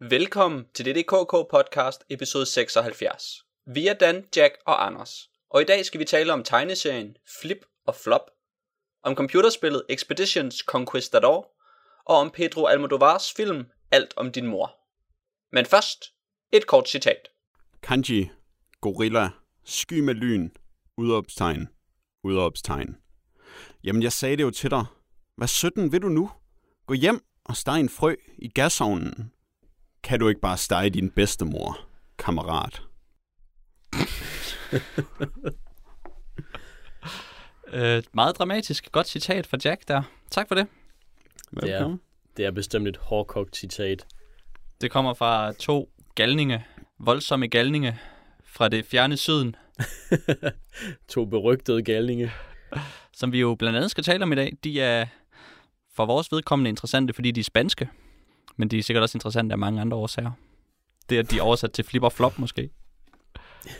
[0.00, 3.44] Velkommen til DDKK podcast episode 76.
[3.66, 7.66] Vi er Dan, Jack og Anders, og i dag skal vi tale om tegneserien Flip
[7.86, 8.30] og Flop,
[9.02, 11.50] om computerspillet Expeditions Conquistador,
[12.04, 14.76] og om Pedro Almodovars film Alt om din mor.
[15.52, 16.04] Men først,
[16.52, 17.28] et kort citat.
[17.82, 18.30] Kanji,
[18.80, 19.30] gorilla,
[19.64, 20.50] sky med lyn,
[20.96, 21.68] udopstegn,
[22.24, 22.96] udopstegn.
[23.84, 24.84] Jamen, jeg sagde det jo til dig.
[25.36, 26.30] Hvad 17 vil du nu?
[26.86, 29.32] Gå hjem og steg en frø i gasovnen.
[30.06, 31.78] Kan du ikke bare stege din bedstemor,
[32.18, 32.82] kammerat?
[37.72, 38.92] Øh, meget dramatisk.
[38.92, 40.02] Godt citat fra Jack der.
[40.30, 40.66] Tak for det.
[41.60, 41.96] Det er,
[42.36, 44.06] det er bestemt et hårdkogt citat.
[44.80, 46.64] Det kommer fra to galninge,
[46.98, 47.98] voldsomme galninge
[48.44, 49.56] fra det fjerne syden,
[51.14, 52.32] to berygtede galninge.
[53.12, 54.52] som vi jo blandt andet skal tale om i dag.
[54.64, 55.06] De er
[55.94, 57.88] for vores vedkommende interessante, fordi de er spanske,
[58.56, 60.30] men de er sikkert også interessante af mange andre årsager.
[61.08, 62.70] Det er, at de er oversat til flip og flop måske.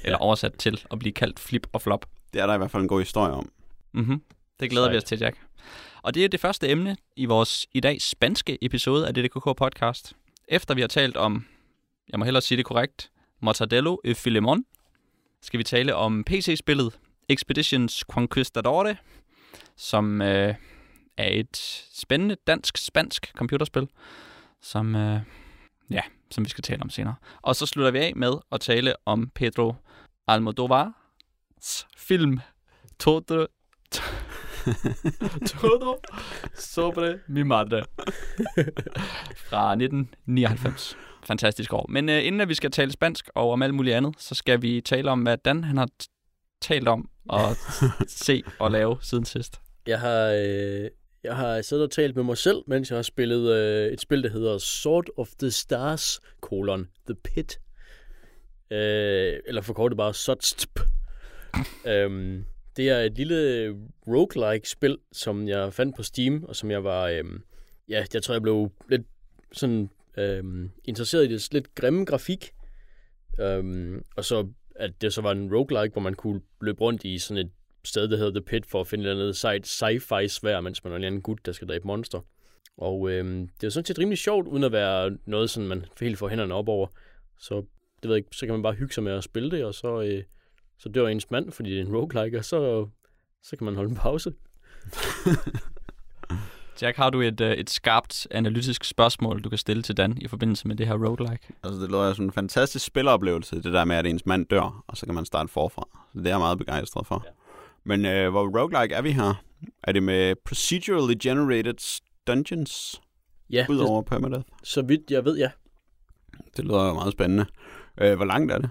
[0.05, 2.07] Eller oversat til at blive kaldt flip og flop.
[2.33, 3.51] Det er der i hvert fald en god historie om.
[3.93, 4.23] Mm-hmm.
[4.61, 4.93] Det glæder Sejt.
[4.93, 5.37] vi os til, Jack.
[6.03, 10.13] Og det er det første emne i vores i dag spanske episode af DDKK podcast.
[10.49, 11.47] Efter vi har talt om,
[12.09, 14.65] jeg må hellere sige det korrekt, Mortadello e Filemon,
[15.43, 18.97] skal vi tale om PC-spillet Expeditions Conquistadore,
[19.77, 20.55] som øh,
[21.17, 21.57] er et
[21.93, 23.89] spændende dansk-spansk computerspil,
[24.67, 25.21] som, øh,
[25.91, 26.01] ja,
[26.31, 27.15] som vi skal tale om senere.
[27.43, 29.75] Og så slutter vi af med at tale om Pedro
[30.27, 32.41] Almodovars film
[32.99, 33.47] Todo
[35.61, 36.01] Todo
[36.55, 37.85] sobre mi madre.
[39.37, 40.97] Fra 1999.
[41.25, 41.87] Fantastisk år.
[41.89, 44.63] Men øh, inden at vi skal tale spansk og om alt muligt andet, så skal
[44.63, 45.89] vi tale om, hvad Dan han har
[46.61, 47.57] talt om at
[48.27, 49.61] se og lave siden sidst.
[49.87, 50.91] Jeg har, øh,
[51.27, 54.23] jeg har siddet og talt med mig selv, mens jeg har spillet øh, et spil,
[54.23, 57.61] der hedder Sword of the Stars, colon, The Pit.
[58.71, 60.81] Øh, eller forkortet bare SOTSTP.
[61.87, 62.45] øhm,
[62.77, 63.69] det er et lille
[64.07, 67.43] roguelike spil, som jeg fandt på Steam, og som jeg var, øhm,
[67.89, 69.03] ja, jeg tror, jeg blev lidt
[69.53, 72.51] sådan øhm, interesseret i det lidt grimme grafik.
[73.41, 77.19] Øhm, og så, at det så var en roguelike, hvor man kunne løbe rundt i
[77.19, 77.51] sådan et
[77.87, 80.85] sted, der hedder The Pit, for at finde et eller andet sejt sci-fi svær, mens
[80.85, 82.21] man er en anden gut, der skal dræbe monster.
[82.77, 86.19] Og øhm, det er sådan set rimelig sjovt, uden at være noget, sådan man helt
[86.19, 86.87] får hænderne op over.
[87.39, 87.55] Så
[88.03, 89.75] det ved jeg ikke, så kan man bare hygge sig med at spille det, og
[89.75, 90.23] så, øh,
[90.79, 92.89] så dør ens mand, fordi det er en roguelike, og så,
[93.43, 94.33] så kan man holde en pause.
[96.83, 100.29] Jack, har du et, øh, et skarpt analytisk spørgsmål, du kan stille til Dan i
[100.29, 101.49] forbindelse med det her roguelike?
[101.63, 104.97] Altså, det lyder sådan en fantastisk spiloplevelse, det der med, at ens mand dør, og
[104.97, 105.89] så kan man starte forfra.
[106.13, 107.23] Så det er jeg meget begejstret for.
[107.27, 107.31] Ja.
[107.87, 109.43] Men øh, hvor roguelike er vi her?
[109.83, 113.01] Er det med procedurally generated dungeons,
[113.51, 114.45] Ja, det, udover permadeath?
[114.65, 115.51] så vidt jeg ved, ja.
[116.57, 117.47] Det lyder meget spændende.
[118.01, 118.71] Øh, hvor langt er det?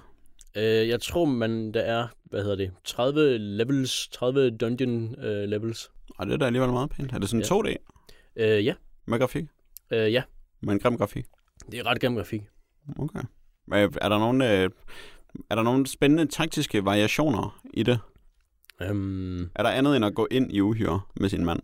[0.57, 5.91] Øh, jeg tror, man der er, hvad hedder det, 30 levels, 30 dungeon øh, levels.
[6.17, 7.13] Og det er da alligevel meget pænt.
[7.13, 7.71] Er det sådan Ja.
[7.71, 7.75] 2D
[8.37, 8.73] Øh, ja,
[9.07, 9.45] med grafik?
[9.91, 10.23] øh, ja,
[10.61, 11.25] Med en grim grafik?
[11.71, 12.41] det er ret grim grafik.
[12.99, 13.19] Okay.
[13.67, 14.69] Men Er der nogle, øh,
[15.49, 17.99] er der nogle spændende taktiske variationer i det?
[18.81, 21.59] Øhm, Er der andet end at gå ind i uhyre med sin mand?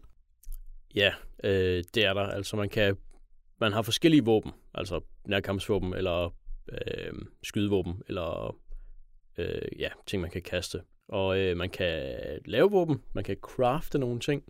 [0.95, 1.13] ja,
[1.43, 2.21] øh, det er der.
[2.21, 2.97] Altså, man kan,
[3.59, 6.35] man har forskellige våben, altså nærkampsvåben, eller
[6.71, 7.13] øh,
[7.43, 8.55] skydevåben, eller
[9.37, 10.81] øh, ja, ting, man kan kaste.
[11.07, 14.43] Og øh, man kan lave våben, man kan crafte nogle ting,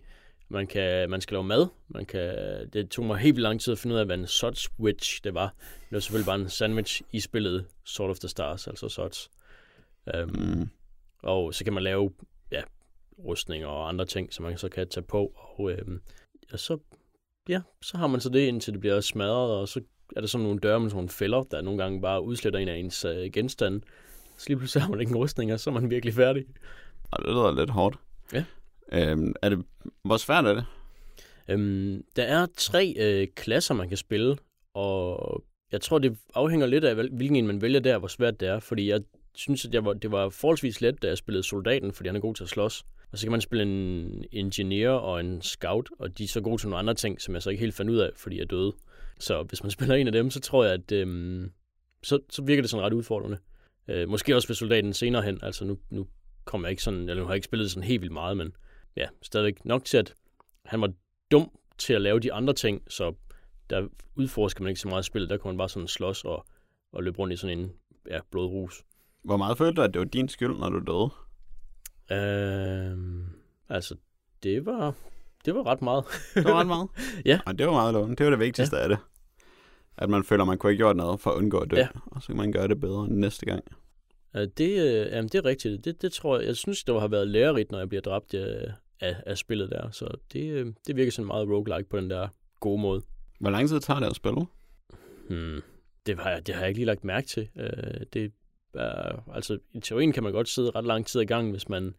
[0.49, 2.35] man, kan, man skal lave mad, man kan,
[2.73, 5.53] det tog mig helt lang tid at finde ud af, hvad en sandwich det var.
[5.59, 9.31] Det var selvfølgelig bare en sandwich i spillet Sword of the Stars, altså sots.
[10.23, 10.69] Um, Mm.
[11.23, 12.11] Og så kan man lave
[13.25, 15.31] rustninger og andre ting, som man så kan tage på.
[15.35, 16.01] Og øhm,
[16.51, 16.77] ja, så,
[17.49, 19.81] ja, så har man så det, indtil det bliver smadret, og så
[20.15, 22.67] er der sådan nogle døre med sådan nogle fælder, der nogle gange bare udsletter en
[22.67, 23.81] af ens øh, genstande.
[24.37, 26.45] Så lige pludselig har man ikke rustninger, så er man virkelig færdig.
[27.11, 27.97] Og det lyder lidt hårdt.
[28.33, 28.43] Ja.
[28.91, 29.65] Øhm, er det,
[30.03, 30.65] hvor svært er det?
[31.47, 34.37] Øhm, der er tre øh, klasser, man kan spille,
[34.73, 38.39] og jeg tror, det afhænger lidt af, hvil- hvilken en man vælger der, hvor svært
[38.39, 39.01] det er, fordi jeg
[39.35, 42.19] synes, at jeg var, det var forholdsvis let, da jeg spillede soldaten, fordi han er
[42.19, 42.83] god til at slås.
[43.11, 46.61] Og så kan man spille en engineer og en scout, og de er så gode
[46.61, 48.73] til nogle andre ting, som jeg så ikke helt fandt ud af, fordi jeg døde.
[49.19, 51.51] Så hvis man spiller en af dem, så tror jeg, at øhm,
[52.03, 53.37] så, så virker det sådan ret udfordrende.
[53.87, 56.07] Øh, måske også ved soldaten senere hen, altså nu, nu
[56.45, 58.53] kommer jeg ikke sådan, eller nu har jeg ikke spillet sådan helt vildt meget, men
[58.95, 60.13] ja, stadigvæk nok til, at
[60.65, 60.93] han var
[61.31, 63.13] dum til at lave de andre ting, så
[63.69, 65.29] der udforsker man ikke så meget spillet.
[65.29, 66.45] Der kan man bare sådan slås og,
[66.91, 67.71] og løbe rundt i sådan en
[68.09, 68.83] ja, blodrus.
[69.23, 71.09] Hvor meget følte du, at det var din skyld, når du døde?
[72.11, 73.25] Øhm,
[73.69, 73.95] altså,
[74.43, 74.93] det var,
[75.45, 76.03] det var ret meget.
[76.35, 76.89] Det var ret meget.
[77.25, 77.39] Ja.
[77.45, 78.15] Og det var meget lovende.
[78.15, 78.83] Det var det vigtigste ja.
[78.83, 78.97] af det.
[79.97, 81.87] At man føler, man kunne have gjort noget for at undgå at dø, Ja.
[82.05, 83.63] og så kan man gøre det bedre næste gang.
[84.33, 85.85] Ja, det, øh, jamen, det er rigtigt.
[85.85, 88.63] Det, det tror jeg, jeg synes, det har været lærerigt, når jeg bliver dræbt øh,
[88.99, 89.91] af, af spillet der.
[89.91, 92.27] Så det, øh, det virker sådan meget roguelike på den der
[92.59, 93.01] gode måde.
[93.39, 94.45] Hvor lang tid tager det at spille?
[95.29, 95.61] Hmm.
[96.05, 97.49] Det, har jeg, det har jeg ikke lige lagt mærke til.
[97.55, 98.31] Øh, det
[98.73, 101.93] er, altså, i teorien kan man godt sidde ret lang tid i gang, hvis man,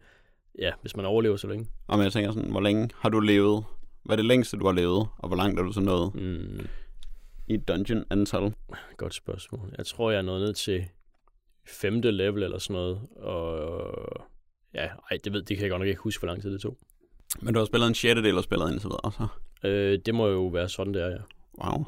[0.59, 1.67] ja, hvis man overlever så længe.
[1.87, 3.63] Og jeg tænker sådan, hvor længe har du levet?
[4.03, 5.07] Hvad er det længste, du har levet?
[5.17, 6.67] Og hvor langt er du så nået Hmm.
[7.47, 8.53] i dungeon antal?
[8.97, 9.73] Godt spørgsmål.
[9.77, 10.85] Jeg tror, jeg er nået ned til
[11.67, 12.99] femte level eller sådan noget.
[13.15, 14.27] Og
[14.73, 16.61] ja, ej, det ved det kan jeg godt nok ikke huske, hvor lang tid det
[16.61, 16.77] tog.
[17.41, 19.27] Men du har spillet en sjettedel af spillet indtil videre, så
[19.67, 21.17] Øh, det må jo være sådan, det er, ja.
[21.65, 21.83] wow.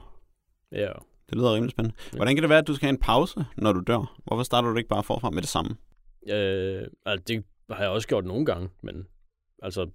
[0.72, 0.92] Ja,
[1.30, 1.96] Det lyder rimelig spændende.
[2.14, 2.16] Ja.
[2.16, 4.20] Hvordan kan det være, at du skal have en pause, når du dør?
[4.26, 5.76] Hvorfor starter du ikke bare forfra med det samme?
[6.30, 9.08] øh, altså, det har jeg også gjort nogle gange, men
[9.64, 9.90] altså,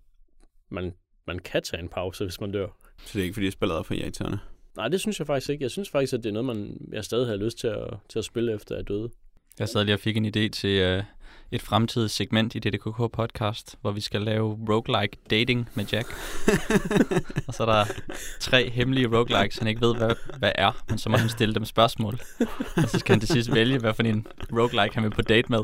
[0.71, 0.95] man,
[1.27, 2.67] man kan tage en pause, hvis man dør.
[2.99, 4.39] Så det er ikke, fordi spillet er for irriterende.
[4.77, 5.63] Nej, det synes jeg faktisk ikke.
[5.63, 8.19] Jeg synes faktisk, at det er noget, man, jeg stadig har lyst til at, til
[8.19, 9.11] at spille efter at døde.
[9.59, 11.05] Jeg sad lige og fik en idé til uh,
[11.53, 16.09] et fremtidigt segment i DDKK podcast, hvor vi skal lave roguelike dating med Jack.
[17.49, 17.85] og så er der
[18.41, 21.65] tre hemmelige roguelikes, han ikke ved, hvad, hvad er, men så må han stille dem
[21.65, 22.21] spørgsmål.
[22.77, 25.49] og så skal han til sidst vælge, hvad for en roguelike han vil på date
[25.49, 25.61] med.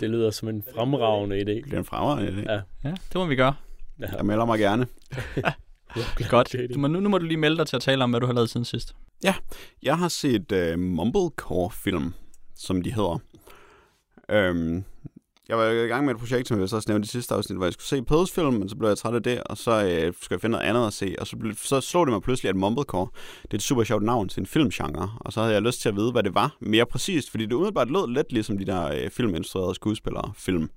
[0.00, 1.64] Det lyder som en fremragende idé.
[1.64, 2.52] Det er en fremragende idé.
[2.52, 2.60] Ja.
[2.84, 3.54] Ja, det må vi gøre.
[4.00, 4.16] Ja.
[4.16, 4.86] Jeg melder mig gerne.
[6.28, 6.56] Godt.
[6.74, 8.26] Du må, nu, nu må du lige melde dig til at tale om, hvad du
[8.26, 8.94] har lavet siden sidst.
[9.82, 12.14] Jeg har set uh, Mumblecore-film,
[12.56, 13.18] som de hedder.
[14.30, 14.84] Øhm,
[15.48, 17.56] jeg var i gang med et projekt, som jeg så også nævnte i sidste afsnit,
[17.56, 20.14] hvor jeg skulle se Pødesfilm, men så blev jeg træt af det, og så øh,
[20.20, 21.14] skulle jeg finde noget andet at se.
[21.18, 23.08] Og så, blev, så slog det mig pludselig, at Mumblecore,
[23.42, 25.12] det er et super sjovt navn til en filmgenre.
[25.20, 27.52] Og så havde jeg lyst til at vide, hvad det var mere præcist, fordi det
[27.52, 30.70] umiddelbart lød lidt ligesom de der øh, filminstruerede skuespillere film.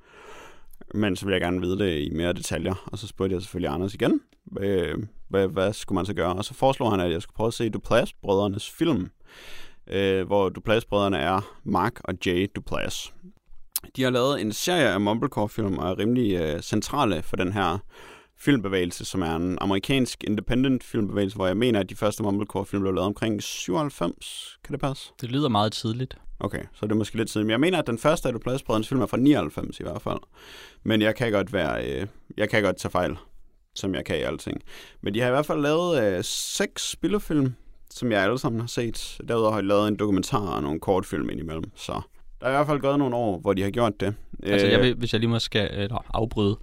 [0.94, 3.74] Men så ville jeg gerne vide det i mere detaljer, og så spurgte jeg selvfølgelig
[3.74, 4.22] Anders igen,
[4.60, 4.98] øh,
[5.30, 6.34] hvad, hvad skulle man så gøre?
[6.34, 9.10] Og så foreslog han, at jeg skulle prøve at se Duplass-brødrenes film,
[9.89, 13.13] øh, hvor Duplass-brødrene er Mark og Jay Duplass.
[13.95, 17.77] De har lavet en serie af Mumblecore-film og er rimelig øh, centrale for den her
[18.38, 22.94] filmbevægelse, som er en amerikansk independent filmbevægelse, hvor jeg mener, at de første Mumblecore-film blev
[22.94, 24.57] lavet omkring 97.
[24.63, 25.12] Kan det passe?
[25.21, 26.18] Det lyder meget tidligt.
[26.39, 27.47] Okay, så er det måske lidt siden.
[27.47, 30.19] Men jeg mener, at den første af Duplass-brødrenes film er fra 99 i hvert fald.
[30.83, 32.07] Men jeg kan godt være, øh,
[32.38, 33.18] jeg kan godt tage fejl,
[33.75, 34.62] som jeg kan i alting.
[35.01, 37.53] Men de har i hvert fald lavet øh, seks spillefilm,
[37.91, 39.18] som jeg alle sammen har set.
[39.27, 41.71] Derudover har de lavet en dokumentar og nogle kortfilm indimellem.
[41.75, 42.01] Så
[42.41, 44.15] der er i hvert fald gået nogle år, hvor de har gjort det.
[44.44, 46.57] Altså, Øh, jeg vil, hvis jeg lige må skal eller afbryde,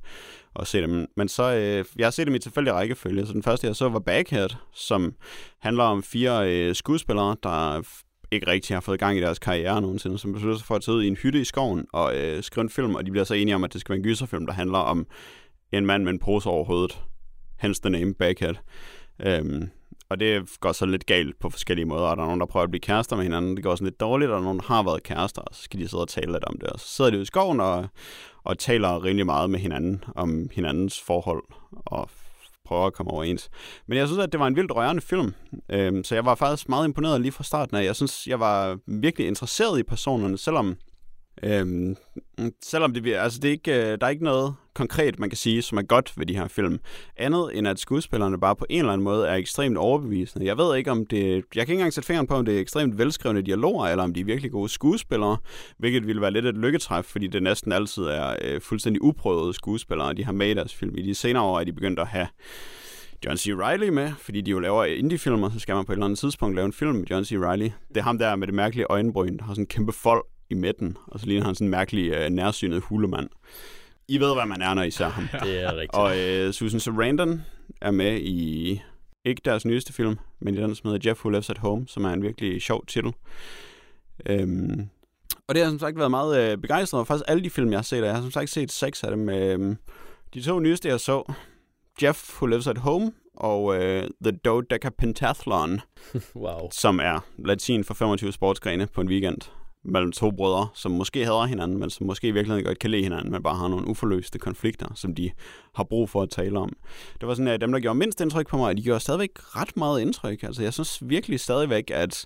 [0.59, 1.07] at se dem.
[1.17, 3.89] Men så, øh, jeg har set dem i tilfældig rækkefølge, så den første jeg så
[3.89, 5.13] var Baghead, som
[5.59, 7.81] handler om fire øh, skuespillere, der
[8.31, 10.95] ikke rigtig har fået gang i deres karriere nogensinde, som beslutter sig for at tage
[10.95, 13.33] ud i en hytte i skoven og øh, skrive en film, og de bliver så
[13.33, 15.07] enige om, at det skal være en gyserfilm, der handler om
[15.71, 17.01] en mand med en pose over hovedet.
[17.59, 18.53] Hence the name Baghead.
[19.19, 19.69] Øhm,
[20.09, 22.63] og det går så lidt galt på forskellige måder, og der er nogen, der prøver
[22.63, 23.55] at blive kærester med hinanden.
[23.55, 25.61] Det går sådan lidt dårligt, og der er nogen, der har været kærester, og så
[25.61, 26.69] skal de sidde og tale lidt om det.
[26.69, 27.87] Og så sidder de ude i skoven og,
[28.43, 31.43] og taler rimelig meget med hinanden om hinandens forhold,
[31.85, 32.09] og
[32.65, 33.49] prøver at komme overens.
[33.87, 35.33] Men jeg synes, at det var en vildt rørende film,
[35.69, 37.83] øhm, så jeg var faktisk meget imponeret lige fra starten af.
[37.83, 40.77] Jeg synes, jeg var virkelig interesseret i personerne, selvom
[41.43, 41.95] Øhm,
[42.63, 45.61] selvom det, altså det er ikke, øh, der er ikke noget konkret, man kan sige,
[45.61, 46.79] som er godt ved de her film.
[47.17, 50.45] Andet end at skuespillerne bare på en eller anden måde er ekstremt overbevisende.
[50.45, 51.21] Jeg ved ikke, om det...
[51.33, 54.13] Jeg kan ikke engang sætte fingeren på, om det er ekstremt velskrevne dialoger, eller om
[54.13, 55.37] de er virkelig gode skuespillere,
[55.77, 60.13] hvilket ville være lidt et lykketræf, fordi det næsten altid er øh, fuldstændig uprøvede skuespillere,
[60.13, 60.95] de har med i deres film.
[60.97, 62.27] I de senere år er de begyndt at have
[63.25, 63.47] John C.
[63.47, 66.55] Reilly med, fordi de jo laver indie-filmer, så skal man på et eller andet tidspunkt
[66.55, 67.31] lave en film med John C.
[67.31, 67.69] Reilly.
[67.89, 70.53] Det er ham der med det mærkelige øjenbryn, der har sådan en kæmpe fold i
[70.53, 73.29] midten, og så ligner han sådan en mærkelig øh, nærsynet hulemand.
[74.07, 75.27] I ved, hvad man er, når I ser ham.
[75.43, 75.93] Det er rigtigt.
[75.95, 77.41] Og øh, Susan Sarandon
[77.81, 78.81] er med i,
[79.25, 82.05] ikke deres nyeste film, men i den, som hedder Jeff Who Lives at Home, som
[82.05, 83.13] er en virkelig sjov titel.
[84.25, 84.87] Øhm,
[85.47, 87.13] og det har jeg som sagt været meget øh, begejstret for.
[87.13, 89.11] Faktisk alle de film, jeg har set, og jeg har som sagt set seks af
[89.11, 89.29] dem.
[89.29, 89.75] Øh,
[90.33, 91.33] de to nyeste, jeg så,
[92.03, 95.81] Jeff Who Lives at Home, og øh, The Dodeca Pentathlon,
[96.35, 96.69] Wow.
[96.71, 99.41] som er latin for 25 sportsgrene på en weekend
[99.87, 103.03] mellem to brødre, som måske hader hinanden, men som måske i virkeligheden godt kan lide
[103.03, 105.31] hinanden, men bare har nogle uforløste konflikter, som de
[105.75, 106.73] har brug for at tale om.
[107.21, 109.77] Det var sådan, at dem, der gjorde mindst indtryk på mig, de gjorde stadigvæk ret
[109.77, 110.43] meget indtryk.
[110.43, 112.25] Altså, jeg synes virkelig stadigvæk, at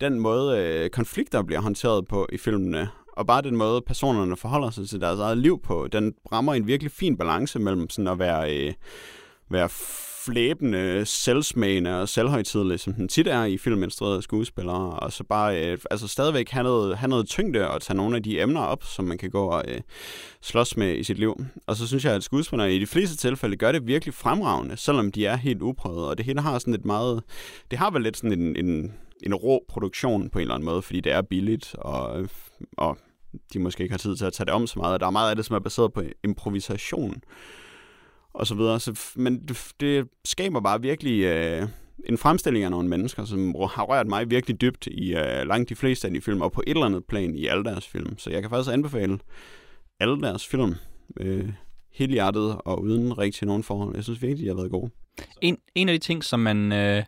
[0.00, 4.70] den måde, øh, konflikter bliver håndteret på i filmene, og bare den måde, personerne forholder
[4.70, 8.18] sig til deres eget liv på, den rammer en virkelig fin balance mellem sådan at
[8.18, 8.74] være, øh,
[9.50, 9.68] være
[10.28, 15.78] flæbende, selvsmagende og selvhøjtidlig, som den tit er i filminstruerede skuespillere, og så bare øh,
[15.90, 19.04] altså stadigvæk have noget, have noget tyngde og tage nogle af de emner op, som
[19.04, 19.80] man kan gå og øh,
[20.42, 21.44] slås med i sit liv.
[21.66, 25.12] Og så synes jeg, at skuespillere i de fleste tilfælde gør det virkelig fremragende, selvom
[25.12, 27.22] de er helt uprøvede, og det hele har sådan et meget,
[27.70, 28.92] det har vel lidt sådan en, en,
[29.22, 32.28] en rå produktion på en eller anden måde, fordi det er billigt, og,
[32.76, 32.98] og
[33.52, 35.00] de måske ikke har tid til at tage det om så meget.
[35.00, 37.22] Der er meget af det, som er baseret på improvisation
[38.38, 38.80] og så videre.
[38.80, 41.68] Så, men det, det skaber bare virkelig øh,
[42.08, 45.74] en fremstilling af nogle mennesker, som har rørt mig virkelig dybt i øh, langt de
[45.74, 48.18] fleste af de film, og på et eller andet plan i alle deres film.
[48.18, 49.18] Så jeg kan faktisk anbefale
[50.00, 50.74] alle deres film
[51.20, 51.48] øh,
[51.92, 53.94] helt hjertet og uden rigtig nogen forhold.
[53.94, 54.90] Jeg synes virkelig, de har været gode.
[55.40, 56.72] En, en af de ting, som man...
[56.72, 57.04] Øh,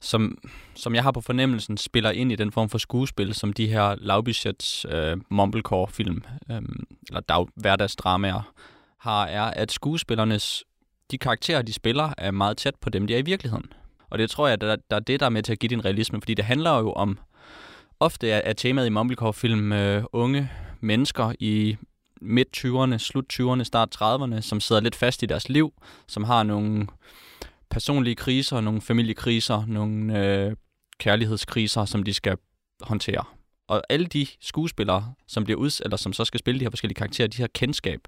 [0.00, 0.38] som,
[0.74, 3.94] som jeg har på fornemmelsen, spiller ind i den form for skuespil, som de her
[3.98, 6.62] lavbudgets øh, mumblecore-film, øh,
[7.08, 8.52] eller dag, hverdagsdramaer,
[9.00, 10.64] har, er, at skuespillernes,
[11.10, 13.72] de karakterer, de spiller, er meget tæt på dem, de er i virkeligheden.
[14.10, 15.76] Og det tror jeg, der, der er det, der er med til at give det
[15.76, 17.18] en realisme, fordi det handler jo om,
[18.00, 20.50] ofte er, er temaet i mumblecore-film øh, unge
[20.80, 21.76] mennesker i
[22.20, 25.72] midt 20'erne, slut 20'erne, start 30'erne, som sidder lidt fast i deres liv,
[26.06, 26.86] som har nogle
[27.70, 30.56] personlige kriser, nogle familiekriser, nogle øh,
[30.98, 32.36] kærlighedskriser, som de skal
[32.80, 33.24] håndtere.
[33.68, 36.96] Og alle de skuespillere, som bliver uds eller som så skal spille de her forskellige
[36.96, 38.00] karakterer, de har kendskab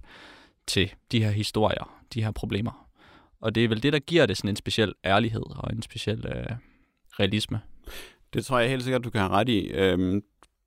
[0.66, 2.90] til de her historier, de her problemer.
[3.40, 6.26] Og det er vel det, der giver det sådan en speciel ærlighed og en speciel
[6.26, 6.56] øh,
[7.20, 7.60] realisme.
[8.34, 9.68] Det tror jeg helt sikkert, du kan have ret i.
[9.68, 10.22] Øhm,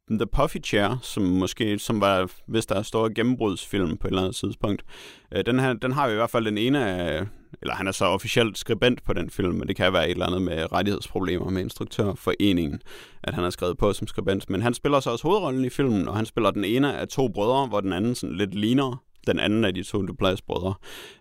[0.09, 4.21] The Puffy Chair, som måske som var, hvis der er store gennembrudsfilm på et eller
[4.21, 4.83] andet tidspunkt,
[5.31, 7.25] øh, den, her, den har vi i hvert fald den ene af,
[7.61, 10.25] eller han er så officielt skribent på den film, men det kan være et eller
[10.25, 12.81] andet med rettighedsproblemer med instruktørforeningen,
[13.23, 14.49] at han har skrevet på som skribent.
[14.49, 17.27] Men han spiller så også hovedrollen i filmen, og han spiller den ene af to
[17.27, 20.73] brødre, hvor den anden sådan lidt ligner den anden af de to Duplass-brødre.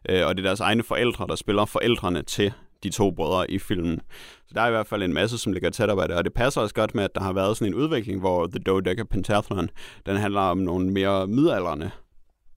[0.09, 3.59] Øh, og det er deres egne forældre, der spiller forældrene til de to brødre i
[3.59, 4.01] filmen.
[4.47, 6.25] Så der er i hvert fald en masse, som ligger tæt op ad det, og
[6.25, 9.05] det passer også godt med, at der har været sådan en udvikling, hvor The Dodeca
[9.05, 9.69] Pentathlon,
[10.07, 11.91] den handler om nogle mere midalderne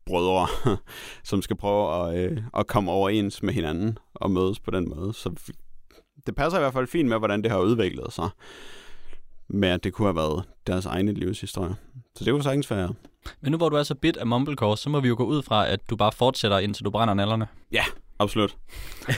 [0.06, 0.48] brødre,
[1.30, 5.14] som skal prøve at, øh, at komme overens med hinanden og mødes på den måde.
[5.14, 5.52] Så
[6.26, 8.30] det passer i hvert fald fint med, hvordan det har udviklet sig
[9.48, 11.76] med, at det kunne have været deres egne livshistorie.
[12.16, 12.94] Så det kunne sagtens være.
[13.42, 15.42] Men nu hvor du er så bit af Mumblecore, så må vi jo gå ud
[15.42, 17.48] fra, at du bare fortsætter, indtil du brænder nallerne.
[18.20, 18.56] Absolut.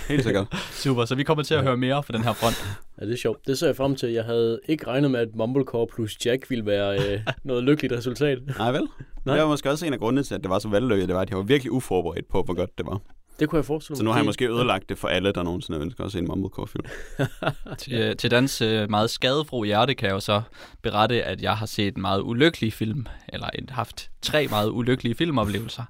[0.09, 0.47] Helt sikkert.
[0.83, 2.79] Super, så vi kommer til at høre mere fra den her front.
[3.01, 3.47] Ja, det er sjovt.
[3.47, 4.09] Det så jeg frem til.
[4.09, 8.39] Jeg havde ikke regnet med, at Mumblecore plus Jack ville være øh, noget lykkeligt resultat.
[8.57, 8.87] Nej vel?
[9.25, 9.35] Nej.
[9.35, 11.07] Det var måske også en af grundene til, at det var så vellykket.
[11.07, 13.01] Det var, at jeg var virkelig uforberedt på, hvor godt det var.
[13.39, 13.97] Det kunne jeg forestille mig.
[13.97, 16.27] Så nu har jeg måske ødelagt det for alle, der nogensinde ønsker at se en
[16.27, 16.85] Mumblecore-film.
[17.79, 20.41] til, øh, til dans øh, meget skadefro hjerte kan jeg jo så
[20.81, 25.83] berette, at jeg har set en meget ulykkelig film, eller haft tre meget ulykkelige filmoplevelser.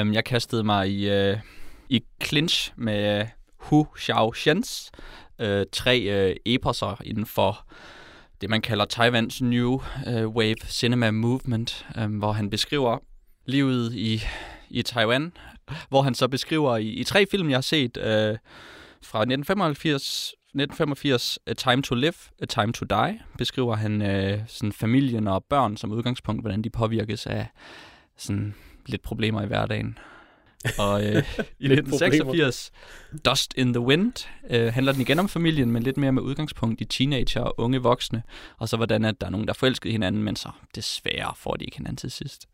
[0.00, 1.36] Um, jeg kastede mig i, øh,
[1.88, 3.26] i clinch med
[3.56, 4.90] Hu Xiaoxians
[5.38, 7.66] øh, tre øh, eposer inden for
[8.40, 12.98] det, man kalder Taiwans New øh, Wave Cinema Movement, øh, hvor han beskriver
[13.46, 14.22] livet i,
[14.70, 15.32] i Taiwan,
[15.88, 18.38] hvor han så beskriver i, i tre film, jeg har set øh,
[19.02, 24.72] fra 1985, 1985 A Time to Live, A Time to Die, beskriver han øh, sådan
[24.72, 27.46] familien og børn som udgangspunkt, hvordan de påvirkes af
[28.16, 28.54] sådan
[28.86, 29.98] lidt problemer i hverdagen.
[30.78, 31.08] Og øh,
[31.60, 32.72] i Lidt 1986,
[33.24, 36.80] Dust in the Wind, øh, handler den igen om familien, men lidt mere med udgangspunkt
[36.80, 38.22] i teenager og unge voksne,
[38.58, 41.32] og så hvordan at der er nogen, der er forelsket i hinanden, men så desværre
[41.36, 42.48] får de ikke hinanden til sidst.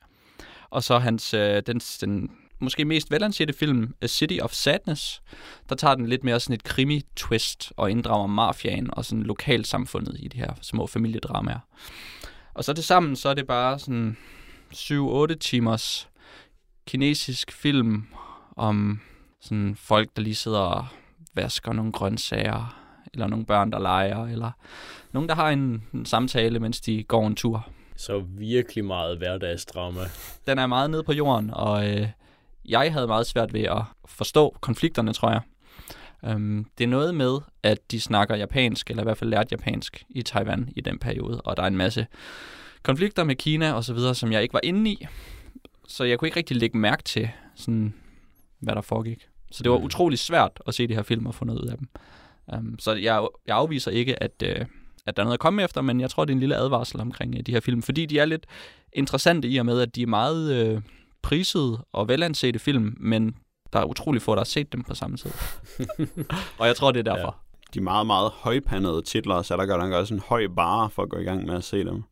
[0.73, 5.23] Og så hans, øh, den, den måske mest velansete film, A City of Sadness,
[5.69, 10.29] der tager den lidt mere sådan et krimi-twist og inddrager mafiaen og sådan lokalsamfundet i
[10.29, 11.59] de her små familiedramaer.
[12.55, 14.17] Og så det sammen, så er det bare sådan
[14.75, 16.09] 7-8 timers
[16.87, 18.07] kinesisk film
[18.57, 19.01] om
[19.41, 20.87] sådan folk, der lige sidder og
[21.35, 22.79] vasker nogle grøntsager,
[23.13, 24.51] eller nogle børn, der leger, eller
[25.13, 27.72] nogen, der har en, en samtale, mens de går en tur.
[27.97, 30.01] Så virkelig meget hverdagsdrama.
[30.47, 32.09] Den er meget nede på jorden, og øh,
[32.65, 35.41] jeg havde meget svært ved at forstå konflikterne, tror jeg.
[36.35, 40.05] Um, det er noget med, at de snakker japansk, eller i hvert fald lært japansk
[40.11, 42.07] i Taiwan i den periode, og der er en masse
[42.83, 45.07] konflikter med Kina og så videre, som jeg ikke var inde i.
[45.89, 47.95] Så jeg kunne ikke rigtig lægge mærke til, sådan,
[48.61, 49.29] hvad der foregik.
[49.51, 49.85] Så det var Mm.
[49.85, 51.89] utrolig svært at se de her film og få noget ud af dem.
[52.57, 54.67] Um, så jeg, jeg afviser ikke, at, øh,
[55.07, 57.01] at der er noget at komme efter, men jeg tror, det er en lille advarsel
[57.01, 58.47] omkring øh, de her film, fordi de er lidt
[58.93, 60.83] interessante i og med, at de er meget øh,
[61.23, 63.37] prisede og velansete film, men
[63.73, 65.31] der er utrolig få, der har set dem på samme tid.
[66.59, 67.37] og jeg tror, det er derfor.
[67.75, 71.09] De meget, meget højpandede titler, så der gør nok også en høj bare for at
[71.09, 72.03] gå i gang med at se dem.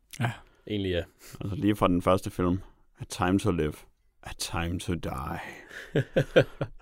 [0.67, 1.03] Egentlig ja.
[1.41, 2.61] Altså lige fra den første film.
[2.99, 3.73] A Time to Live.
[4.23, 5.39] A Time to Die.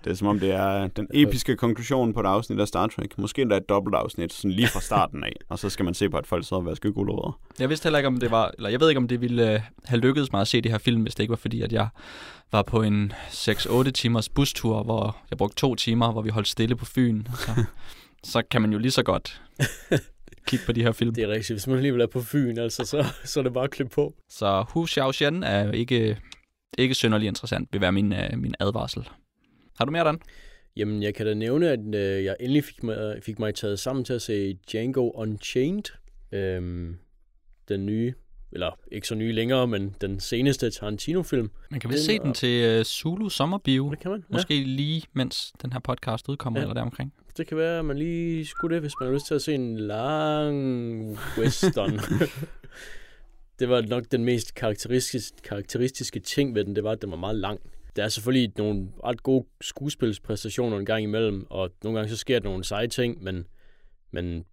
[0.04, 3.18] det er som om, det er den episke konklusion på et afsnit af Star Trek.
[3.18, 5.32] Måske endda et dobbelt afsnit, sådan lige fra starten af.
[5.48, 7.40] Og så skal man se på, at folk sidder og vasker gulerødder.
[7.58, 9.60] Jeg vidste heller ikke, om det var, eller jeg ved ikke, om det ville øh,
[9.84, 11.88] have lykkedes mig at se det her film, hvis det ikke var fordi, at jeg
[12.52, 16.76] var på en 6-8 timers bustur, hvor jeg brugte to timer, hvor vi holdt stille
[16.76, 17.24] på Fyn.
[17.34, 17.64] Så,
[18.24, 19.42] så kan man jo lige så godt
[20.46, 21.14] kigge på de her film.
[21.14, 21.50] Det er rigtigt.
[21.50, 24.14] Hvis man alligevel er på Fyn, altså, så, så er det bare at klippe på.
[24.28, 26.16] Så Hu Xiaoxian er ikke,
[26.78, 29.08] ikke synderlig interessant, vil være min, øh, min advarsel.
[29.78, 30.20] Har du mere, Dan?
[30.76, 34.04] Jamen, jeg kan da nævne, at øh, jeg endelig fik mig, fik mig taget sammen
[34.04, 35.84] til at se Django Unchained.
[36.32, 36.96] Øhm,
[37.68, 38.14] den nye,
[38.52, 41.50] eller ikke så nye længere, men den seneste Tarantino-film.
[41.70, 44.24] Man kan vel Den se den til uh, Zulu Sommerbio, Det kan man.
[44.30, 46.64] Ja, måske lige mens den her podcast udkommer, ja.
[46.64, 47.12] eller deromkring.
[47.36, 49.54] det kan være, at man lige skulle det, hvis man har lyst til at se
[49.54, 52.00] en lang western.
[53.60, 57.16] det var nok den mest karakteristiske, karakteristiske ting ved den, det var, at den var
[57.16, 57.60] meget lang.
[57.96, 62.38] Der er selvfølgelig nogle ret gode skuespilspræstationer en gang imellem, og nogle gange så sker
[62.38, 63.46] der nogle seje ting, men,
[64.10, 64.44] men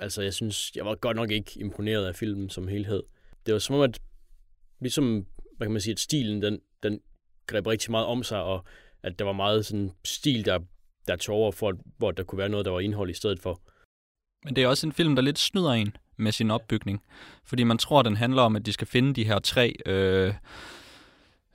[0.00, 3.02] altså, jeg synes, jeg var godt nok ikke imponeret af filmen som helhed.
[3.46, 4.00] Det var som om, at
[4.80, 7.00] ligesom, hvad kan man sige, at stilen, den, den
[7.46, 8.64] greb rigtig meget om sig, og
[9.02, 10.58] at der var meget sådan stil, der,
[11.08, 13.60] der tog over, for, hvor der kunne være noget, der var indhold i stedet for.
[14.44, 17.02] Men det er også en film, der lidt snyder en med sin opbygning.
[17.44, 20.34] Fordi man tror, den handler om, at de skal finde de her tre øh,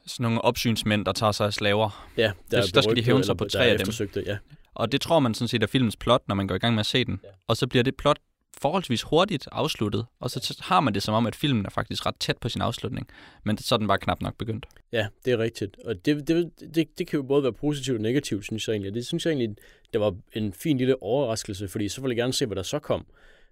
[0.06, 2.10] sådan nogle opsynsmænd, der tager sig af slaver.
[2.18, 4.24] Ja, der er skal de hævne sig på der tre af dem.
[4.26, 4.38] Ja.
[4.74, 6.80] Og det tror man sådan set er filmens plot, når man går i gang med
[6.80, 7.20] at se den.
[7.24, 7.30] Ja.
[7.48, 8.20] Og så bliver det plot
[8.62, 12.16] forholdsvis hurtigt afsluttet, og så har man det som om, at filmen er faktisk ret
[12.20, 13.08] tæt på sin afslutning.
[13.44, 14.66] Men så den bare knap nok begyndt.
[14.92, 15.78] Ja, det er rigtigt.
[15.86, 18.94] Og det, det, det, det kan jo både være positivt og negativt, synes jeg egentlig.
[18.94, 19.58] Det synes jeg egentlig,
[19.94, 22.80] det var en fin lille overraskelse, fordi så ville jeg gerne se, hvad der så
[22.80, 23.06] kom.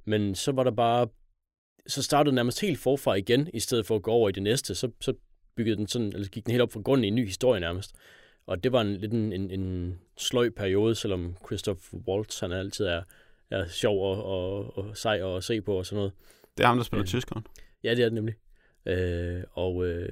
[0.08, 1.08] Men så var der bare...
[1.88, 4.76] Så startede nærmest helt forfra igen, i stedet for at gå over i det næste.
[4.76, 5.14] Så, så
[5.56, 7.96] byggede den sådan, eller gik den helt op fra grunden i en ny historie nærmest.
[8.46, 12.86] Og det var en, lidt en, en, en sløj periode, selvom Christoph Waltz, han altid
[12.86, 13.04] er,
[13.50, 16.12] er sjov og, og, og sej at se på og sådan noget.
[16.58, 17.08] Det er ham, der spiller Ja.
[17.08, 17.46] tyskeren.
[17.84, 18.36] Ja, det er det nemlig.
[18.86, 20.10] Øh, og øh,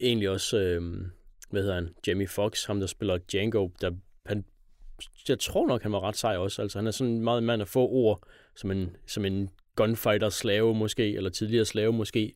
[0.00, 0.82] egentlig også, øh,
[1.50, 3.90] hvad hedder han, Jamie Foxx, ham der spiller Django, der,
[4.26, 4.44] han,
[5.28, 6.62] jeg tror nok, han var ret sej også.
[6.62, 8.22] Altså, han er sådan meget en mand af få ord,
[8.56, 12.34] som en, som en gunfighter-slave måske, eller tidligere slave måske,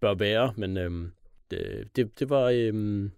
[0.00, 0.52] bør være.
[0.56, 1.08] Men øh,
[1.50, 2.50] det, det, det var...
[2.54, 3.10] Øh,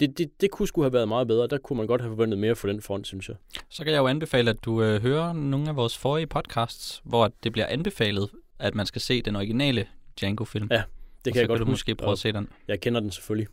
[0.00, 1.46] det, det, det kunne skulle have været meget bedre.
[1.46, 3.36] Der kunne man godt have forventet mere for den front, synes jeg.
[3.68, 7.32] Så kan jeg jo anbefale, at du øh, hører nogle af vores forrige podcasts, hvor
[7.42, 9.86] det bliver anbefalet, at man skal se den originale
[10.20, 10.68] Django-film.
[10.70, 12.48] Ja, Det Og kan så jeg godt du huske, måske prøve og at se den.
[12.68, 13.48] Jeg kender den selvfølgelig.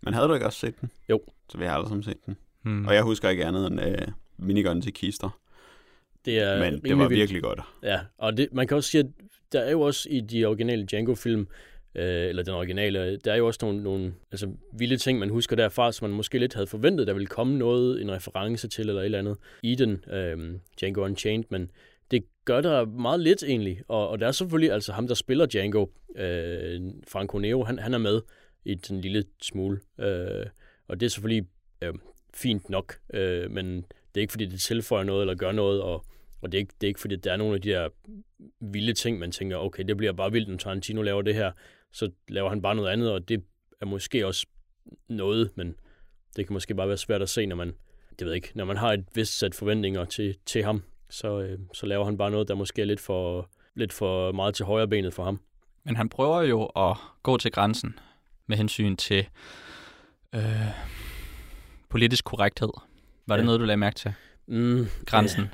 [0.00, 0.90] Men havde du ikke også set den?
[1.10, 1.20] Jo.
[1.48, 2.36] Så vi har alle sammen set den.
[2.62, 2.86] Hmm.
[2.86, 5.38] Og jeg husker ikke andet end øh, minigun til kister.
[6.24, 7.20] Det er Men det var vildt.
[7.20, 7.60] virkelig godt.
[7.82, 9.06] Ja, og det, man kan også sige, at
[9.52, 11.48] der er jo også i de originale Django-film,
[11.94, 15.56] øh, eller den originale, der er jo også nogle, nogle altså, vilde ting, man husker
[15.56, 19.00] derfra, som man måske lidt havde forventet, der ville komme noget, en reference til eller
[19.00, 21.70] et eller andet i den øh, Django Unchained, men
[22.10, 25.46] det gør der meget lidt egentlig, og, og der er selvfølgelig altså ham, der spiller
[25.46, 28.20] Django, øh, Franco Nero, han, han er med
[28.64, 30.46] i den lille smule, øh,
[30.88, 31.48] og det er selvfølgelig
[31.82, 31.94] øh,
[32.34, 36.06] fint nok, øh, men det er ikke fordi, det tilføjer noget eller gør noget, og
[36.42, 37.88] og det er, ikke, det er ikke fordi, der er nogle af de der
[38.60, 41.52] vilde ting, man tænker, okay, det bliver bare vildt, når Tarantino laver det her.
[41.92, 43.42] Så laver han bare noget andet, og det
[43.80, 44.46] er måske også
[45.08, 45.74] noget, men
[46.36, 47.68] det kan måske bare være svært at se, når man,
[48.10, 51.40] det ved jeg ikke, når man har et vist sæt forventninger til, til ham, så,
[51.40, 54.64] øh, så laver han bare noget, der måske er lidt for, lidt for meget til
[54.64, 55.40] højre benet for ham.
[55.84, 57.98] Men han prøver jo at gå til grænsen
[58.46, 59.28] med hensyn til
[60.34, 60.42] øh,
[61.92, 62.68] politisk korrekthed.
[63.26, 63.46] Var det Ja.
[63.46, 64.12] noget, du lagde mærke til?
[64.46, 65.44] Mm, Grænsen.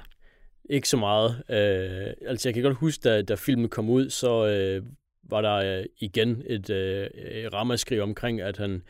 [0.70, 1.30] Ikke så meget.
[1.50, 4.82] Øh, altså, jeg kan godt huske, da, da filmen kom ud, så øh,
[5.30, 7.06] var der øh, igen et øh,
[7.52, 8.82] ramaskrig omkring, at han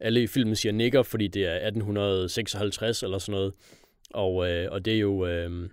[0.00, 3.54] alle i filmen siger nigger, fordi det er 1856 eller sådan noget.
[4.10, 5.70] Og, øh, og det er jo øh,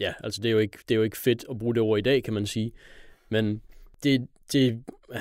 [0.00, 1.98] ja, altså det er jo ikke det er jo ikke fedt at bruge det ord
[1.98, 2.72] i dag, kan man sige.
[3.28, 3.60] Men
[4.02, 4.82] det det
[5.14, 5.20] øh,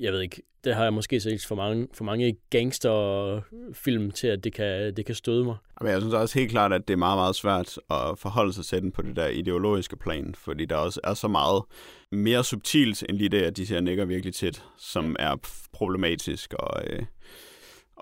[0.00, 4.44] jeg ved ikke, det har jeg måske set for mange for mange gangsterfilm til at
[4.44, 5.56] det kan det kan støde mig.
[5.80, 8.64] Men jeg synes også helt klart, at det er meget, meget svært at forholde sig
[8.64, 11.62] til den på det der ideologiske plan, fordi der også er så meget
[12.12, 15.36] mere subtilt end lige det, at de siger nikker virkelig tit, som er
[15.72, 17.02] problematisk og, øh,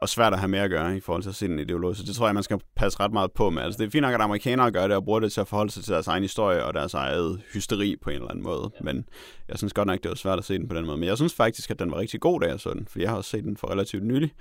[0.03, 2.01] og svært at have med at gøre i forhold til at se den ideologisk.
[2.01, 3.62] Så det tror jeg, man skal passe ret meget på med.
[3.62, 5.71] Altså, det er fint nok, at amerikanere gør det og bruger det til at forholde
[5.71, 8.71] sig til deres egen historie og deres eget hysteri på en eller anden måde.
[8.75, 8.85] Ja.
[8.85, 9.05] Men
[9.49, 10.99] jeg synes godt nok, det var svært at se den på den måde.
[10.99, 13.11] Men jeg synes faktisk, at den var rigtig god, da jeg så den, for jeg
[13.11, 14.33] har også set den for relativt nylig.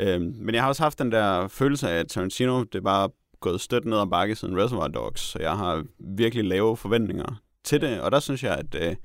[0.00, 3.08] Øhm, men jeg har også haft den der følelse af, at Tarantino, det er bare
[3.40, 7.80] gået stødt ned ad bakke siden Reservoir Dogs, så jeg har virkelig lave forventninger til
[7.80, 8.96] det, og der synes jeg, at, øh,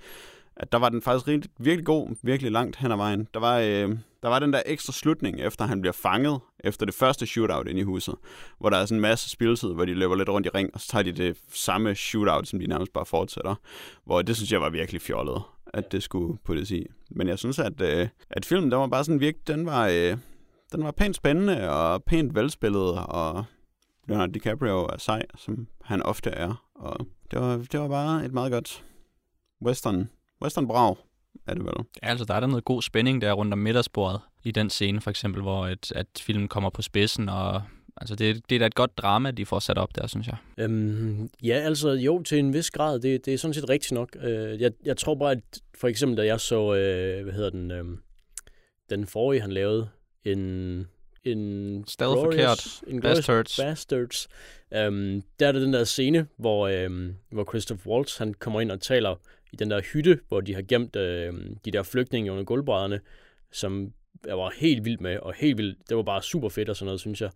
[0.56, 3.28] at der var den faktisk rigtig, virkelig god, virkelig langt hen ad vejen.
[3.34, 6.96] Der var, øh, der var den der ekstra slutning, efter han bliver fanget, efter det
[6.96, 8.16] første shootout inde i huset,
[8.60, 10.80] hvor der er sådan en masse spilletid, hvor de løber lidt rundt i ring, og
[10.80, 13.56] så tager de det samme shootout, som de nærmest bare fortsætter,
[14.06, 15.42] hvor det synes jeg var virkelig fjollet,
[15.74, 16.86] at det skulle puttes i.
[17.12, 20.18] Men jeg synes, at, øh, at filmen, den var bare sådan virkelig, den var, øh,
[20.72, 23.46] den var pænt spændende og pænt velspillet, og
[24.08, 26.64] Leonardo DiCaprio er sej, som han ofte er.
[26.76, 28.86] Og det var, det var bare et meget godt
[29.66, 30.10] western,
[30.42, 30.96] western brag,
[31.48, 31.74] er det vel.
[32.04, 35.02] Ja, altså der er der noget god spænding der rundt om middagsbordet i den scene,
[35.02, 37.62] for eksempel, hvor et, at filmen kommer på spidsen, og
[37.98, 40.38] altså det, det er da et godt drama, de får sat op der, synes jeg.
[40.58, 44.10] Øhm, ja, altså jo, til en vis grad, det, det er sådan set rigtigt nok.
[44.22, 47.72] Øh, jeg, jeg tror bare, at for eksempel, da jeg så, øh, hvad hedder den,
[47.72, 47.86] øh,
[48.90, 49.90] den forrige, han lavede,
[50.24, 50.88] en
[51.26, 52.82] en Stadig forkert.
[52.88, 53.60] En Bastards.
[53.60, 54.28] Bastards.
[54.72, 58.72] Um, der er der den der scene, hvor, um, hvor Christoph Waltz han kommer ind
[58.72, 59.16] og taler
[59.52, 61.02] i den der hytte, hvor de har gemt uh,
[61.66, 63.00] de der flygtninge under gulvbrædderne,
[63.52, 63.94] som
[64.28, 65.76] jeg var helt vild med, og helt vild.
[65.90, 67.32] Det var bare super fedt og sådan noget, synes jeg.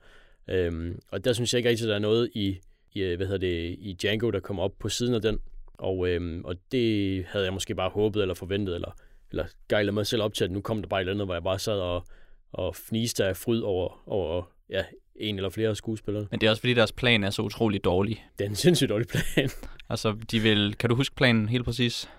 [0.68, 2.60] Um, og der synes jeg ikke rigtig, at der er noget i,
[2.94, 5.40] i, hvad hedder det, i Django, der kommer op på siden af den.
[5.74, 8.96] Og, um, og det havde jeg måske bare håbet eller forventet, eller,
[9.32, 11.36] eller gejlet mig selv op til, at nu kom der bare et eller andet, hvor
[11.36, 12.06] jeg bare sad og
[12.52, 14.84] og fniste af fryd over, over ja,
[15.16, 16.28] en eller flere skuespillere.
[16.32, 18.26] Men det er også fordi, deres plan er så utrolig dårlig.
[18.40, 19.50] Det er en sindssygt dårlig plan.
[19.90, 20.76] altså, de vil...
[20.76, 22.10] Kan du huske planen helt præcis?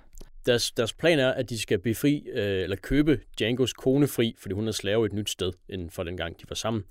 [0.47, 4.55] Deres, deres plan er, at de skal befri, øh, eller købe Djangos kone fri, fordi
[4.55, 6.85] hun er slave et nyt sted, end for den gang, de var sammen.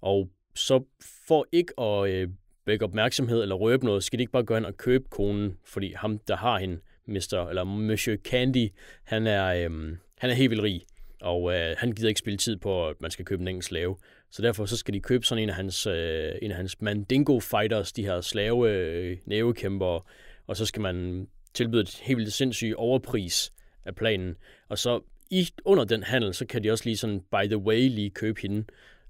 [0.00, 0.84] Og så
[1.28, 2.28] for ikke at øh,
[2.66, 5.92] vække opmærksomhed eller røbe noget, skal de ikke bare gå hen og købe konen, fordi
[5.92, 7.48] ham, der har hende, Mr.
[7.48, 8.68] eller Monsieur Candy,
[9.04, 10.82] han er, øh, han er helt vildt rig
[11.20, 13.96] og øh, han gider ikke spille tid på, at man skal købe en engelsk slave.
[14.30, 17.40] Så derfor så skal de købe sådan en af hans, øh, en af hans Mandingo
[17.40, 20.06] Fighters, de her slave øh, nævekæmper,
[20.46, 23.52] og så skal man tilbyde et helt vildt sindssygt overpris
[23.84, 24.36] af planen.
[24.68, 27.88] Og så i, under den handel, så kan de også lige sådan, by the way,
[27.88, 28.64] lige købe hende.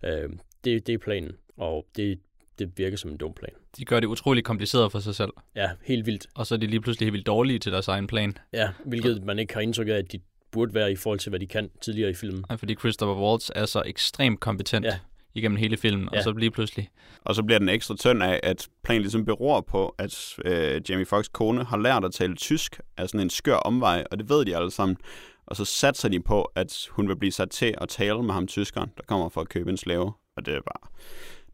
[0.05, 0.31] Øh,
[0.64, 2.18] det, det er planen, og det,
[2.59, 3.53] det virker som en dum plan.
[3.77, 5.31] De gør det utrolig kompliceret for sig selv.
[5.57, 6.27] Ja, helt vildt.
[6.35, 8.37] Og så er de lige pludselig helt vildt dårlige til deres egen plan.
[8.53, 10.20] Ja, hvilket man ikke har indtryk af, at de
[10.53, 12.45] burde være i forhold til, hvad de kan tidligere i filmen.
[12.51, 14.99] Ja, fordi Christopher Waltz er så ekstremt kompetent ja.
[15.35, 16.19] igennem hele filmen, ja.
[16.19, 16.89] og så lige pludselig...
[17.21, 21.07] Og så bliver den ekstra tynd af, at planen ligesom beror på, at øh, Jamie
[21.07, 24.45] Foxx kone har lært at tale tysk af sådan en skør omvej, og det ved
[24.45, 24.97] de alle sammen.
[25.47, 28.47] Og så satser de på, at hun vil blive sat til at tale med ham
[28.47, 30.13] tyskeren, der kommer for at købe en slave.
[30.37, 30.91] Og det er bare...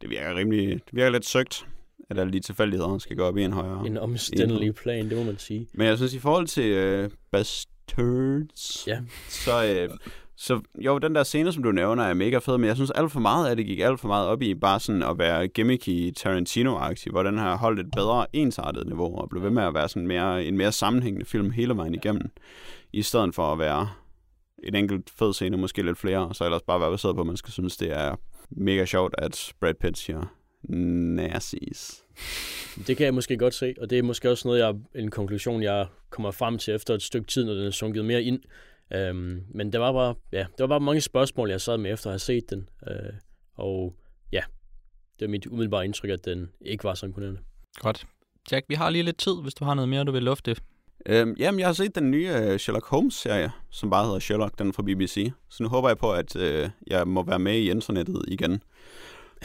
[0.00, 0.68] Det virker rimelig...
[0.68, 1.66] Det virker lidt søgt
[2.10, 3.86] at alle de tilfældigheder skal gå op i en højere...
[3.86, 5.66] En omstændelig plan, det må man sige.
[5.74, 8.86] Men jeg synes, i forhold til øh, Bast turds.
[8.86, 8.98] Ja.
[9.28, 9.98] Så, øh,
[10.36, 13.12] så jo, den der scene, som du nævner, er mega fed, men jeg synes alt
[13.12, 16.12] for meget af det gik alt for meget op i bare sådan at være gimmicky
[16.18, 19.88] Tarantino-agtig, hvor den har holdt et bedre ensartet niveau og blev ved med at være
[19.88, 22.30] sådan mere, en mere sammenhængende film hele vejen igennem,
[22.92, 23.88] i stedet for at være
[24.64, 27.26] en enkelt fed scene, måske lidt flere, og så ellers bare være baseret på, at
[27.26, 28.16] man skal synes, det er
[28.50, 30.24] mega sjovt, at Brad Pitt siger
[30.68, 32.05] nazis.
[32.86, 35.62] Det kan jeg måske godt se, og det er måske også noget, jeg, en konklusion,
[35.62, 38.40] jeg kommer frem til efter et stykke tid, når den er sunket mere ind.
[38.92, 42.06] Øhm, men der var, bare, ja, der var bare mange spørgsmål, jeg sad med efter
[42.06, 42.68] at have set den.
[42.90, 43.12] Øh,
[43.54, 43.96] og
[44.32, 44.42] ja,
[45.18, 47.40] det er mit umiddelbare indtryk, at den ikke var så imponerende.
[47.74, 48.06] Godt.
[48.52, 50.56] Jack, vi har lige lidt tid, hvis du har noget mere, du vil lufte.
[51.06, 54.72] Øhm, jamen, jeg har set den nye uh, Sherlock Holmes-serie, som bare hedder Sherlock, den
[54.72, 55.32] fra BBC.
[55.48, 58.62] Så nu håber jeg på, at uh, jeg må være med i internettet igen,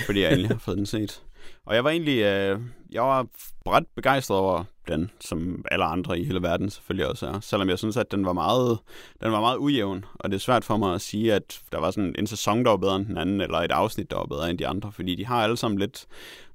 [0.05, 1.23] fordi jeg egentlig har fået den set.
[1.65, 2.59] Og jeg var egentlig, øh,
[2.91, 3.27] jeg var
[3.67, 7.39] ret begejstret over den, som alle andre i hele verden selvfølgelig også er.
[7.39, 8.79] Selvom jeg synes, at den var meget,
[9.23, 11.91] den var meget ujævn, og det er svært for mig at sige, at der var
[11.91, 14.49] sådan en sæson, der var bedre end den anden, eller et afsnit, der var bedre
[14.49, 16.05] end de andre, fordi de har alle sammen lidt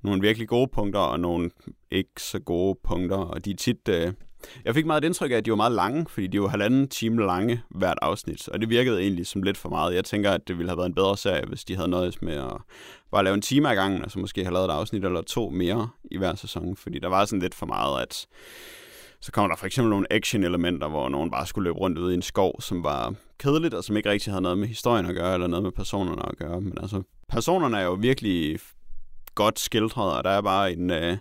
[0.03, 1.51] nogle virkelig gode punkter, og nogle
[1.91, 4.13] ikke så gode punkter, og de er tit, øh,
[4.65, 6.89] jeg fik meget et indtryk af, at de var meget lange, fordi de var halvanden
[6.89, 9.95] time lange hvert afsnit, og det virkede egentlig som lidt for meget.
[9.95, 12.35] Jeg tænker, at det ville have været en bedre serie, hvis de havde nøjes med
[12.35, 12.53] at
[13.11, 15.51] bare lave en time ad gangen, og så måske have lavet et afsnit eller to
[15.51, 18.27] mere i hver sæson, fordi der var sådan lidt for meget, at
[19.21, 22.17] så kommer der for eksempel nogle action-elementer, hvor nogen bare skulle løbe rundt ude i
[22.17, 25.35] en skov, som var kedeligt, og som ikke rigtig havde noget med historien at gøre,
[25.35, 26.61] eller noget med personerne at gøre.
[26.61, 28.59] Men altså, personerne er jo virkelig
[29.35, 31.17] godt skildret, og der er bare en, øh,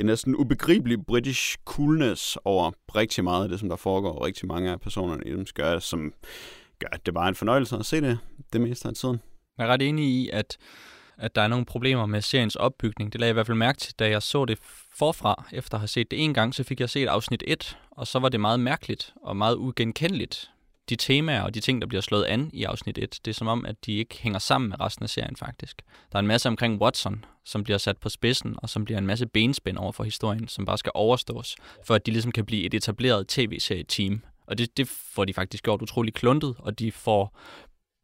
[0.00, 4.48] en næsten ubegribelig british coolness over rigtig meget af det, som der foregår, og rigtig
[4.48, 6.12] mange af personerne i dem gør, som
[6.78, 8.18] gør, at det bare er en fornøjelse at se det
[8.52, 9.20] det meste af tiden.
[9.58, 10.56] Jeg er ret enig i, at,
[11.18, 13.12] at der er nogle problemer med seriens opbygning.
[13.12, 14.58] Det lagde jeg i hvert fald mærke til, da jeg så det
[14.98, 15.44] forfra.
[15.52, 18.18] Efter at have set det en gang, så fik jeg set afsnit 1, og så
[18.18, 20.50] var det meget mærkeligt og meget ugenkendeligt.
[20.88, 23.48] De temaer og de ting, der bliver slået an i afsnit 1, det er som
[23.48, 25.82] om, at de ikke hænger sammen med resten af serien faktisk.
[26.12, 29.06] Der er en masse omkring Watson, som bliver sat på spidsen, og som bliver en
[29.06, 32.64] masse benspænd over for historien, som bare skal overstås, for at de ligesom kan blive
[32.64, 34.22] et etableret tv-serie-team.
[34.46, 37.38] Og det, det får de faktisk gjort utrolig kluntet, og de får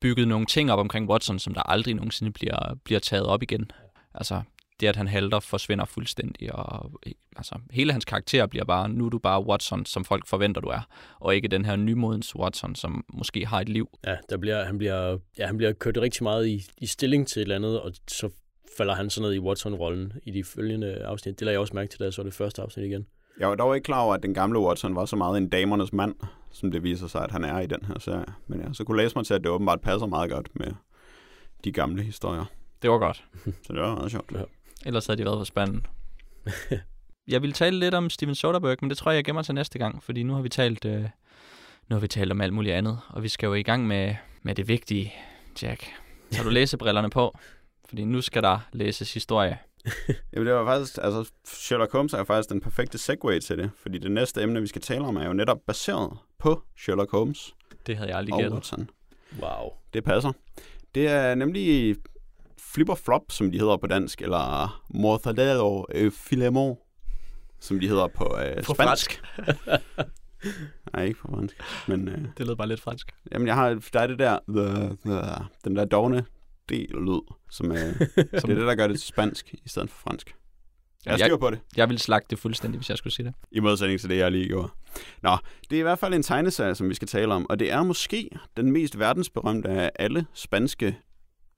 [0.00, 3.70] bygget nogle ting op omkring Watson, som der aldrig nogensinde bliver, bliver taget op igen.
[4.14, 4.42] Altså,
[4.80, 6.92] det at han halter forsvinder fuldstændig, og
[7.36, 10.68] altså, hele hans karakter bliver bare, nu er du bare Watson, som folk forventer, du
[10.68, 10.88] er,
[11.20, 13.98] og ikke den her nymodens Watson, som måske har et liv.
[14.06, 17.40] Ja, der bliver, han, bliver, ja, han bliver kørt rigtig meget i, i stilling til
[17.40, 18.30] et eller andet, og så
[18.76, 21.38] falder han sådan ned i Watson-rollen i de følgende afsnit.
[21.38, 23.06] Det lader jeg også mærke til, da jeg så det første afsnit igen.
[23.38, 25.92] Jeg var dog ikke klar over, at den gamle Watson var så meget en damernes
[25.92, 26.14] mand,
[26.50, 28.24] som det viser sig, at han er i den her serie.
[28.46, 30.72] Men ja, så kunne læse mig til, at det åbenbart passer meget godt med
[31.64, 32.44] de gamle historier.
[32.82, 33.24] Det var godt.
[33.66, 34.32] Så det var meget sjovt.
[34.32, 34.42] Ja.
[34.86, 35.86] Ellers havde de været for spanden.
[37.28, 39.78] jeg vil tale lidt om Steven Soderbergh, men det tror jeg, jeg gemmer til næste
[39.78, 41.02] gang, fordi nu har vi talt, øh,
[41.88, 44.14] nu har vi talt om alt muligt andet, og vi skal jo i gang med,
[44.42, 45.14] med det vigtige,
[45.62, 45.86] Jack.
[46.30, 47.38] Tager du læsebrillerne på?
[47.88, 49.58] Fordi nu skal der læses historie.
[50.32, 53.98] Jamen det var faktisk, altså Sherlock Holmes er faktisk den perfekte segue til det, fordi
[53.98, 57.54] det næste emne, vi skal tale om, er jo netop baseret på Sherlock Holmes
[57.86, 58.52] Det havde jeg aldrig gættet.
[58.52, 58.90] Watson.
[59.40, 59.70] Wow.
[59.94, 60.32] Det passer.
[60.94, 61.96] Det er nemlig
[62.58, 66.76] Flip og Flop, som de hedder på dansk, eller Mortadelo øh, Filemon,
[67.60, 69.22] som de hedder på, øh, På spansk.
[70.92, 71.56] Nej, ikke på fransk.
[71.88, 73.14] Men øh, Det lød bare lidt fransk.
[73.32, 76.24] jamen, jeg har, der er det der, the, the, den der dogne
[76.68, 80.34] D-lyd, som, øh, det er det, der gør det til spansk i stedet for fransk.
[81.06, 81.58] Jeg styrer på det.
[81.76, 83.34] Jeg ville slagte det fuldstændig, hvis jeg skulle sige det.
[83.50, 84.68] I modsætning til det, jeg lige gjorde.
[85.22, 85.36] Nå,
[85.70, 87.82] det er i hvert fald en tegneserie, som vi skal tale om, og det er
[87.82, 90.98] måske den mest verdensberømte af alle spanske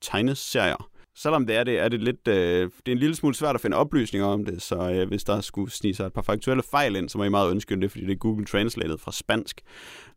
[0.01, 0.91] tegneserier.
[1.17, 3.61] Selvom det er det, er det lidt, øh, det er en lille smule svært at
[3.61, 6.97] finde oplysninger om det, så øh, hvis der skulle snige sig et par faktuelle fejl
[6.97, 9.61] ind, så må I meget undskylde det, fordi det er Google Translated fra spansk.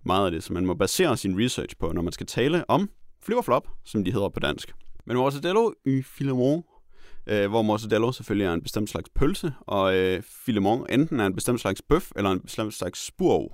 [0.05, 2.89] Meget af det, så man må basere sin research på, når man skal tale om
[3.23, 4.73] Flip og Flop, som de hedder på dansk.
[5.05, 6.63] Men Mortadello y Filemon,
[7.27, 11.35] øh, hvor mortadello selvfølgelig er en bestemt slags pølse, og øh, filemon enten er en
[11.35, 13.51] bestemt slags bøf eller en bestemt slags spurv.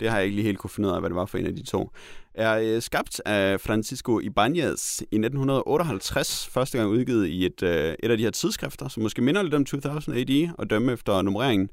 [0.00, 1.46] Det har jeg ikke lige helt kunne finde ud af, hvad det var for en
[1.46, 1.90] af de to.
[2.34, 8.10] Er øh, skabt af Francisco Ibanez i 1958, første gang udgivet i et, øh, et
[8.10, 11.68] af de her tidsskrifter, som måske minder lidt om 2000 AD, og dømme efter nummereringen,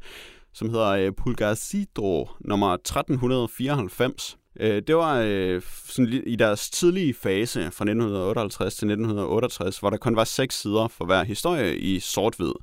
[0.53, 4.37] som hedder øh, Pulgarcito nummer 1394.
[4.59, 9.97] Øh, det var øh, sådan i deres tidlige fase fra 1958 til 1968, hvor der
[9.97, 12.53] kun var seks sider for hver historie i sort-hvid.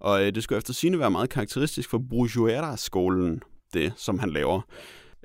[0.00, 3.42] Og øh, det skulle efter sine være meget karakteristisk for Bruguera-skolen,
[3.74, 4.60] det som han laver.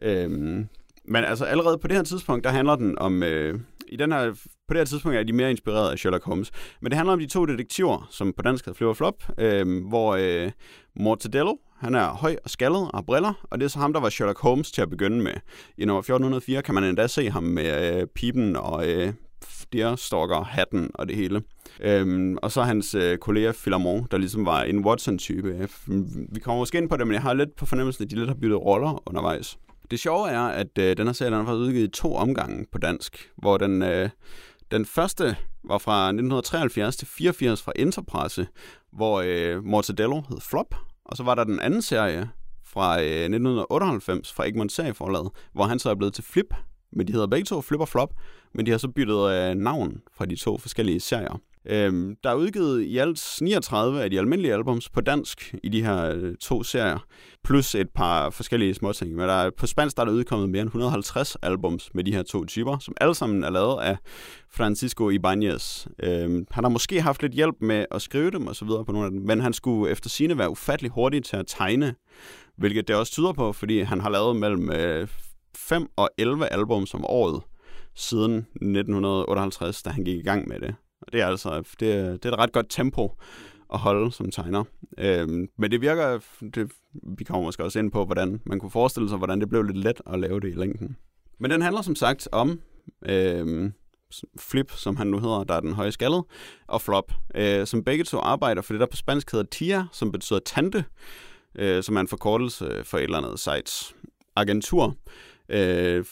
[0.01, 0.67] Øhm,
[1.05, 3.23] men altså allerede på det her tidspunkt, der handler den om...
[3.23, 3.59] Øh,
[3.89, 4.31] i den her,
[4.67, 6.51] på det her tidspunkt er de mere inspireret af Sherlock Holmes.
[6.81, 9.87] Men det handler om de to detektiver, som på dansk hedder Flip og Flop, øh,
[9.87, 10.51] hvor øh,
[10.95, 13.99] Mortadello, han er høj og skaldet og har briller, og det er så ham, der
[13.99, 15.33] var Sherlock Holmes til at begynde med.
[15.77, 19.13] I nummer 1404 kan man endda se ham med øh, pipen og øh,
[19.73, 21.41] deerstalker hatten og det hele.
[21.79, 25.69] Øhm, og så hans øh, kollega Philamon, der ligesom var en Watson-type.
[26.31, 28.29] Vi kommer måske ind på det, men jeg har lidt på fornemmelsen, at de lidt
[28.29, 29.57] har byttet roller undervejs.
[29.91, 32.65] Det sjove er, at øh, den her serie den har været udgivet i to omgange
[32.71, 34.09] på dansk, hvor den, øh,
[34.71, 38.47] den første var fra 1973 til 84 fra Interpresse,
[38.93, 40.75] hvor øh, Mortadello hed Flop,
[41.07, 42.29] og så var der den anden serie
[42.65, 46.53] fra øh, 1998 fra Egmont Serieforlaget, hvor han så er blevet til Flip,
[46.91, 48.13] men de hedder begge to Flip og Flop,
[48.53, 51.41] men de har så byttet øh, navn fra de to forskellige serier.
[51.69, 55.83] Øhm, der er udgivet i alt 39 af de almindelige albums på dansk i de
[55.83, 57.05] her øh, to serier,
[57.43, 59.15] plus et par forskellige småting.
[59.15, 62.13] Men der er, på spansk der er der udkommet mere end 150 albums med de
[62.13, 63.97] her to typer, som alle sammen er lavet af
[64.51, 65.87] Francisco Ibanez.
[66.03, 68.91] Øhm, han har måske haft lidt hjælp med at skrive dem og så videre på
[68.91, 71.95] nogle af dem, men han skulle efter sine være ufattelig hurtig til at tegne,
[72.57, 75.07] hvilket det også tyder på, fordi han har lavet mellem øh,
[75.55, 77.41] 5 og 11 albums om året
[77.95, 80.75] siden 1958, da han gik i gang med det.
[81.07, 83.11] Og det er altså det det er et ret godt tempo
[83.73, 84.63] at holde som tegner.
[84.97, 86.19] Øhm, men det virker,
[86.55, 86.71] det,
[87.17, 89.77] vi kommer måske også ind på, hvordan man kunne forestille sig, hvordan det blev lidt
[89.77, 90.97] let at lave det i længden.
[91.39, 92.61] Men den handler som sagt om
[93.05, 93.73] øhm,
[94.39, 96.23] Flip, som han nu hedder, der er den høje skaldet,
[96.67, 100.11] og Flop, øh, som begge to arbejder for det, der på spansk hedder TIA, som
[100.11, 100.85] betyder tante,
[101.55, 103.95] øh, som er en forkortelse for et eller andet sites
[104.35, 104.95] agentur.
[105.49, 106.05] Øh,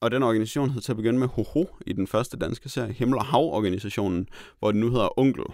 [0.00, 3.18] og den organisation hed til at begynde med HOHO i den første danske serie, Himmel
[3.18, 5.44] og Hav-organisationen, hvor den nu hedder Onkel.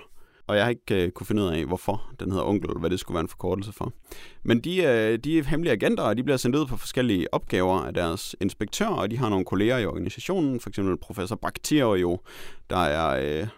[0.46, 3.00] Og jeg har ikke øh, kunne finde ud af, hvorfor den hedder onkel, hvad det
[3.00, 3.92] skulle være en forkortelse for.
[4.42, 7.80] Men de, øh, de er hemmelige agenter, og de bliver sendt ud på forskellige opgaver
[7.80, 12.18] af deres inspektører, og de har nogle kolleger i organisationen, for eksempel professor Bakterio,
[12.70, 13.48] der er øh,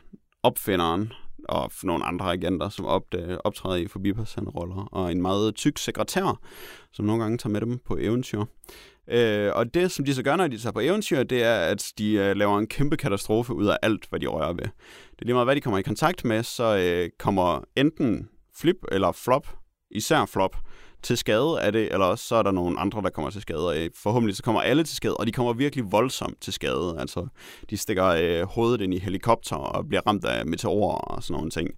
[0.43, 1.13] opfinderen
[1.49, 5.79] og nogle andre agenter, som op, øh, optræder i forbipasserende roller, og en meget tyk
[5.79, 6.41] sekretær,
[6.93, 8.45] som nogle gange tager med dem på eventyr.
[9.09, 11.93] Øh, og det, som de så gør, når de tager på eventyr, det er, at
[11.99, 14.65] de øh, laver en kæmpe katastrofe ud af alt, hvad de rører ved.
[15.11, 18.77] Det er lige meget, hvad de kommer i kontakt med, så øh, kommer enten flip
[18.93, 19.47] eller flop,
[19.91, 20.57] især flop,
[21.03, 23.69] til skade af det, eller også så er der nogle andre, der kommer til skade.
[23.69, 26.97] Og øh, forhåbentlig så kommer alle til skade, og de kommer virkelig voldsomt til skade.
[26.99, 27.27] Altså,
[27.71, 31.51] de stikker øh, hovedet ind i helikopter og bliver ramt af meteorer og sådan nogle
[31.51, 31.71] ting,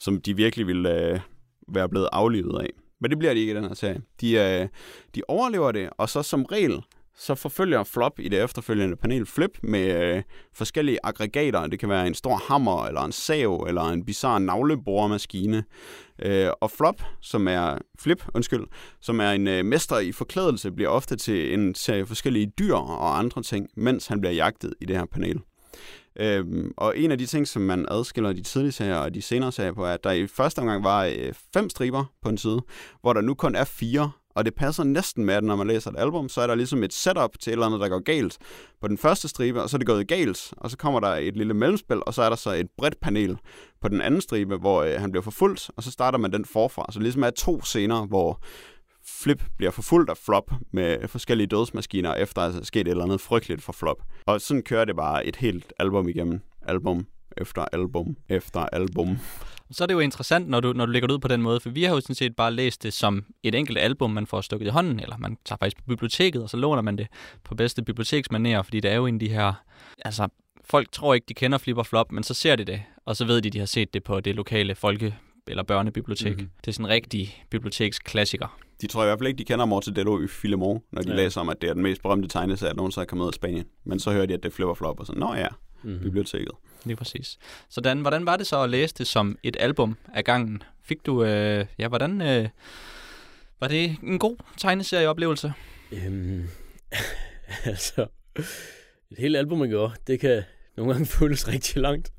[0.00, 1.20] som de virkelig ville øh,
[1.68, 2.70] være blevet aflivet af.
[3.02, 4.00] Men det bliver de ikke i den her serie.
[4.20, 4.68] De, øh,
[5.14, 6.82] de overlever det, og så som regel,
[7.16, 10.22] så forfølger Flop i det efterfølgende panel Flip med øh,
[10.54, 11.66] forskellige aggregater.
[11.66, 15.64] Det kan være en stor hammer, eller en sav, eller en bizarre navleboremaskine.
[16.22, 18.64] Øh, og Flop, som er Flip, undskyld,
[19.00, 23.18] som er en øh, mester i forklædelse, bliver ofte til en serie forskellige dyr og
[23.18, 25.40] andre ting, mens han bliver jagtet i det her panel.
[26.20, 29.52] Øhm, og en af de ting, som man adskiller de tidlige serier og de senere
[29.52, 32.62] serier på, er, at der i første omgang var øh, fem striber på en side,
[33.00, 34.10] hvor der nu kun er fire.
[34.34, 36.82] Og det passer næsten med, at når man læser et album, så er der ligesom
[36.82, 38.38] et setup til et eller andet, der går galt
[38.80, 41.36] på den første stribe, og så er det gået galt, og så kommer der et
[41.36, 43.38] lille mellemspil, og så er der så et bredt panel
[43.80, 46.86] på den anden stribe, hvor øh, han bliver forfulgt, og så starter man den forfra.
[46.92, 48.40] Så ligesom er to scener, hvor
[49.06, 53.04] Flip bliver forfulgt af Flop med forskellige dødsmaskiner, efter at der er sket et eller
[53.04, 54.02] andet frygteligt for Flop.
[54.26, 56.40] Og sådan kører det bare et helt album igennem.
[56.62, 59.18] Album efter album efter album.
[59.70, 61.60] Så er det jo interessant, når du, når du lægger det ud på den måde,
[61.60, 64.40] for vi har jo sådan set bare læst det som et enkelt album, man får
[64.40, 67.06] stukket i hånden, eller man tager faktisk på biblioteket, og så låner man det
[67.44, 69.52] på bedste biblioteksmaner, fordi det er jo en af de her...
[70.04, 70.28] Altså,
[70.64, 73.24] folk tror ikke, de kender Flip og Flop, men så ser de det, og så
[73.24, 75.16] ved de, de har set det på det lokale folke
[75.48, 76.32] eller børnebibliotek.
[76.32, 76.50] Mm-hmm.
[76.60, 78.58] Det er sådan en rigtig biblioteksklassiker.
[78.80, 81.16] De tror i hvert fald ikke, de kender Mortadello i Filemon, når de ja.
[81.16, 83.34] læser om, at det er den mest berømte tegneserie, der nogensinde er kommet ud af
[83.34, 83.64] Spanien.
[83.84, 85.48] Men så hører de, at det er Flip og Flop, og så, nå ja,
[85.82, 86.00] mm-hmm.
[86.02, 86.52] biblioteket.
[86.84, 87.38] Lige præcis.
[87.68, 90.62] Så Dan, hvordan var det så at læse det som et album af gangen?
[90.82, 92.48] Fik du, øh, ja, hvordan, øh,
[93.60, 95.52] var det en god tegneserieoplevelse?
[95.92, 96.48] Øhm,
[97.64, 98.06] altså,
[99.10, 100.42] et helt album, ikke det kan
[100.76, 102.12] nogle gange føles rigtig langt,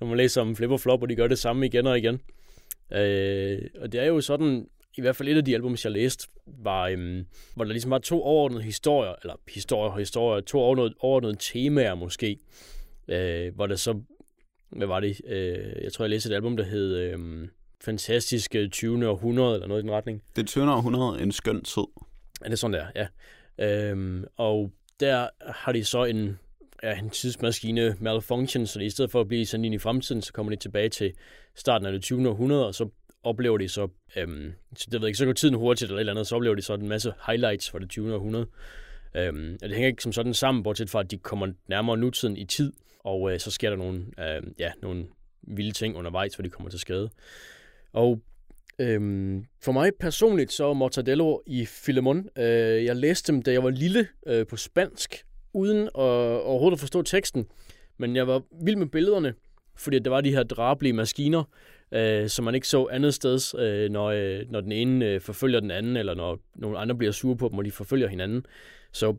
[0.00, 2.20] når man læser om Flip og Flop, og de gør det samme igen og igen.
[2.92, 4.66] Øh, og det er jo sådan,
[4.96, 7.98] i hvert fald et af de album, jeg læste, var, øhm, hvor der ligesom var
[7.98, 12.38] to overordnede historier, eller historier og historier, to overordnede, overordnede temaer måske,
[13.08, 14.00] øh, hvor der så,
[14.70, 17.48] hvad var det, øh, jeg tror, jeg læste et album, der hed øh,
[17.84, 19.08] Fantastiske 20.
[19.08, 20.22] århundrede, eller noget i den retning.
[20.36, 20.70] Det 20.
[20.72, 21.84] århundrede, en skøn tid.
[22.42, 23.06] Ja, det er sådan der, ja.
[23.58, 26.38] Øhm, og der har de så en,
[26.82, 30.32] ja, en tidsmaskine malfunction, så i stedet for at blive sendt ind i fremtiden, så
[30.32, 31.12] kommer de tilbage til
[31.54, 32.28] starten af det 20.
[32.28, 32.88] århundrede, og så
[33.22, 36.12] oplever de så, øhm, så, det ved ikke, så går tiden hurtigt eller et eller
[36.12, 38.14] andet, så oplever de så en masse highlights fra det 20.
[38.14, 38.46] århundrede.
[39.16, 42.36] Øhm, og det hænger ikke som sådan sammen, bortset fra, at de kommer nærmere nutiden
[42.36, 42.72] i tid,
[43.04, 45.06] og øh, så sker der nogle, øh, ja, nogle
[45.42, 47.10] vilde ting undervejs, hvor de kommer til skade.
[47.92, 48.20] Og
[48.78, 52.28] øhm, for mig personligt, så er Mortadello i Filemon.
[52.38, 55.90] Øh, jeg læste dem, da jeg var lille øh, på spansk, uden at,
[56.44, 57.46] overhovedet at forstå teksten.
[57.98, 59.34] Men jeg var vild med billederne,
[59.76, 61.44] fordi der var de her drabelige maskiner,
[61.92, 65.60] øh, som man ikke så andet sted, øh, når, øh, når den ene øh, forfølger
[65.60, 68.46] den anden, eller når nogle andre bliver sure på dem, og de forfølger hinanden.
[68.92, 69.14] Så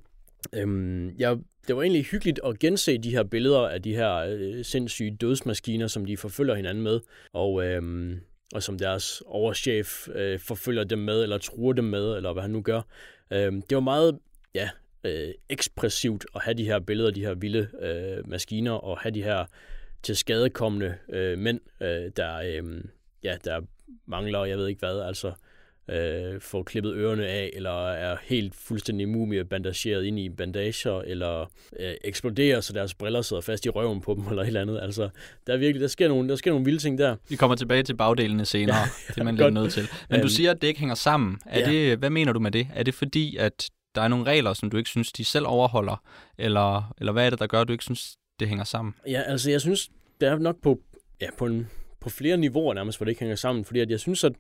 [0.54, 4.66] øhm, jeg, det var egentlig hyggeligt at gense de her billeder af de her øh,
[4.66, 7.00] sindssyge dødsmaskiner, som de forfølger hinanden med,
[7.34, 8.20] og, øhm,
[8.54, 12.52] og som deres overchef øh, forfølger dem med, eller truer dem med, eller hvad han
[12.52, 12.82] nu gør.
[13.32, 14.20] Øhm, det var meget
[14.56, 14.70] ja,
[15.06, 19.24] øh, ekspressivt at have de her billeder, de her vilde øh, maskiner, og have de
[19.24, 19.46] her
[20.04, 22.84] til skadekommende øh, mænd, øh, der, øh,
[23.24, 23.62] ja, der
[24.06, 25.32] mangler, jeg ved ikke hvad, altså
[25.90, 31.52] øh, får klippet ørerne af, eller er helt fuldstændig mumie bandageret ind i bandager, eller
[31.80, 34.80] øh, eksploderer, så deres briller sidder fast i røven på dem, eller et eller andet.
[34.82, 35.10] Altså,
[35.48, 37.16] der er virkelig, der sker nogle, der sker nogle vilde ting der.
[37.30, 39.84] Vi kommer tilbage til bagdelene senere, ja, det er man lidt nødt til.
[40.10, 41.38] Men du siger, at det ikke hænger sammen.
[41.46, 41.72] Er ja.
[41.72, 42.68] det, hvad mener du med det?
[42.74, 46.04] Er det fordi, at der er nogle regler, som du ikke synes, de selv overholder?
[46.38, 48.94] Eller, eller hvad er det, der gør, at du ikke synes, det hænger sammen?
[49.08, 49.90] Ja, altså jeg synes,
[50.22, 50.80] det er nok på,
[51.22, 51.70] ja, på, en,
[52.02, 53.66] på flere niveauer nærmest, hvor det ikke hænger sammen.
[53.66, 54.34] Fordi at jeg synes, at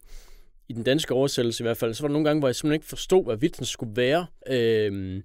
[0.70, 2.76] i den danske oversættelse i hvert fald, så var der nogle gange, hvor jeg simpelthen
[2.76, 4.26] ikke forstod, hvad vitsen skulle være.
[4.48, 5.24] Øhm,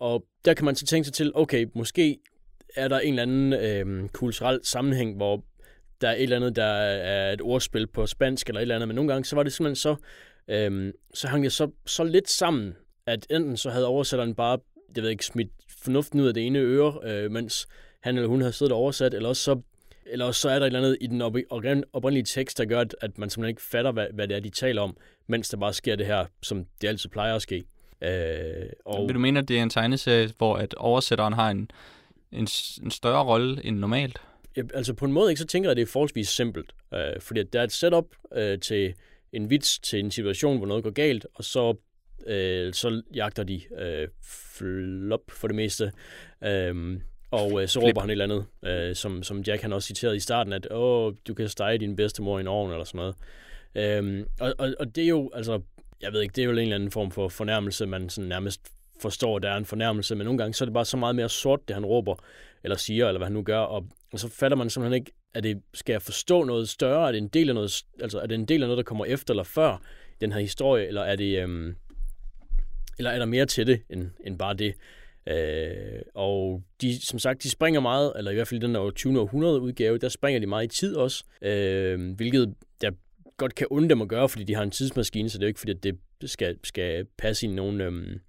[0.00, 2.18] og der kan man så tænke sig til, okay, måske
[2.76, 5.44] er der en eller anden øhm, kulturel sammenhæng, hvor
[6.00, 8.88] der er et eller andet, der er et ordspil på spansk eller et eller andet,
[8.88, 9.96] men nogle gange, så var det simpelthen så,
[10.48, 12.74] øhm, så hang det så, så lidt sammen,
[13.06, 14.58] at enten så havde oversætteren bare,
[14.96, 15.48] jeg ved ikke, smidt
[15.84, 17.66] fornuften ud af det ene øre, øh, mens
[18.00, 19.60] han eller hun havde siddet og oversat, eller også så
[20.06, 22.64] Eller også så er der et eller andet i den op- oprin- oprindelige tekst, der
[22.64, 24.96] gør, at, man simpelthen ikke fatter, hvad, hvad det er, de taler om,
[25.26, 27.64] mens der bare sker det her, som det altid plejer at ske.
[28.02, 31.70] Øh, og Vil du mene, at det er en tegneserie, hvor at oversætteren har en,
[32.32, 32.48] en,
[32.82, 34.18] en større rolle end normalt?
[34.56, 36.72] Ja, altså på en måde ikke, så tænker jeg, at det er forholdsvis simpelt.
[36.94, 38.94] Øh, fordi at der er et setup øh, til
[39.32, 41.74] en vits, til en situation, hvor noget går galt, og så,
[42.26, 44.08] øh, så jagter de øh,
[44.56, 45.92] flop for det meste.
[46.44, 47.00] Øh,
[47.30, 47.88] og øh, så Flip.
[47.88, 50.68] råber han et eller andet, øh, som, som Jack han også citerede i starten, at
[50.70, 53.14] Åh, du kan stege din bedstemor i en ovn, eller sådan noget.
[53.74, 55.60] Øh, og, og, og det er jo, altså,
[56.02, 58.60] jeg ved ikke, det er jo en eller anden form for fornærmelse, man sådan nærmest
[59.00, 61.16] forstår, at der er en fornærmelse, men nogle gange så er det bare så meget
[61.16, 62.14] mere sort, det han råber,
[62.64, 65.42] eller siger, eller hvad han nu gør, og, og så fatter man simpelthen ikke, at
[65.42, 68.34] det, skal jeg forstå noget større, er det en del af noget, altså er det
[68.34, 69.82] en del af noget, der kommer efter eller før
[70.20, 71.76] den her historie, eller er det, øhm,
[72.98, 74.74] eller er der mere til det, end, end bare det?
[75.26, 78.90] Øh, og de, som sagt, de springer meget, eller i hvert fald i den der
[78.90, 79.20] 20.
[79.20, 82.90] århundrede udgave, der springer de meget i tid også, øh, hvilket der
[83.36, 85.48] godt kan undre dem at gøre, fordi de har en tidsmaskine, så det er jo
[85.48, 85.82] ikke fordi, at
[86.20, 88.20] det skal, skal passe i nogle, øhm,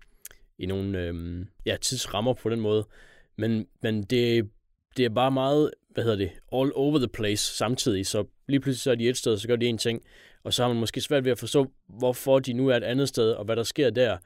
[0.58, 2.88] i nogle øhm, ja, tidsrammer på den måde.
[3.36, 4.50] Men, men det,
[4.98, 8.08] det er bare meget, hvad hedder det, all over the place samtidig.
[8.08, 10.02] Så lige pludselig så er de et sted, så gør de en ting,
[10.44, 13.10] og så har man måske svært ved at forstå, hvorfor de nu er et andet
[13.10, 14.18] sted, og hvad der sker der.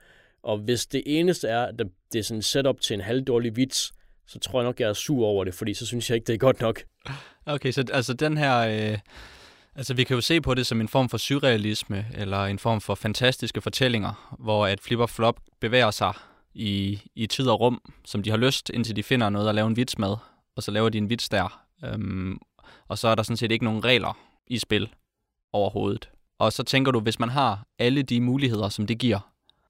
[0.43, 1.75] Og hvis det eneste er, at
[2.13, 3.93] det er sådan setup til en halvdårlig vits,
[4.27, 6.33] så tror jeg nok, jeg er sur over det, fordi så synes jeg ikke, det
[6.33, 6.83] er godt nok.
[7.45, 8.57] Okay, så altså den her...
[8.57, 8.97] Øh,
[9.75, 12.81] altså vi kan jo se på det som en form for surrealisme, eller en form
[12.81, 16.13] for fantastiske fortællinger, hvor at Flip og Flop bevæger sig
[16.53, 19.67] i, i tid og rum, som de har lyst, indtil de finder noget at lave
[19.67, 20.15] en vits med,
[20.55, 21.63] og så laver de en vits der.
[21.85, 22.39] Øhm,
[22.87, 24.17] og så er der sådan set ikke nogen regler
[24.47, 24.89] i spil
[25.53, 26.09] overhovedet.
[26.39, 29.19] Og så tænker du, hvis man har alle de muligheder, som det giver,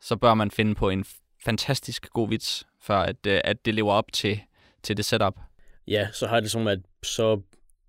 [0.02, 1.06] så bør man finde på en
[1.46, 4.40] fantastisk god vits, for at, øh, at det lever op til,
[4.84, 5.40] til det setup.
[5.88, 7.42] Ja, så har det som, at så,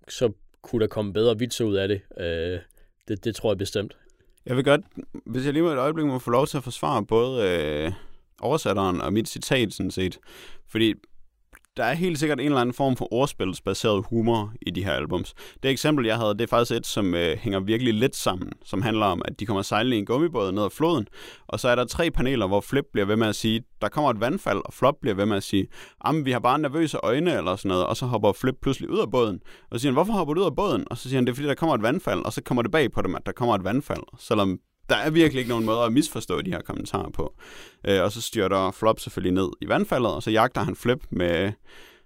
[0.07, 0.31] så
[0.61, 2.01] kunne der komme bedre vitser ud af det.
[2.17, 2.59] Øh,
[3.07, 3.97] det, det tror jeg bestemt.
[4.45, 4.81] Jeg vil godt,
[5.25, 7.91] hvis jeg lige med et øjeblik må få lov til at forsvare både øh,
[8.41, 10.19] oversætteren og mit citat sådan set.
[10.67, 10.93] Fordi
[11.77, 15.33] der er helt sikkert en eller anden form for ordspilsbaseret humor i de her albums.
[15.63, 18.81] Det eksempel, jeg havde, det er faktisk et, som øh, hænger virkelig lidt sammen, som
[18.81, 21.07] handler om, at de kommer sejlende i en gummibåd ned ad floden,
[21.47, 24.09] og så er der tre paneler, hvor Flip bliver ved med at sige, der kommer
[24.09, 25.67] et vandfald, og Flop bliver ved med at sige,
[26.05, 28.99] jamen, vi har bare nervøse øjne, eller sådan noget, og så hopper Flip pludselig ud
[28.99, 29.39] af båden,
[29.71, 30.85] og så siger han, hvorfor hopper du ud af båden?
[30.91, 32.71] Og så siger han, det er fordi, der kommer et vandfald, og så kommer det
[32.71, 34.59] bag på dem, at der kommer et vandfald, selvom
[34.89, 37.33] der er virkelig ikke nogen måde at misforstå de her kommentarer på.
[37.87, 41.51] Øh, og så styrter Flop selvfølgelig ned i vandfaldet, og så jagter han Flip med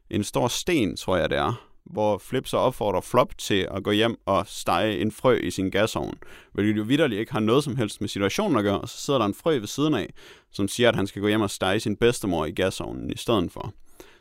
[0.09, 3.91] en stor sten, tror jeg det er, hvor Flip så opfordrer Flop til at gå
[3.91, 6.17] hjem og stege en frø i sin gasovn,
[6.53, 9.19] hvilket jo vidderligt ikke har noget som helst med situationen at gøre, og så sidder
[9.19, 10.13] der en frø ved siden af,
[10.51, 13.51] som siger, at han skal gå hjem og stege sin bedstemor i gasovnen i stedet
[13.51, 13.73] for.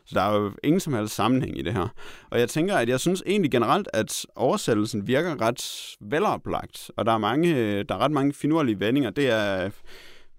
[0.05, 1.87] Så der er jo ingen som helst sammenhæng i det her.
[2.29, 7.11] Og jeg tænker, at jeg synes egentlig generelt, at oversættelsen virker ret veloplagt, og der
[7.11, 9.09] er, mange, øh, der er ret mange finurlige vendinger.
[9.09, 9.69] Det er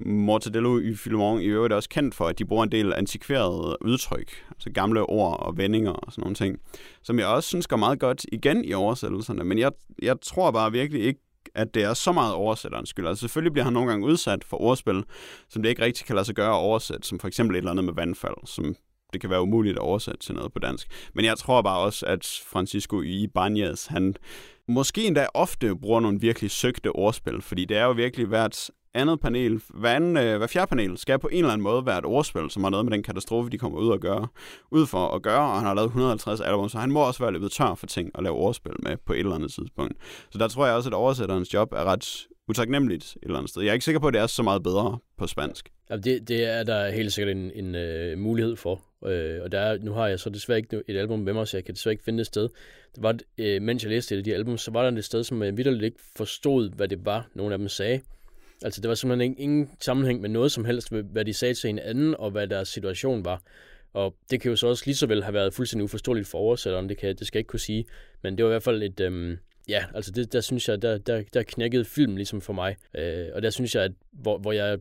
[0.01, 4.45] Mortadello i Filmon i øvrigt også kendt for, at de bruger en del antikverede udtryk,
[4.51, 6.59] altså gamle ord og vendinger og sådan nogle ting,
[7.03, 9.45] som jeg også synes går meget godt igen i oversættelserne.
[9.45, 11.21] Men jeg, jeg tror bare virkelig ikke,
[11.55, 13.07] at det er så meget oversætterens skyld.
[13.07, 15.05] Altså selvfølgelig bliver han nogle gange udsat for ordspil,
[15.49, 17.71] som det ikke rigtig kan lade sig gøre at oversætte, som for eksempel et eller
[17.71, 18.75] andet med vandfald, som
[19.15, 21.11] det kan være umuligt at oversætte til noget på dansk.
[21.15, 24.15] Men jeg tror bare også, at Francisco Ibanez, han
[24.69, 29.21] måske endda ofte bruger nogle virkelig søgte ordspil, fordi det er jo virkelig hvert andet
[29.21, 32.05] panel, hver, anden, øh, hver fjerde panel skal på en eller anden måde være et
[32.05, 34.29] ordspil, som har noget med den katastrofe, de kommer ud og gøre,
[34.71, 37.33] ud for at gøre, og han har lavet 150 album, så han må også være
[37.33, 39.95] løbet tør for ting at lave ordspil med på et eller andet tidspunkt.
[40.31, 43.62] Så der tror jeg også, at oversætterens job er ret utaknemmeligt et eller andet sted.
[43.62, 45.68] Jeg er ikke sikker på, at det er så meget bedre på spansk.
[45.90, 48.74] Ja, det, det er der helt sikkert en, en uh, mulighed for.
[49.01, 51.57] Uh, og der er, nu har jeg så desværre ikke et album med mig, så
[51.57, 52.49] jeg kan desværre ikke finde et sted.
[52.95, 55.24] Det var, uh, mens jeg læste et af de album, så var der et sted,
[55.24, 58.01] som jeg vidderligt ikke forstod, hvad det var, nogle af dem sagde.
[58.64, 61.68] Altså, det var simpelthen ingen, ingen sammenhæng med noget som helst, hvad de sagde til
[61.68, 63.42] hinanden, og hvad deres situation var.
[63.92, 66.88] Og det kan jo så også lige så vel have været fuldstændig uforståeligt for oversætteren,
[66.88, 67.84] det, kan, det skal jeg ikke kunne sige.
[68.22, 69.38] Men det var i hvert fald et, øhm,
[69.69, 72.77] ja, altså det, der synes jeg, der, der, der knækkede film ligesom for mig.
[72.99, 74.79] Øh, og der synes jeg, at hvor, hvor jeg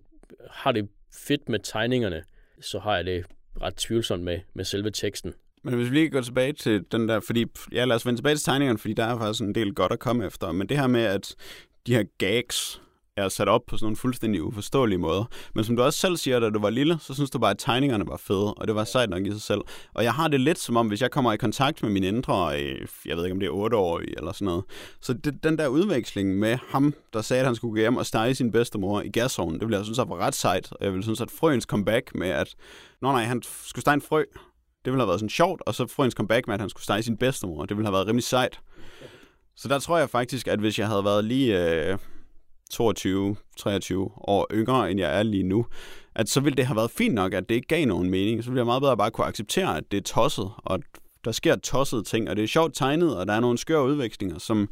[0.50, 2.24] har det fedt med tegningerne,
[2.62, 3.26] så har jeg det
[3.62, 5.34] ret tvivlsomt med, med selve teksten.
[5.64, 8.36] Men hvis vi lige går tilbage til den der, fordi, ja lad os vende tilbage
[8.36, 10.88] til tegningerne, fordi der er faktisk en del godt at komme efter, men det her
[10.88, 11.36] med, at
[11.88, 12.82] de her gags,
[13.18, 15.26] er sat op på sådan nogle fuldstændig uforståelige måder.
[15.56, 17.58] Men som du også selv siger, da du var lille, så synes du bare, at
[17.60, 19.62] tegningerne var fede, og det var sejt nok i sig selv.
[19.94, 22.64] Og jeg har det lidt som om, hvis jeg kommer i kontakt med min indre,
[22.64, 24.64] øh, jeg ved ikke om det er 8 år eller sådan noget,
[25.02, 28.06] så det, den der udveksling med ham, der sagde, at han skulle gå hjem og
[28.06, 31.04] stege sin bedstemor i gasovnen, det ville jeg synes var ret sejt, og jeg ville
[31.04, 32.56] synes, at frøens comeback med, at
[33.02, 34.24] nå nej, han skulle stege en frø,
[34.86, 37.04] Det ville have været sådan sjovt, og så frøens comeback med, at han skulle stege
[37.04, 37.66] sin bedstemor.
[37.66, 38.60] Det ville have været rimelig sejt.
[39.56, 41.98] Så der tror jeg faktisk, at hvis jeg havde været lige øh,
[42.74, 45.66] 22, 23 år yngre, end jeg er lige nu,
[46.16, 48.44] at så ville det have været fint nok, at det ikke gav nogen mening.
[48.44, 50.82] Så ville jeg meget bedre bare kunne acceptere, at det er tosset, og at
[51.26, 54.40] der sker tossede ting, og det er sjovt tegnet, og der er nogle skøre udvekslinger,
[54.40, 54.70] som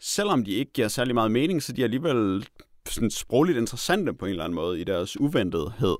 [0.00, 2.46] selvom de ikke giver særlig meget mening, så de er alligevel
[2.88, 5.96] sådan sprogligt interessante på en eller anden måde i deres uventedhed.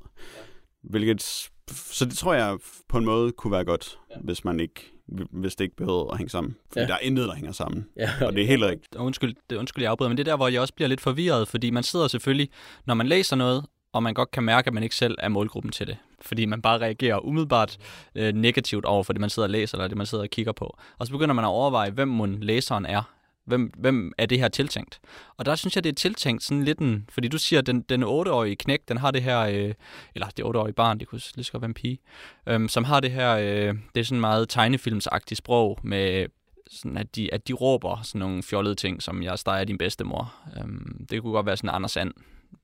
[0.83, 1.23] Hvilket,
[1.71, 2.59] så det tror jeg
[2.89, 4.17] på en måde kunne være godt, ja.
[4.25, 4.94] hvis man ikke
[5.31, 6.57] hvis det ikke behøver at hænge sammen.
[6.69, 6.87] Fordi ja.
[6.87, 7.87] der er intet, der hænger sammen.
[7.97, 8.11] Ja.
[8.27, 8.95] Og det er helt rigtigt.
[8.95, 11.49] Undskyld, det, undskyld, jeg afbryder, men det er der, hvor jeg også bliver lidt forvirret,
[11.49, 12.49] fordi man sidder selvfølgelig,
[12.87, 15.73] når man læser noget, og man godt kan mærke, at man ikke selv er målgruppen
[15.73, 15.97] til det.
[16.21, 17.79] Fordi man bare reagerer umiddelbart
[18.15, 20.53] øh, negativt over for det, man sidder og læser, eller det, man sidder og kigger
[20.53, 20.77] på.
[20.99, 23.14] Og så begynder man at overveje, hvem mon læseren er.
[23.47, 25.01] Hvem, hvem er det her tiltænkt?
[25.37, 27.09] Og der synes jeg, det er tiltænkt sådan lidt en...
[27.09, 29.41] Fordi du siger, at den, den 8-årige knæk, den har det her...
[29.41, 29.75] Øh,
[30.15, 31.99] eller det 8-årige barn, det kunne lige så godt være en pige.
[32.47, 33.37] Øh, som har det her...
[33.37, 36.27] Øh, det er sådan meget tegnefilmsagtigt sprog med
[36.71, 40.35] sådan at de, at de råber sådan nogle fjollede ting, som jeg steger din bedstemor.
[40.57, 42.13] Øhm, det kunne godt være sådan Anders And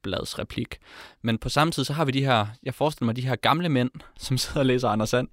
[0.03, 0.78] blads replik.
[1.22, 3.68] Men på samme tid, så har vi de her, jeg forestiller mig, de her gamle
[3.68, 5.28] mænd, som sidder og læser Anders Sand,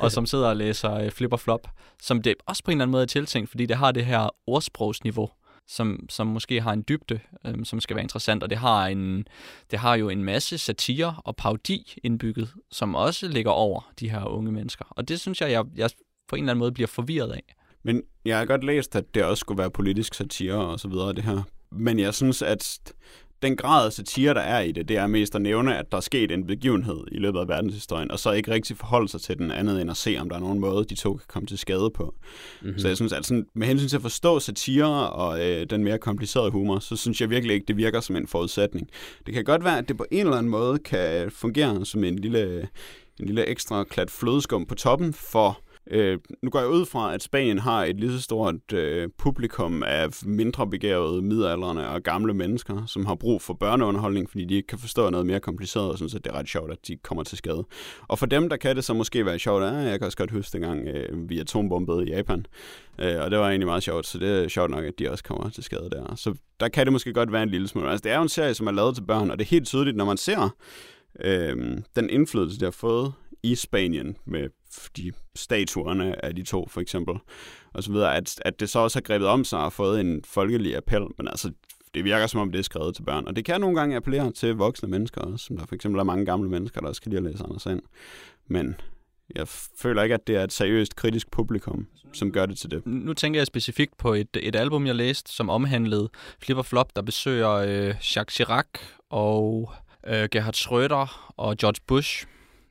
[0.00, 1.68] og som sidder og læser øh, Flip og Flop,
[2.02, 4.28] som det også på en eller anden måde er tiltænkt, fordi det har det her
[4.46, 5.30] ordsprogsniveau,
[5.68, 9.24] som, som måske har en dybde, øh, som skal være interessant, og det har, en,
[9.70, 14.24] det har jo en masse satire og parodi indbygget, som også ligger over de her
[14.24, 14.84] unge mennesker.
[14.90, 15.90] Og det synes jeg, jeg, jeg
[16.28, 17.54] på en eller anden måde bliver forvirret af.
[17.82, 21.12] Men jeg har godt læst, at det også skulle være politisk satire og så videre,
[21.12, 21.42] det her.
[21.72, 22.92] Men jeg synes, at
[23.42, 25.96] den grad af satire, der er i det, det er mest at nævne, at der
[25.96, 29.38] er sket en begivenhed i løbet af verdenshistorien, og så ikke rigtig forholde sig til
[29.38, 31.58] den andet, end at se, om der er nogen måde, de to kan komme til
[31.58, 32.14] skade på.
[32.62, 32.78] Mm-hmm.
[32.78, 35.98] Så jeg synes, at sådan, med hensyn til at forstå satire og øh, den mere
[35.98, 38.88] komplicerede humor, så synes jeg virkelig ikke, det virker som en forudsætning.
[39.26, 42.18] Det kan godt være, at det på en eller anden måde kan fungere som en
[42.18, 42.68] lille,
[43.20, 45.60] en lille ekstra klat flødeskum på toppen for
[45.90, 49.82] Øh, nu går jeg ud fra, at Spanien har et lige så stort øh, publikum
[49.82, 54.66] af mindre begavede midaldrende og gamle mennesker, som har brug for børneunderholdning, fordi de ikke
[54.66, 57.24] kan forstå noget mere kompliceret, og synes, at det er ret sjovt, at de kommer
[57.24, 57.64] til skade.
[58.08, 60.18] Og for dem, der kan det så måske være sjovt, ja, ah, jeg kan også
[60.18, 62.46] godt huske dengang, øh, vi atombombede i Japan,
[62.98, 65.24] øh, og det var egentlig meget sjovt, så det er sjovt nok, at de også
[65.24, 66.14] kommer til skade der.
[66.16, 67.90] Så der kan det måske godt være en lille smule.
[67.90, 69.66] Altså, det er jo en serie, som er lavet til børn, og det er helt
[69.66, 70.56] tydeligt, når man ser
[71.24, 73.12] øh, den indflydelse, det har fået
[73.42, 74.48] i Spanien med
[74.96, 77.14] de statuerne af de to, for eksempel,
[77.72, 80.24] og så videre, at, at det så også har grebet om sig og fået en
[80.24, 81.52] folkelig appel, men altså,
[81.94, 83.26] det virker som om, det er skrevet til børn.
[83.26, 86.04] Og det kan nogle gange appellere til voksne mennesker også, som der for eksempel er
[86.04, 87.82] mange gamle mennesker, der også kan lide at læse Anders Sand.
[88.46, 88.74] Men
[89.34, 92.86] jeg føler ikke, at det er et seriøst kritisk publikum, som gør det til det.
[92.86, 96.10] Nu tænker jeg specifikt på et, et album, jeg læste, som omhandlede
[96.42, 98.66] Flipper Flop, der besøger øh, Jacques Chirac
[99.10, 99.72] og
[100.06, 102.26] øh, Gerhard Schröder og George Bush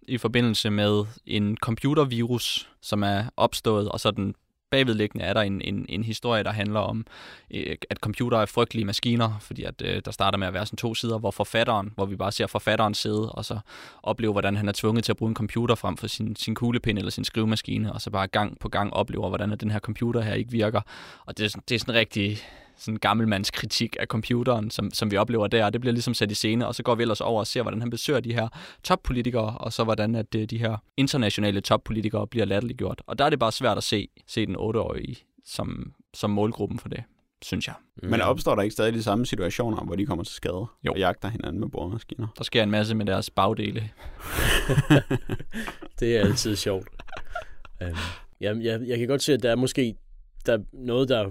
[0.07, 4.35] i forbindelse med en computervirus, som er opstået, og så den
[4.71, 7.05] bagvedliggende er der en, en, en historie, der handler om,
[7.53, 10.77] øh, at computer er frygtelige maskiner, fordi at øh, der starter med at være sådan
[10.77, 13.59] to sider, hvor forfatteren, hvor vi bare ser forfatteren sidde, og så
[14.03, 16.97] oplever, hvordan han er tvunget til at bruge en computer frem for sin, sin kuglepind
[16.97, 20.21] eller sin skrivemaskine, og så bare gang på gang oplever, hvordan at den her computer
[20.21, 20.81] her ikke virker.
[21.25, 22.37] Og det, det er sådan rigtig
[22.81, 25.69] sådan gammelmands kritik af computeren, som, som vi oplever der.
[25.69, 27.81] Det bliver ligesom sat i scene, og så går vi ellers over og ser, hvordan
[27.81, 28.47] han besøger de her
[28.83, 33.01] toppolitikere, og så hvordan at øh, de her internationale toppolitikere bliver latterliggjort.
[33.07, 36.89] Og der er det bare svært at se, se den 8-årige som, som målgruppen for
[36.89, 37.03] det
[37.43, 37.75] synes jeg.
[38.03, 38.09] Mm.
[38.09, 40.91] Men opstår der ikke stadig de samme situationer, hvor de kommer til skade jo.
[40.91, 42.27] og jagter hinanden med boremaskiner?
[42.37, 43.89] Der sker en masse med deres bagdele.
[45.99, 46.87] det er altid sjovt.
[47.81, 47.87] Um,
[48.41, 49.95] jeg, jeg, jeg kan godt se, at der er måske
[50.45, 51.29] der er noget, der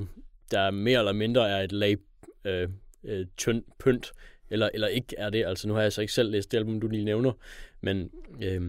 [0.51, 1.97] der mere eller mindre er et lag
[2.45, 2.69] øh,
[3.05, 4.13] øh, tynd pynt,
[4.51, 5.45] eller, eller ikke er det.
[5.47, 7.33] Altså nu har jeg så ikke selv læst det album, du lige nævner,
[7.81, 8.11] men
[8.43, 8.61] øh,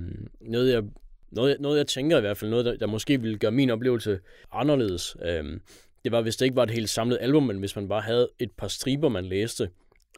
[0.42, 0.84] noget, jeg,
[1.32, 4.20] noget, noget jeg tænker i hvert fald, noget der, der måske ville gøre min oplevelse
[4.52, 5.60] anderledes, øh,
[6.04, 8.30] det var hvis det ikke var et helt samlet album, men hvis man bare havde
[8.40, 9.70] et par striber, man læste,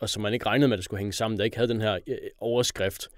[0.02, 1.82] og som man ikke regnede med, at det skulle hænge sammen, der ikke havde den
[1.82, 3.10] her øh, overskrift,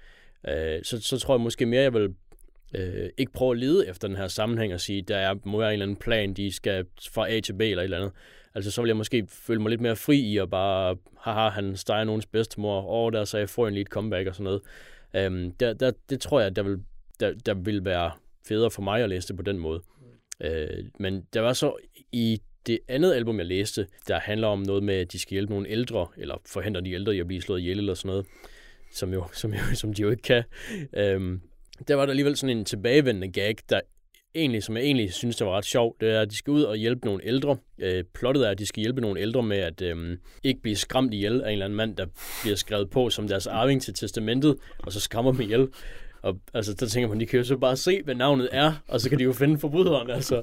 [0.48, 2.14] øh, så, så tror jeg måske mere, jeg vil
[2.74, 5.68] øh, ikke prøve at lede efter den her sammenhæng og sige, der er, må være
[5.68, 8.12] en eller anden plan, de skal fra A til B eller et eller andet.
[8.54, 11.76] Altså så vil jeg måske føle mig lidt mere fri i at bare, haha, han
[11.76, 14.62] steger nogens bedstemor og der, så jeg får en lidt comeback og sådan noget.
[15.16, 16.78] Øhm, der, der, det tror jeg, der vil,
[17.20, 18.10] der, der vil være
[18.48, 19.82] federe for mig at læse det på den måde.
[20.40, 20.46] Mm.
[20.46, 21.76] Øh, men der var så
[22.12, 25.52] i det andet album, jeg læste, der handler om noget med, at de skal hjælpe
[25.52, 28.26] nogle ældre, eller forhindre de ældre i at blive slået ihjel eller sådan noget,
[28.92, 30.42] som, jo, som, jo, som de jo ikke kan.
[30.96, 31.40] Øhm,
[31.88, 33.80] der var der alligevel sådan en tilbagevendende gag, der
[34.34, 36.62] egentlig, som jeg egentlig synes, der var ret sjov, det er, at de skal ud
[36.62, 37.56] og hjælpe nogle ældre.
[37.78, 41.14] Øh, plottet er, at de skal hjælpe nogle ældre med at øh, ikke blive skræmt
[41.14, 42.06] ihjel af en eller anden mand, der
[42.42, 45.68] bliver skrevet på som deres arving til testamentet, og så skræmmer dem ihjel.
[46.22, 49.00] Og altså, der tænker man, de kan jo så bare se, hvad navnet er, og
[49.00, 50.42] så kan de jo finde forbryderen, altså.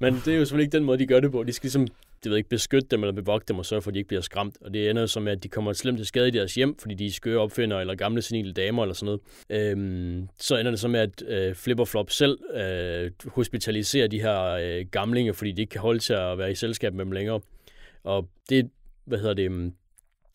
[0.00, 1.42] Men det er jo selvfølgelig ikke den måde, de gør det på.
[1.42, 1.88] De skal ligesom,
[2.24, 4.20] det ved ikke, beskytte dem eller bevogte dem og sørge for, at de ikke bliver
[4.20, 4.56] skræmt.
[4.60, 6.78] Og det ender jo så med, at de kommer slemt til skade i deres hjem,
[6.78, 9.18] fordi de er skøre opfinder eller gamle senile damer eller sådan
[9.50, 9.70] noget.
[9.70, 14.86] Øhm, så ender det som, at øh, Flip Flop selv øh, hospitaliserer de her øh,
[14.90, 17.40] gamlinge, fordi de ikke kan holde til at være i selskab med dem længere.
[18.04, 18.70] Og det,
[19.04, 19.72] hvad hedder det, mm,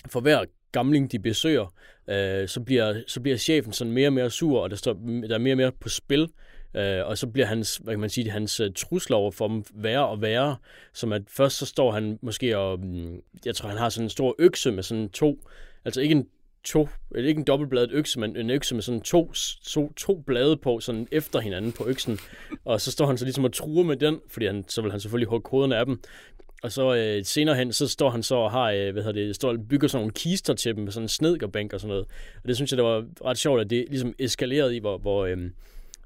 [0.08, 1.74] for hver gamling, de besøger,
[2.10, 5.36] øh, så, bliver, så bliver chefen sådan mere og mere sur, og der, står, der
[5.36, 6.28] er mere og mere på spil.
[6.76, 9.63] Øh, og så bliver hans, hvad kan man sige, hans øh, trusler over for dem
[9.74, 10.55] værre og værre,
[10.93, 14.09] som at først så står han måske og, mm, jeg tror han har sådan en
[14.09, 15.49] stor økse med sådan to,
[15.86, 16.28] altså ikke en
[16.63, 19.34] to, ikke en dobbeltbladet økse, men en økse med sådan to,
[19.65, 22.20] to, to blade på, sådan efter hinanden på øksen.
[22.65, 24.99] Og så står han så ligesom og truer med den, fordi han, så vil han
[24.99, 26.01] selvfølgelig hugge hovederne af dem.
[26.63, 29.36] Og så øh, senere hen, så står han så og har, øh, hvad hedder det,
[29.36, 32.05] står og bygger sådan nogle kister til dem med sådan en snedkerbænk og sådan noget.
[32.43, 35.26] Og det synes jeg, det var ret sjovt, at det ligesom eskalerede i, hvor, hvor,
[35.26, 35.38] øh,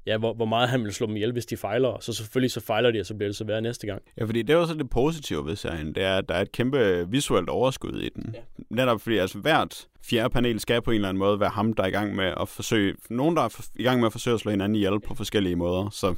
[0.06, 1.96] ja, hvor, hvor meget han vil slå dem ihjel, hvis de fejler.
[2.00, 4.02] Så selvfølgelig så fejler de, og så bliver det så værre næste gang.
[4.18, 6.40] Ja, fordi det er jo så det positive ved serien, det er, at der er
[6.40, 8.34] et kæmpe visuelt overskud i den.
[8.34, 8.40] Ja.
[8.70, 11.82] Netop fordi altså hvert fjerde panel skal på en eller anden måde være ham, der
[11.82, 14.40] er i gang med at forsøge, nogen der er i gang med at forsøge at
[14.40, 15.90] slå hinanden ihjel på forskellige måder.
[15.90, 16.08] Så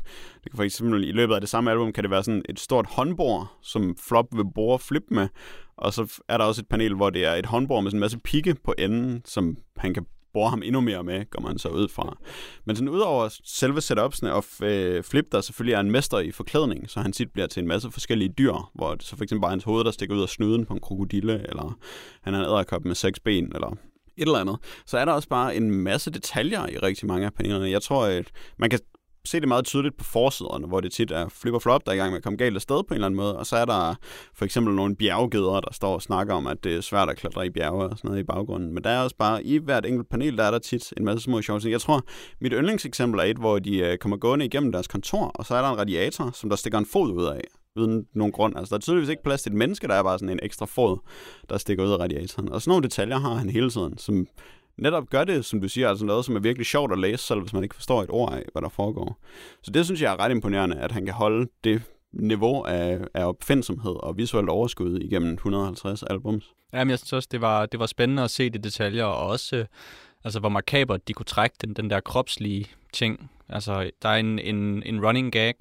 [0.45, 2.61] det kan for eksempel i løbet af det samme album, kan det være sådan et
[2.61, 5.29] stort håndbord, som Flop vil bore flip med,
[5.77, 8.01] og så er der også et panel, hvor det er et håndbord med sådan en
[8.01, 11.69] masse pigge på enden, som han kan bruger ham endnu mere med, går man så
[11.69, 12.19] ud fra.
[12.65, 16.91] Men sådan udover selve setupsene og øh, Flip, der selvfølgelig er en mester i forklædning,
[16.91, 19.51] så han tit bliver til en masse forskellige dyr, hvor det så for eksempel bare
[19.51, 21.79] hans hoved, der stikker ud af snuden på en krokodille, eller
[22.23, 23.69] han er en æderkop med seks ben, eller
[24.17, 24.57] et eller andet.
[24.87, 27.71] Så er der også bare en masse detaljer i rigtig mange af panelerne.
[27.71, 28.27] Jeg tror, at
[28.59, 28.79] man kan
[29.27, 31.97] se det meget tydeligt på forsiderne, hvor det tit er flip og flop, der er
[31.97, 33.39] i gang med at komme galt afsted på en eller anden måde.
[33.39, 33.95] Og så er der
[34.35, 37.47] for eksempel nogle bjerggeder, der står og snakker om, at det er svært at klatre
[37.47, 38.75] i bjerge og sådan noget i baggrunden.
[38.75, 41.25] Men der er også bare, i hvert enkelt panel, der er der tit en masse
[41.25, 41.73] små sjove ting.
[41.73, 42.03] Jeg tror,
[42.41, 45.63] mit yndlingseksempel er et, hvor de øh, kommer gående igennem deres kontor, og så er
[45.63, 47.41] der en radiator, som der stikker en fod ud af
[47.77, 48.57] uden nogen grund.
[48.57, 50.67] Altså, der er tydeligvis ikke plads til et menneske, der er bare sådan en ekstra
[50.67, 50.99] fod,
[51.49, 52.53] der stikker ud af radiatoren.
[52.53, 54.27] Og sådan nogle detaljer har han hele tiden, som
[54.77, 57.41] netop gør det, som du siger, altså noget, som er virkelig sjovt at læse, selv
[57.41, 59.19] hvis man ikke forstår et ord af, hvad der foregår.
[59.63, 63.25] Så det synes jeg er ret imponerende, at han kan holde det niveau af, af
[63.25, 66.53] opfindsomhed og visuelt overskud igennem 150 albums.
[66.73, 69.57] Jamen, jeg synes også, det var, det var spændende at se de detaljer, og også
[69.57, 69.65] øh,
[70.25, 74.39] altså, hvor makabert de kunne trække den, den der kropslige ting Altså, der er en,
[74.39, 75.55] en, en running gag,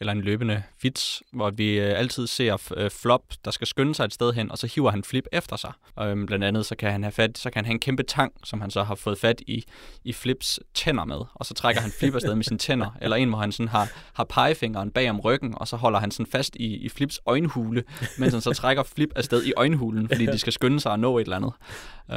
[0.00, 4.04] eller en løbende vits, hvor vi øh, altid ser øh, Flop, der skal skynde sig
[4.04, 5.72] et sted hen, og så hiver han Flip efter sig.
[5.94, 8.02] Og, øhm, blandt andet, så kan han have fat, så kan han have en kæmpe
[8.02, 9.64] tang, som han så har fået fat i,
[10.04, 12.96] i Flips tænder med, og så trækker han Flip afsted med sine tænder.
[13.02, 16.10] Eller en, hvor han sådan har, har pegefingeren bag om ryggen, og så holder han
[16.10, 17.84] sådan fast i, i Flips øjenhule,
[18.18, 21.18] mens han så trækker Flip afsted i øjenhulen, fordi de skal skynde sig at nå
[21.18, 21.52] et eller andet.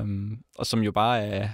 [0.01, 1.49] Um, og som jo bare er,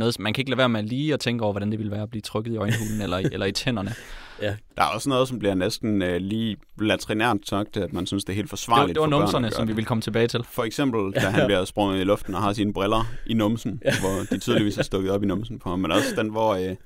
[0.00, 2.02] noget, man kan ikke lade være med lige at tænke over, hvordan det ville være
[2.02, 3.94] at blive trykket i øjenhulen eller, eller i tænderne.
[4.42, 4.54] Ja.
[4.76, 8.32] Der er også noget, som bliver næsten uh, lige latrinært sagt, at man synes, det
[8.32, 10.44] er helt forsvarligt Det, det var for numserne, som vi vil komme tilbage til.
[10.50, 13.92] For eksempel, da han bliver sprunget i luften og har sine briller i numsen, ja.
[14.00, 15.78] hvor de tydeligvis er stukket op i numsen på ham.
[15.78, 16.54] Men også den, hvor...
[16.54, 16.76] Uh,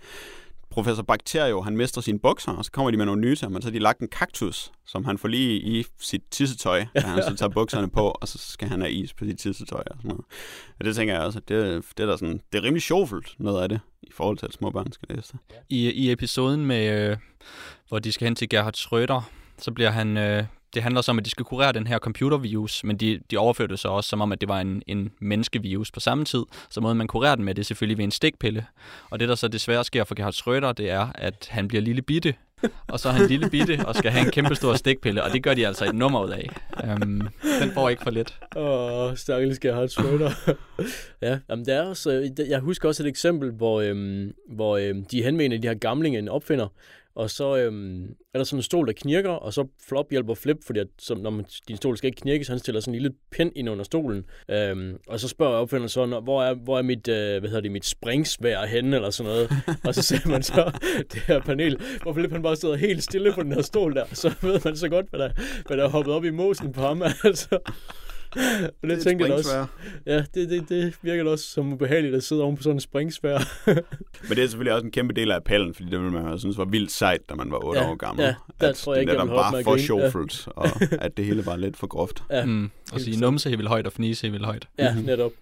[0.75, 3.55] professor Bakterio, han mister sine bukser, og så kommer de med nogle nye til ham,
[3.55, 7.01] og så har de lagt en kaktus, som han får lige i sit tissetøj, da
[7.01, 9.97] han så tager bukserne på, og så skal han have is på sit tissetøj og
[9.97, 10.25] sådan noget.
[10.79, 13.35] Og det tænker jeg også, at det, det, er, der sådan, det er rimelig sjovfuldt,
[13.39, 15.57] noget af det, i forhold til, at små børn skal læse det.
[15.68, 17.16] I, I episoden med, øh,
[17.89, 19.22] hvor de skal hen til Gerhard Schröder,
[19.59, 20.45] så bliver han, øh,
[20.75, 23.70] det handler så om, at de skal kurere den her computervirus, men de, de overførte
[23.70, 26.43] det så også som om, at det var en, en menneskevirus på samme tid.
[26.70, 28.66] Så måden, man kurerer den med, det er selvfølgelig ved en stikpille.
[29.11, 32.03] Og det, der så desværre sker for Gerhard Schröder, det er, at han bliver lille
[32.03, 32.35] bitte,
[32.89, 35.43] og så er han lille bitte og skal have en kæmpe stor stikpille, og det
[35.43, 36.51] gør de altså et nummer ud af.
[36.85, 37.29] Um,
[37.61, 38.39] den får ikke for lidt.
[38.57, 40.55] Åh, oh, stakkels Gerhard Schröder.
[41.22, 45.05] ja, jamen, der er også, øh, jeg husker også et eksempel, hvor, øhm, hvor øhm,
[45.05, 46.68] de henvender de her gamlinge, en opfinder,
[47.17, 50.57] og så øhm, er der sådan en stol, der knirker, og så Flop hjælper Flip,
[50.67, 53.01] fordi at, så, når man, din stol skal ikke knirke, så han stiller sådan en
[53.01, 54.25] lille pind ind under stolen.
[54.51, 57.73] Øhm, og så spørger opfinderen så, hvor er, hvor er mit, øh, hvad hedder det,
[57.73, 59.51] mit springsvær henne, eller sådan noget.
[59.85, 60.73] og så ser man så
[61.12, 64.05] det her panel, hvor Flip han bare sidder helt stille på den her stol der,
[64.12, 65.31] så ved man så godt, hvad der,
[65.67, 67.03] hvad der er hoppet op i mosen på ham.
[67.25, 67.59] Altså
[68.82, 69.66] og det, det tænker jeg også.
[70.07, 73.39] Ja, det, det, det virker også som ubehageligt at sidde oven på sådan en springsvær.
[74.28, 76.59] Men det er selvfølgelig også en kæmpe del af appellen, fordi det ville man synes
[76.59, 78.24] var vildt sejt, da man var 8 ja, år gammel.
[78.24, 80.53] Ja, der at tror jeg ikke, det jeg bare for sjovfuldt, ja.
[80.62, 80.68] og
[81.05, 82.22] at det hele var lidt for groft.
[82.30, 82.45] Ja.
[82.45, 84.68] Mm, og sige numse helt højt og fnise helt højt.
[84.78, 85.32] Ja, netop.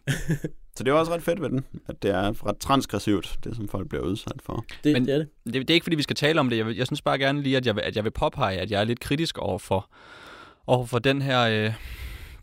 [0.76, 3.68] Så det er også ret fedt ved den, at det er ret transgressivt, det som
[3.68, 4.64] folk bliver udsat for.
[4.84, 5.28] Det, Men det er det.
[5.44, 5.54] det.
[5.54, 6.56] Det er ikke, fordi vi skal tale om det.
[6.56, 8.84] Jeg, jeg synes bare gerne lige, at jeg, at jeg vil påpege, at jeg er
[8.84, 9.90] lidt kritisk over for,
[10.66, 11.40] over for den her...
[11.40, 11.72] Øh,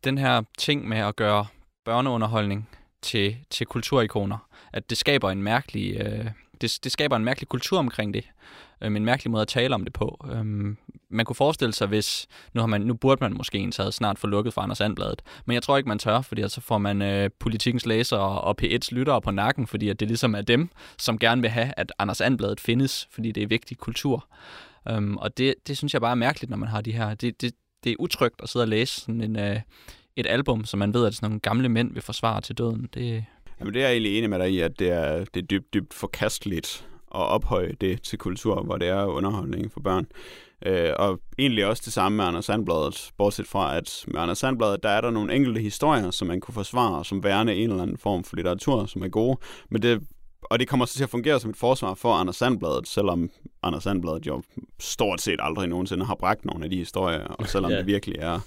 [0.03, 1.45] den her ting med at gøre
[1.85, 2.69] børneunderholdning
[3.01, 4.37] til, til kulturikoner,
[4.73, 6.25] at det skaber en mærkelig øh,
[6.61, 8.29] det, det skaber en mærkelig kultur omkring det.
[8.81, 10.25] Øhm, en mærkelig måde at tale om det på.
[10.31, 10.77] Øhm,
[11.09, 12.27] man kunne forestille sig, hvis...
[12.53, 15.21] Nu, har man, nu burde man måske ens have snart få lukket fra Anders Andbladet.
[15.45, 18.87] Men jeg tror ikke, man tør, fordi så får man øh, politikens læsere og P1's
[18.91, 22.21] lyttere på nakken, fordi at det ligesom er dem, som gerne vil have, at Anders
[22.21, 24.27] Andbladet findes, fordi det er vigtig kultur.
[24.89, 27.13] Øhm, og det, det synes jeg bare er mærkeligt, når man har de her...
[27.13, 27.53] Det, det,
[27.83, 29.59] det er utrygt at sidde og læse sådan en, øh,
[30.15, 32.89] et album, som man ved, at sådan nogle gamle mænd vil forsvare til døden.
[32.93, 33.25] Det,
[33.59, 35.73] Jamen, det er jeg egentlig enig med dig i, at det er, det er dybt,
[35.73, 40.07] dybt forkasteligt at ophøje det til kultur, hvor det er underholdning for børn.
[40.65, 44.83] Øh, og egentlig også det samme med Anders Sandbladet, bortset fra, at med Anders Sandbladet,
[44.83, 47.97] der er der nogle enkelte historier, som man kunne forsvare som værende en eller anden
[47.97, 49.37] form for litteratur, som er gode.
[49.69, 50.01] Men det,
[50.49, 53.29] og det kommer så til at fungere som et forsvar for Anders Sandbladet, selvom
[53.63, 54.43] Anders Sandbladet jo
[54.79, 57.77] stort set aldrig nogensinde har bragt nogle af de historier, og selvom ja.
[57.77, 58.39] det virkelig er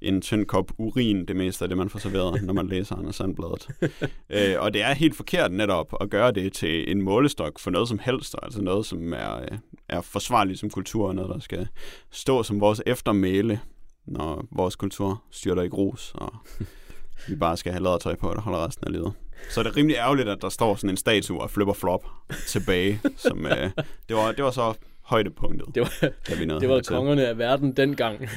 [0.00, 3.16] en tynd kop urin, det meste af det, man får serveret, når man læser Anders
[3.16, 3.68] Sandbladet.
[4.30, 7.88] øh, og det er helt forkert netop at gøre det til en målestok for noget
[7.88, 11.68] som helst, altså noget, som er, øh, er forsvarligt som kultur, noget, der skal
[12.10, 13.60] stå som vores eftermæle,
[14.06, 16.34] når vores kultur styrter i grus, og
[17.28, 19.12] vi bare skal have tøj på, der holder resten af livet.
[19.50, 22.04] Så er det rimelig ærgerligt, at der står sådan en statue af Flipper Flop
[22.46, 23.00] tilbage.
[23.16, 23.70] Som, øh,
[24.08, 25.74] det, var, det var så højdepunktet.
[25.74, 28.28] Det var, vi det var kongerne af verden dengang.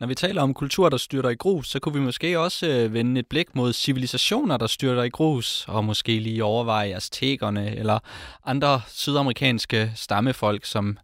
[0.00, 2.94] Når vi taler om kultur, der styrter i grus, så kunne vi måske også øh,
[2.94, 7.98] vende et blik mod civilisationer, der styrter i grus, og måske lige overveje aztekerne eller
[8.44, 10.98] andre sydamerikanske stammefolk, som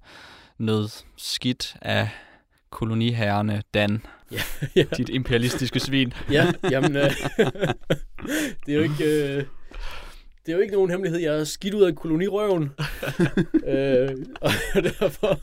[0.58, 2.08] nød skidt af
[2.70, 4.02] koloniherrene Dan.
[4.32, 4.42] Ja,
[4.80, 4.84] ja.
[4.96, 6.12] Dit imperialistiske svin.
[6.30, 7.02] ja, jamen, øh,
[8.66, 9.34] det er jo ikke...
[9.36, 9.44] Øh,
[10.46, 11.20] det er jo ikke nogen hemmelighed.
[11.20, 12.62] Jeg er skidt ud af kolonirøven.
[13.66, 14.08] øh,
[14.40, 15.40] og derfor...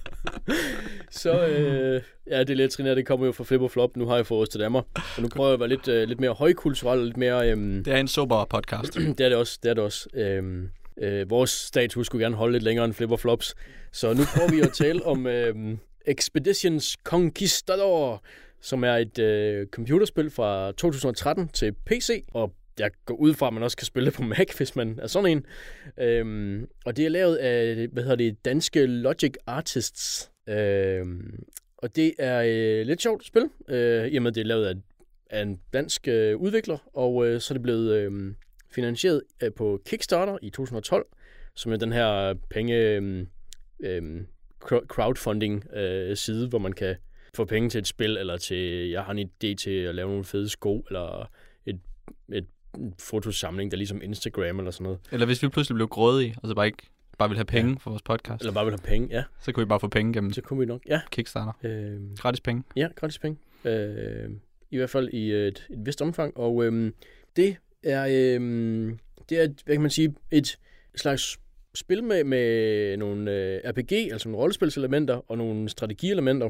[1.12, 2.98] så, øh, ja, det er lidt trineret.
[2.98, 3.98] Det kommer jo fra Flip og Flop.
[3.98, 4.86] Nu har jeg fået til Danmark.
[5.16, 7.06] Og nu prøver jeg at være lidt, øh, lidt mere højkulturel.
[7.06, 7.52] Lidt mere...
[7.52, 8.94] Øh, det er en sober podcast.
[9.18, 9.60] det er det også.
[9.64, 10.10] Det er det også.
[10.14, 10.64] Øh,
[11.02, 13.56] øh, vores status skulle gerne holde lidt længere end Flip og Flops.
[13.92, 15.56] Så nu prøver vi at tale om øh,
[16.06, 18.24] Expeditions Conquistador,
[18.62, 23.54] som er et øh, computerspil fra 2013 til PC og jeg går ud fra, at
[23.54, 25.46] man også kan spille det på Mac, hvis man er sådan en.
[26.00, 30.32] Øhm, og det er lavet af, hvad hedder det, danske Logic Artists.
[30.50, 31.44] Øhm,
[31.78, 34.66] og det er øh, lidt sjovt spil, øh, i og med, at det er lavet
[34.66, 34.74] af,
[35.30, 38.34] af en dansk øh, udvikler, og øh, så er det blevet øh,
[38.72, 41.06] finansieret øh, på Kickstarter i 2012,
[41.56, 43.26] som er den her penge øh,
[43.80, 44.22] øh,
[44.88, 46.96] crowdfunding øh, side, hvor man kan
[47.36, 50.24] få penge til et spil, eller til, jeg har en idé til at lave nogle
[50.24, 51.32] fede sko, eller
[51.66, 51.80] et,
[52.34, 52.46] et
[53.00, 55.00] fotosamling, der er ligesom Instagram eller sådan noget.
[55.12, 56.84] Eller hvis vi pludselig blev grådige, og så bare ikke
[57.18, 57.78] bare vil have penge ja.
[57.80, 58.42] for vores podcast.
[58.42, 59.24] Eller bare vil have penge, ja.
[59.40, 61.02] Så kunne vi bare få penge gennem Så kunne vi nok, ja.
[61.12, 61.54] Kickstarter.
[61.64, 62.64] Øh, gratis penge.
[62.76, 63.38] Ja, gratis penge.
[63.66, 64.30] Øh,
[64.72, 66.38] I hvert fald i et, et vist omfang.
[66.38, 66.92] Og øh,
[67.36, 68.94] det er, øh,
[69.30, 70.60] det er, hvad kan man sige, et
[70.96, 71.40] slags
[71.74, 76.50] spil med, med nogle øh, RPG, altså nogle rollespilselementer og nogle strategielementer.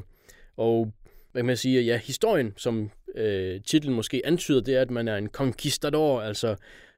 [0.60, 0.94] Og
[1.32, 5.08] hvad kan man sige, ja, historien, som øh, titlen måske antyder, det er, at man
[5.08, 6.56] er en conquistador, altså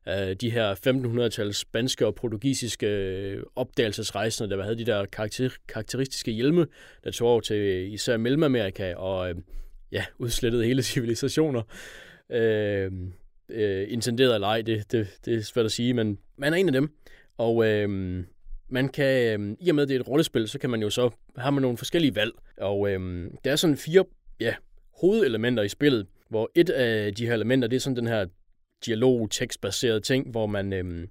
[0.07, 6.31] øh, de her 1500-tals spanske og portugisiske øh, opdagelsesrejsende, der havde de der karakter, karakteristiske
[6.31, 6.67] hjelme,
[7.03, 9.35] der tog over til især Mellemamerika og øh,
[9.91, 11.61] ja, udslettede hele civilisationer.
[12.29, 12.91] Øh,
[13.49, 16.67] øh, intenderet eller ej, det, det, det er svært at sige, men man er en
[16.67, 16.89] af dem.
[17.37, 18.23] Og øh,
[18.71, 21.09] man kan, øh, i og med det er et rollespil, så kan man jo så,
[21.37, 22.31] have man nogle forskellige valg.
[22.57, 24.05] Og øh, der er sådan fire
[24.39, 24.55] ja,
[25.01, 28.25] hovedelementer i spillet, hvor et af de her elementer, det er sådan den her
[28.85, 31.07] dialog tekstbaseret ting, hvor man øh,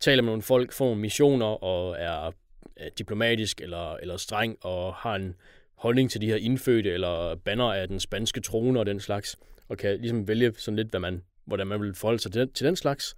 [0.00, 2.32] taler med nogle folk, får nogle missioner og er,
[2.76, 5.34] er diplomatisk eller, eller streng og har en
[5.74, 9.36] holdning til de her indfødte eller banner af den spanske trone og den slags,
[9.68, 12.52] og kan ligesom vælge sådan lidt, hvad man, hvordan man vil forholde sig til den,
[12.52, 13.16] til den slags.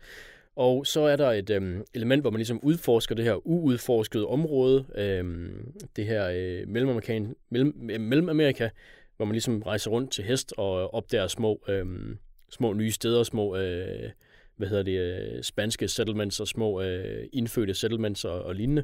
[0.56, 4.84] Og så er der et øhm, element, hvor man ligesom udforsker det her uudforskede område,
[4.94, 8.68] øhm, det her øh, Mellemamerika, mellem, øh, Mellemamerika,
[9.16, 12.18] hvor man ligesom rejser rundt til hest og opdager små, øhm,
[12.50, 14.10] små nye steder, små øh,
[14.56, 18.82] hvad hedder det, øh, spanske settlements og små øh, indfødte settlements og, og lignende.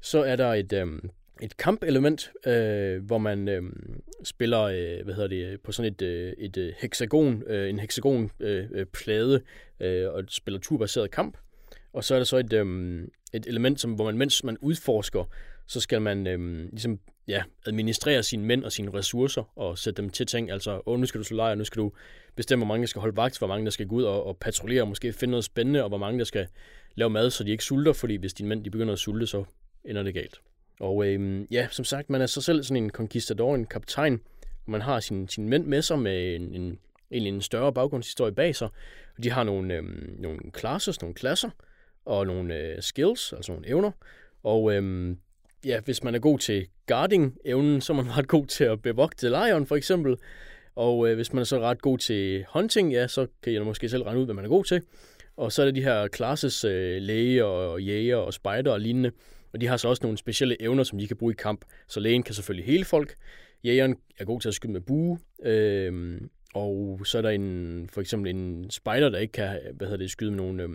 [0.00, 0.86] Så er der et, øh,
[1.42, 3.62] et kampelement, øh, hvor man øh,
[4.24, 8.30] spiller øh, hvad hedder det, på sådan et, øh, et øh, hexagon, øh, en hexagon
[8.40, 9.42] øh, øh, plade
[9.80, 11.36] øh, og spiller turbaseret kamp.
[11.92, 15.24] Og så er der så et, øh, et element, som, hvor man, mens man udforsker,
[15.66, 20.10] så skal man øh, ligesom ja, administrere sine mænd og sine ressourcer og sætte dem
[20.10, 20.50] til ting.
[20.50, 21.92] Altså, åh, nu skal du så lejr, nu skal du
[22.36, 24.36] bestemme, hvor mange der skal holde vagt, hvor mange der skal gå ud og, og
[24.36, 26.46] patruljere og måske finde noget spændende, og hvor mange der skal
[26.94, 29.44] lave mad, så de ikke sulter, fordi hvis dine mænd de begynder at sulte, så
[29.84, 30.40] ender det galt.
[30.80, 34.20] Og øhm, ja, som sagt, man er så selv sådan en conquistador, en kaptajn,
[34.64, 36.78] og man har sine, sin mænd med sig med en, en,
[37.10, 38.68] en, en større baggrundshistorie bag sig,
[39.16, 41.50] og de har nogle, øhm, nogle classes, nogle klasser,
[42.04, 43.90] og nogle øh, skills, altså nogle evner.
[44.42, 45.18] Og øhm,
[45.64, 49.28] ja, hvis man er god til guarding-evnen, så er man ret god til at bevogte
[49.28, 50.16] lejren, for eksempel.
[50.76, 53.88] Og øh, hvis man er så ret god til hunting, ja, så kan jeg måske
[53.88, 54.82] selv regne ud, hvad man er god til.
[55.36, 59.10] Og så er det de her classes, øh, læge og jæger og spejder og lignende.
[59.54, 61.64] Og de har så også nogle specielle evner, som de kan bruge i kamp.
[61.88, 63.14] Så lægen kan selvfølgelig hele folk.
[63.64, 65.18] Jægeren er god til at skyde med bue.
[65.44, 66.20] Øh,
[66.54, 70.10] og så er der en, for eksempel en spider, der ikke kan hvad hedder det,
[70.10, 70.68] skyde med nogen, øh,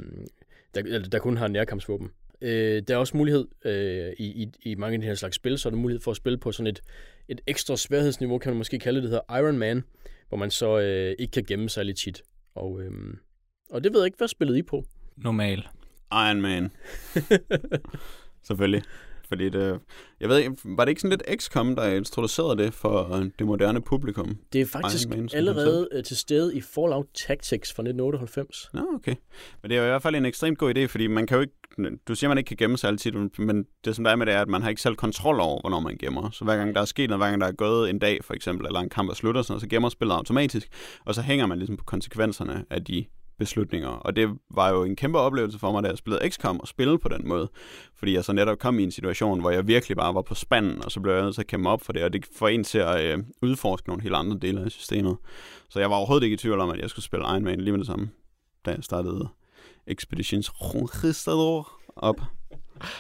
[0.76, 2.10] der, der kun har nærkampsvåben.
[2.42, 5.58] Øh, der er også mulighed øh, i, i, i mange af de her slags spil,
[5.58, 6.82] så er der mulighed for at spille på sådan et,
[7.28, 9.84] et ekstra sværhedsniveau, kan man måske kalde det, det hedder Iron Man,
[10.30, 12.24] hvor man så øh, ikke kan gemme sig lidt tit.
[12.56, 12.92] Og, øh,
[13.70, 14.86] og det ved jeg ikke, hvad spillede I på?
[15.18, 15.68] Normal.
[16.12, 16.72] Iron Man.
[18.50, 18.84] Selvfølgelig.
[19.30, 19.80] Fordi det,
[20.20, 23.82] jeg ved ikke, var det ikke sådan lidt XCOM, der introducerede det for det moderne
[23.82, 24.38] publikum?
[24.54, 28.70] Det er faktisk Man, allerede øh, til stede i Fallout Tactics fra 1998.
[28.74, 29.16] Nå, okay.
[29.62, 31.42] Men det er jo i hvert fald en ekstremt god idé, fordi man kan jo
[31.42, 34.26] ikke, du siger, man ikke kan gemme sig altid, men det som der er med
[34.26, 36.30] det er, at man har ikke selv kontrol over, hvornår man gemmer.
[36.32, 38.34] Så hver gang der er sket noget, hver gang der er gået en dag for
[38.34, 40.68] eksempel, eller en kamp er slutter, sådan noget, så gemmer spillet automatisk,
[41.06, 43.06] og så hænger man ligesom på konsekvenserne af de
[43.40, 43.90] beslutninger.
[43.90, 47.00] Og det var jo en kæmpe oplevelse for mig, da jeg spillede XCOM og spille
[47.00, 47.50] på den måde.
[47.96, 50.86] Fordi jeg så netop kom i en situation, hvor jeg virkelig bare var på spanden,
[50.86, 52.64] og så blev jeg nødt til at kæmpe op for det, og det får en
[52.64, 55.18] til at øh, udforske nogle helt andre dele af systemet.
[55.70, 57.72] Så jeg var overhovedet ikke i tvivl om, at jeg skulle spille Iron Man lige
[57.72, 58.10] med det samme,
[58.66, 59.30] da jeg startede
[59.88, 62.22] Expeditions Conquistador op.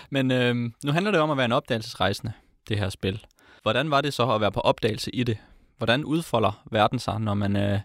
[0.09, 2.33] Men øh, nu handler det om at være en opdagelsesrejsende,
[2.69, 3.25] det her spil.
[3.61, 5.37] Hvordan var det så at være på opdagelse i det?
[5.77, 7.79] Hvordan udfolder verden sig, når man øh,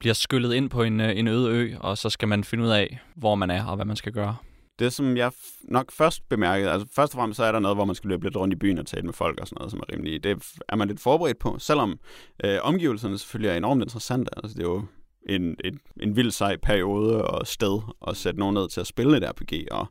[0.00, 2.68] bliver skyllet ind på en, øh, en øde ø, og så skal man finde ud
[2.68, 4.36] af, hvor man er og hvad man skal gøre?
[4.78, 5.32] Det, som jeg
[5.62, 8.24] nok først bemærkede, altså først og fremmest så er der noget, hvor man skal løbe
[8.24, 10.60] lidt rundt i byen og tale med folk og sådan noget, som er rimelig, det
[10.68, 11.98] er man lidt forberedt på, selvom
[12.44, 14.30] øh, omgivelserne selvfølgelig er enormt interessante.
[14.36, 14.84] Altså det er jo
[15.28, 19.16] en, en, en vild sej periode og sted at sætte nogen ned til at spille
[19.16, 19.86] et RPG og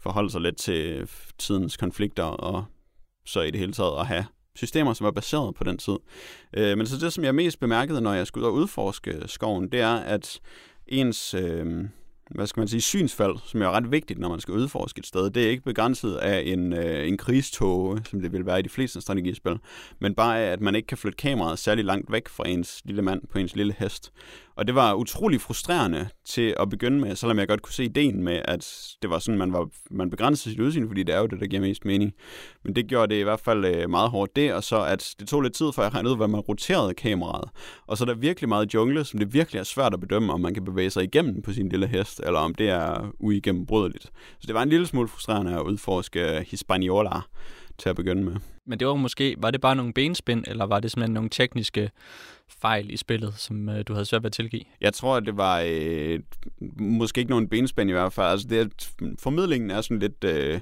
[0.00, 2.64] forholde sig lidt til tidens konflikter og
[3.26, 4.24] så i det hele taget at have
[4.60, 5.96] systemer, som var baseret på den tid.
[6.56, 9.72] Øh, men så det, som jeg mest bemærkede, når jeg skulle ud og udforske skoven,
[9.72, 10.40] det er, at
[10.86, 11.34] ens...
[11.34, 11.84] Øh,
[12.30, 15.30] hvad skal man sige, synsfald, som er ret vigtigt, når man skal udforske et sted.
[15.30, 18.68] Det er ikke begrænset af en, øh, en krigstog, som det vil være i de
[18.68, 19.58] fleste strategispil,
[19.98, 23.02] men bare af, at man ikke kan flytte kameraet særlig langt væk fra ens lille
[23.02, 24.12] mand på ens lille hest.
[24.60, 28.22] Og det var utrolig frustrerende til at begynde med, selvom jeg godt kunne se ideen
[28.22, 31.26] med, at det var sådan, man, var, man begrænsede sit udsyn, fordi det er jo
[31.26, 32.12] det, der giver mest mening.
[32.64, 35.28] Men det gjorde det i hvert fald øh, meget hårdt det, og så at det
[35.28, 37.50] tog lidt tid, før jeg regnede ud, hvad man roterede kameraet.
[37.86, 40.40] Og så er der virkelig meget jungle, som det virkelig er svært at bedømme, om
[40.40, 44.04] man kan bevæge sig igennem på sin lille hest, eller om det er uigennembrydligt.
[44.38, 47.20] Så det var en lille smule frustrerende at udforske Hispaniola
[47.78, 48.36] til at begynde med.
[48.66, 51.90] Men det var måske, var det bare nogle benspænd, eller var det simpelthen nogle tekniske
[52.60, 54.62] fejl i spillet, som øh, du havde svært ved at tilgive?
[54.80, 56.20] Jeg tror, at det var øh,
[56.78, 58.26] måske ikke nogen benspænd i hvert fald.
[58.26, 58.66] Altså, det er,
[59.18, 60.24] formidlingen er sådan lidt...
[60.24, 60.60] Øh,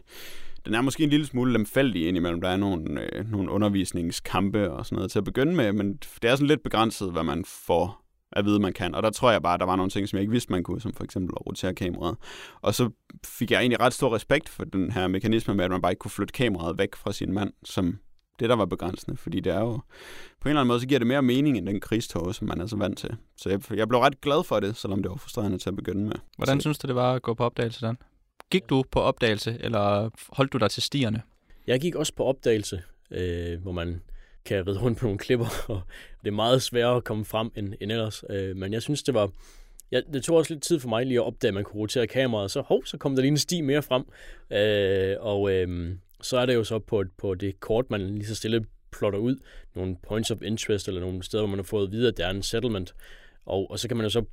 [0.64, 2.40] den er måske en lille smule lemfældig indimellem.
[2.40, 6.30] Der er nogle, øh, nogle undervisningskampe og sådan noget til at begynde med, men det
[6.30, 8.94] er sådan lidt begrænset, hvad man får at vide, man kan.
[8.94, 10.62] Og der tror jeg bare, at der var nogle ting, som jeg ikke vidste, man
[10.62, 12.16] kunne, som for eksempel at rotere kameraet.
[12.60, 12.90] Og så
[13.26, 16.00] fik jeg egentlig ret stor respekt for den her mekanisme med, at man bare ikke
[16.00, 17.98] kunne flytte kameraet væk fra sin mand, som
[18.40, 19.16] det, der var begrænsende.
[19.16, 19.72] Fordi det er jo,
[20.40, 22.60] på en eller anden måde, så giver det mere mening end den krigstog, som man
[22.60, 23.16] er så vant til.
[23.36, 26.04] Så jeg, jeg blev ret glad for det, selvom det var frustrerende til at begynde
[26.04, 26.16] med.
[26.36, 27.96] Hvordan så, synes du, det var at gå på opdagelse, Dan?
[28.50, 31.22] Gik du på opdagelse, eller holdt du dig til stierne?
[31.66, 34.02] Jeg gik også på opdagelse, øh, hvor man
[34.44, 35.80] kan ride rundt på nogle klipper, og
[36.20, 38.24] det er meget sværere at komme frem end, end ellers.
[38.30, 39.30] Øh, men jeg synes, det var...
[39.92, 42.06] Ja, det tog også lidt tid for mig lige at opdage, at man kunne rotere
[42.06, 44.04] kameraet, så hov, så kom der lige en sti mere frem.
[44.50, 48.34] Øh, og øh, så er det jo så på, på det kort, man lige så
[48.34, 49.36] stille plotter ud,
[49.74, 52.30] nogle points of interest, eller nogle steder, hvor man har fået videre, at der er
[52.30, 52.94] en settlement.
[53.46, 54.24] Og, og så kan man jo så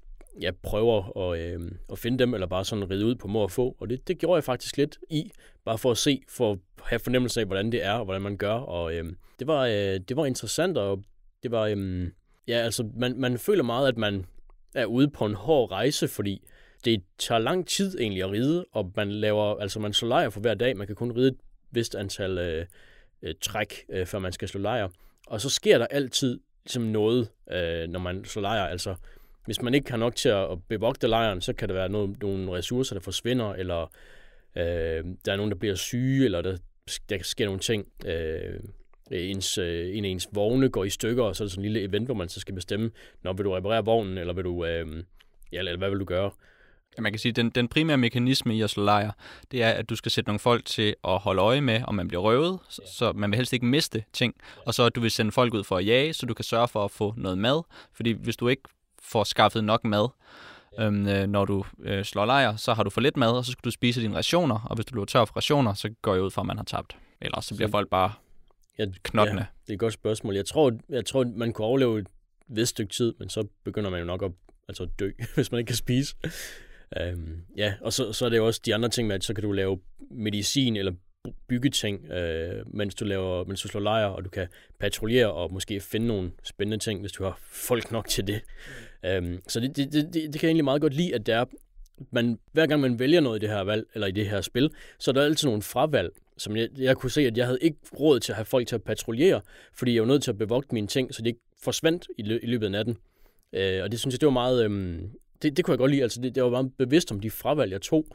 [0.41, 3.51] ja, prøve at, øh, at finde dem, eller bare sådan ride ud på må og
[3.51, 3.75] få.
[3.79, 5.31] Og det, det gjorde jeg faktisk lidt i,
[5.65, 8.38] bare for at se, for at have fornemmelse af, hvordan det er, og hvordan man
[8.38, 8.53] gør.
[8.53, 9.05] Og øh,
[9.39, 11.03] det, var, øh, det var interessant, og
[11.43, 12.07] det var, øh,
[12.47, 14.25] ja, altså, man, man føler meget, at man
[14.73, 16.47] er ude på en hård rejse, fordi
[16.86, 20.39] det tager lang tid egentlig at ride, og man laver, altså man slår lejr for
[20.39, 21.36] hver dag, man kan kun ride
[21.76, 22.65] vist antal øh,
[23.21, 24.89] øh, træk, øh, før man skal slå lejr.
[25.28, 28.95] Og så sker der altid ligesom noget, øh, når man slår lejr, altså
[29.45, 32.51] hvis man ikke har nok til at bevogte lejren, så kan der være noget, nogle
[32.51, 33.91] ressourcer, der forsvinder, eller
[34.55, 36.57] øh, der er nogen, der bliver syge, eller der,
[37.09, 37.88] der sker nogle ting.
[38.05, 38.59] Øh,
[39.11, 41.71] ens, øh, en af ens vogne går i stykker, og så er der sådan en
[41.71, 42.91] lille event, hvor man så skal bestemme,
[43.23, 45.03] når vil du reparere vognen, eller vil du, øh,
[45.51, 46.32] ja, eller hvad vil du gøre?
[47.00, 49.12] Man kan sige, den, den primære mekanisme i at slå lejr,
[49.52, 52.08] det er, at du skal sætte nogle folk til at holde øje med, om man
[52.08, 54.36] bliver røvet, så, så man vil helst ikke miste ting,
[54.66, 56.68] og så at du vil sende folk ud for at jage, så du kan sørge
[56.68, 57.62] for at få noget mad,
[57.93, 58.64] fordi hvis du ikke
[59.02, 60.08] får skaffet nok mad,
[60.80, 63.52] Øhm, øh, når du øh, slår lejr, så har du for lidt mad, og så
[63.52, 66.24] skal du spise dine rationer, og hvis du bliver tør for rationer, så går jeg
[66.24, 66.98] ud fra, at man har tabt.
[67.22, 68.14] Ellers så bliver Så- folk bare
[68.80, 69.41] Ja, knottende.
[69.41, 70.36] Ja, det er et godt spørgsmål.
[70.36, 72.08] Jeg tror, jeg tror, man kunne overleve et
[72.48, 74.32] vist stykke tid, men så begynder man jo nok at
[74.68, 76.16] altså dø, hvis man ikke kan spise.
[77.01, 79.33] Øhm, ja, og så, så er det jo også de andre ting med, at så
[79.33, 79.79] kan du lave
[80.11, 80.91] medicin eller
[81.25, 84.47] bygge byggeting, øh, mens, du laver, mens du slår lejr, og du kan
[84.79, 88.41] patruljere og måske finde nogle spændende ting, hvis du har folk nok til det.
[89.05, 91.36] Øhm, så det, det, det, det, det kan jeg egentlig meget godt lide, at det
[91.36, 91.45] er,
[92.11, 94.71] man, hver gang man vælger noget i det her valg, eller i det her spil,
[94.99, 97.77] så er der altid nogle fravalg, som jeg, jeg kunne se, at jeg havde ikke
[97.99, 99.41] råd til at have folk til at patruljere,
[99.73, 102.39] fordi jeg var nødt til at bevogte mine ting, så det ikke forsvandt i, lø-
[102.43, 102.97] i løbet af natten.
[103.53, 104.65] Øh, og det synes jeg, det var meget...
[104.65, 105.11] Øhm,
[105.41, 106.03] det, det kunne jeg godt lide.
[106.03, 108.05] Altså, det, det var meget bevidst om de fravalg, jeg tog.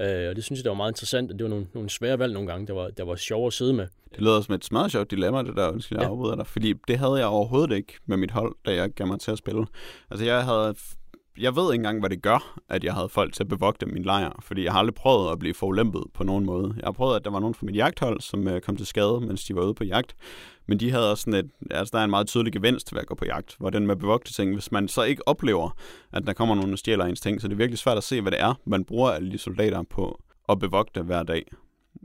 [0.00, 2.18] Øh, og det synes jeg, det var meget interessant, at det var nogle, nogle svære
[2.18, 3.86] valg nogle gange, der var, der var sjove at sidde med.
[4.12, 6.10] Det lyder som et smadret sjovt dilemma, det der, undskyld, jeg Ja.
[6.10, 6.46] afbryder dig.
[6.46, 9.38] Fordi det havde jeg overhovedet ikke med mit hold, da jeg gav mig til at
[9.38, 9.66] spille.
[10.10, 10.74] Altså, jeg havde...
[11.38, 14.02] Jeg ved ikke engang, hvad det gør, at jeg havde folk til at bevogte min
[14.02, 16.74] lejr, fordi jeg har aldrig prøvet at blive forulæmpet på nogen måde.
[16.76, 19.20] Jeg har prøvet, at der var nogen fra mit jagthold, som øh, kom til skade,
[19.20, 20.16] mens de var ude på jagt.
[20.66, 23.06] Men de havde også sådan et, altså der er en meget tydelig gevinst ved at
[23.06, 25.76] gå på jagt, hvor den med bevogte ting, hvis man så ikke oplever,
[26.12, 28.20] at der kommer nogen og stjæler ens ting, så det er virkelig svært at se,
[28.20, 31.52] hvad det er, man bruger alle de soldater på at bevogte hver dag.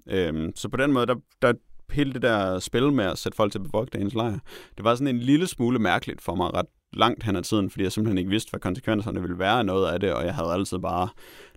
[0.10, 1.54] Øhm, så på den måde, der, der
[1.92, 4.40] hele det der spil med at sætte folk til at bevogte ens lejr,
[4.78, 7.84] det var sådan en lille smule mærkeligt for mig ret langt hen ad tiden, fordi
[7.84, 10.54] jeg simpelthen ikke vidste, hvad konsekvenserne ville være af noget af det, og jeg havde
[10.54, 11.10] altid bare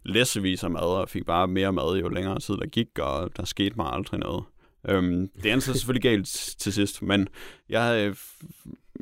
[0.05, 3.45] læsevis af mad, og fik bare mere mad, jo længere tid der gik, og der
[3.45, 4.45] skete mig aldrig noget.
[4.89, 7.29] Øhm, det endte så selvfølgelig galt til sidst, men
[7.69, 8.15] jeg, øh, havde,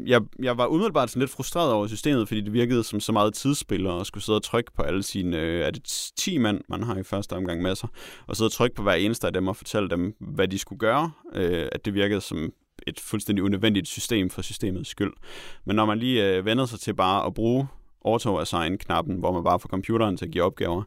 [0.07, 3.35] jeg, jeg var umiddelbart sådan lidt frustreret over systemet, fordi det virkede som så meget
[3.35, 6.83] tidsspil, og skulle sidde og trykke på alle sine, øh, er det 10 mand, man
[6.83, 7.89] har i første omgang med sig,
[8.27, 10.79] og sidde og trykke på hver eneste af dem og fortælle dem, hvad de skulle
[10.79, 12.53] gøre, øh, at det virkede som
[12.87, 15.13] et fuldstændig unødvendigt system for systemets skyld.
[15.65, 17.67] Men når man lige øh, vendede sig til bare at bruge
[18.05, 20.83] auto-assign-knappen, hvor man bare får computeren til at give opgaver,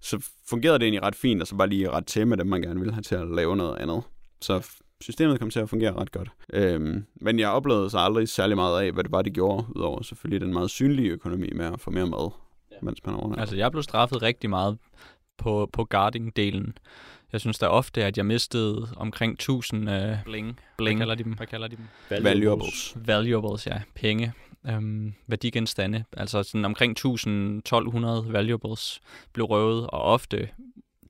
[0.00, 2.62] så fungerede det egentlig ret fint, og så bare lige ret til med dem, man
[2.62, 4.02] gerne ville have til at lave noget andet.
[4.40, 4.68] Så
[5.00, 6.28] systemet kom til at fungere ret godt.
[6.52, 10.02] Øhm, men jeg oplevede så aldrig særlig meget af, hvad det var, det gjorde, udover
[10.02, 12.30] selvfølgelig den meget synlige økonomi med at få mere mad,
[12.70, 12.76] ja.
[12.82, 13.40] mens man overnatter.
[13.40, 14.78] Altså, jeg blev straffet rigtig meget
[15.38, 16.72] på, på guarding-delen.
[17.36, 20.60] Jeg synes da ofte, at jeg mistede omkring 1000 øh, bling.
[20.76, 20.98] bling.
[20.98, 21.32] Hvad kalder de dem?
[21.32, 22.24] Hvad kalder de dem?
[22.24, 22.96] Valuables.
[22.96, 23.80] Valuables, ja.
[23.94, 24.32] Penge.
[24.66, 26.04] Øhm, værdigenstande.
[26.16, 29.00] Altså sådan omkring 1000-1200 valuables
[29.32, 30.48] blev røvet, og ofte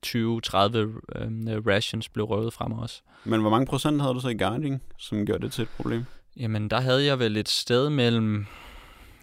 [0.05, 3.01] 20-30 øhm, rations blev røvet fra mig også.
[3.23, 6.05] Men hvor mange procent havde du så i guarding, som gjorde det til et problem?
[6.37, 8.45] Jamen, der havde jeg vel et sted mellem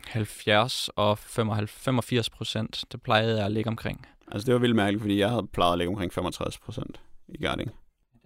[0.06, 2.84] 70 og 55, 85 procent.
[2.92, 4.06] Det plejede jeg at ligge omkring.
[4.34, 7.44] Altså det var vildt mærkeligt, fordi jeg havde plejet at ligge omkring 65 procent i
[7.44, 7.70] guarding.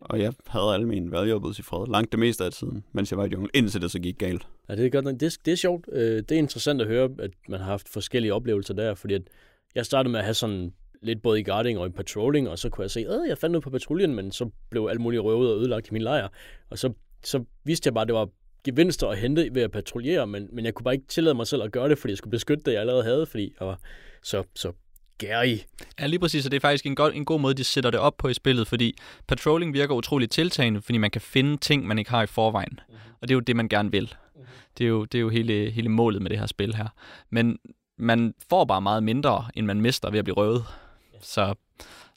[0.00, 3.18] Og jeg havde alle mine valuables i fred langt det meste af tiden, mens jeg
[3.18, 4.48] var i junglen, indtil det så gik galt.
[4.68, 5.20] Ja, det er godt nok.
[5.20, 5.84] Det, det er sjovt.
[5.92, 9.22] Øh, det er interessant at høre, at man har haft forskellige oplevelser der, fordi at
[9.74, 12.68] jeg startede med at have sådan lidt både i guarding og i patrolling, og så
[12.68, 15.52] kunne jeg se, at jeg fandt noget på patruljen, men så blev alt muligt røvet
[15.52, 16.28] og ødelagt i min lejr.
[16.70, 16.92] Og så,
[17.24, 18.28] så vidste jeg bare, at det var
[18.64, 21.62] gevinster at hente ved at patruljere, men, men jeg kunne bare ikke tillade mig selv
[21.62, 23.80] at gøre det, fordi jeg skulle beskytte det, jeg allerede havde, fordi jeg var
[24.22, 24.72] så, så
[25.18, 25.64] gærig.
[26.00, 28.00] Ja, lige præcis, og det er faktisk en, god, en god måde, de sætter det
[28.00, 31.98] op på i spillet, fordi patrolling virker utroligt tiltagende, fordi man kan finde ting, man
[31.98, 32.80] ikke har i forvejen.
[32.88, 33.12] Mm-hmm.
[33.20, 34.14] Og det er jo det, man gerne vil.
[34.34, 34.48] Mm-hmm.
[34.78, 36.88] Det er jo, det er jo hele, hele målet med det her spil her.
[37.30, 37.58] Men
[37.98, 40.64] man får bare meget mindre, end man mister ved at blive røvet.
[41.22, 41.54] Så,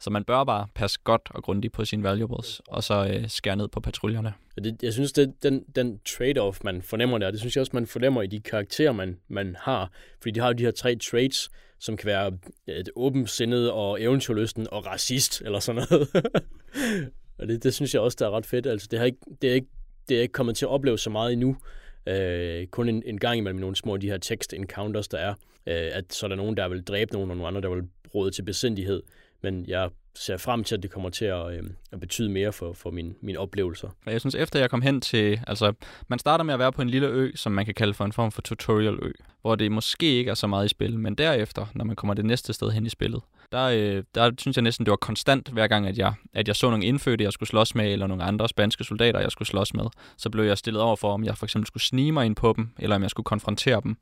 [0.02, 3.56] så man bør bare passe godt og grundigt på sine valuables, og så øh, skære
[3.56, 4.34] ned på patruljerne.
[4.64, 7.88] Det, jeg synes, det, den, den trade-off, man fornemmer der, det synes jeg også, man
[7.88, 9.92] fornemmer i de karakterer, man, man har.
[10.22, 11.50] Fordi de har jo de her tre traits,
[11.80, 12.32] som kan være
[12.68, 16.08] øh, et åbensindet og eventyrlysten og racist, eller sådan noget.
[17.40, 18.68] og det, det synes jeg også, der er ret fedt.
[18.68, 19.68] Altså, det, har ikke, det, er ikke,
[20.10, 21.58] det er ikke kommet til at opleve så meget endnu.
[22.06, 25.34] Øh, kun en, en gang imellem nogle små af de her text encounters, der er.
[25.68, 27.84] Øh, at så er der nogen, der vil dræbe nogen, og nogle andre, der vil
[28.16, 29.04] råde til besindighed.
[29.42, 32.74] Men jeg ser frem til, at det kommer til at, øh, at betyde mere for,
[32.74, 33.88] for mine, mine oplevelser.
[34.06, 35.40] Og jeg synes, efter jeg kom hen til...
[35.48, 35.74] Altså,
[36.08, 38.12] man starter med at være på en lille ø, som man kan kalde for en
[38.12, 39.12] form for tutorial-ø,
[39.42, 42.26] hvor det måske ikke er så meget i spil, men derefter, når man kommer det
[42.26, 43.22] næste sted hen i spillet,
[43.52, 46.56] der, øh, der synes jeg næsten, det var konstant, hver gang, at jeg, at jeg
[46.56, 49.74] så nogle indfødte, jeg skulle slås med, eller nogle andre spanske soldater, jeg skulle slås
[49.74, 49.86] med,
[50.18, 52.54] så blev jeg stillet over for, om jeg for eksempel skulle snige mig ind på
[52.58, 53.98] dem, eller om jeg skulle konfrontere dem,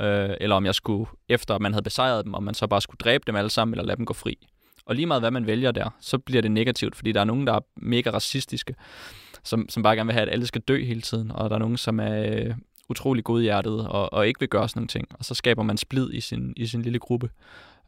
[0.00, 2.98] øh, eller om jeg skulle, efter man havde besejret dem, om man så bare skulle
[2.98, 4.38] dræbe dem alle sammen, eller lade dem gå fri.
[4.90, 7.46] Og lige meget hvad man vælger der, så bliver det negativt, fordi der er nogen,
[7.46, 8.74] der er mega racistiske,
[9.44, 11.60] som, som bare gerne vil have, at alle skal dø hele tiden, og der er
[11.60, 12.54] nogen, som er øh,
[12.88, 16.12] utrolig godhjertet og, og ikke vil gøre sådan nogle ting, og så skaber man splid
[16.12, 17.30] i sin, i sin lille gruppe.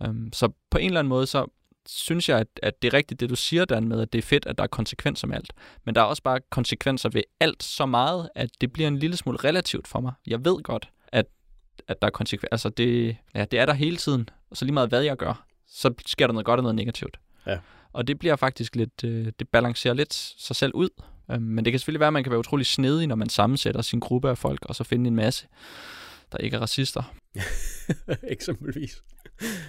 [0.06, 1.46] Um, så på en eller anden måde, så
[1.88, 4.22] synes jeg, at, at det er rigtigt, det du siger, Dan, med, at det er
[4.22, 5.52] fedt, at der er konsekvenser med alt.
[5.84, 9.16] Men der er også bare konsekvenser ved alt så meget, at det bliver en lille
[9.16, 10.12] smule relativt for mig.
[10.26, 11.26] Jeg ved godt, at,
[11.88, 12.48] at der er konsekvenser.
[12.52, 14.28] Altså, det, ja, det er der hele tiden.
[14.50, 17.20] Og så lige meget hvad jeg gør, så sker der noget godt og noget negativt.
[17.46, 17.58] Ja.
[17.92, 20.88] Og det bliver faktisk lidt, øh, det balancerer lidt sig selv ud.
[21.30, 23.82] Øh, men det kan selvfølgelig være, at man kan være utrolig snedig, når man sammensætter
[23.82, 25.46] sin gruppe af folk, og så finde en masse,
[26.32, 27.02] der ikke er racister.
[28.34, 29.02] Eksempelvis.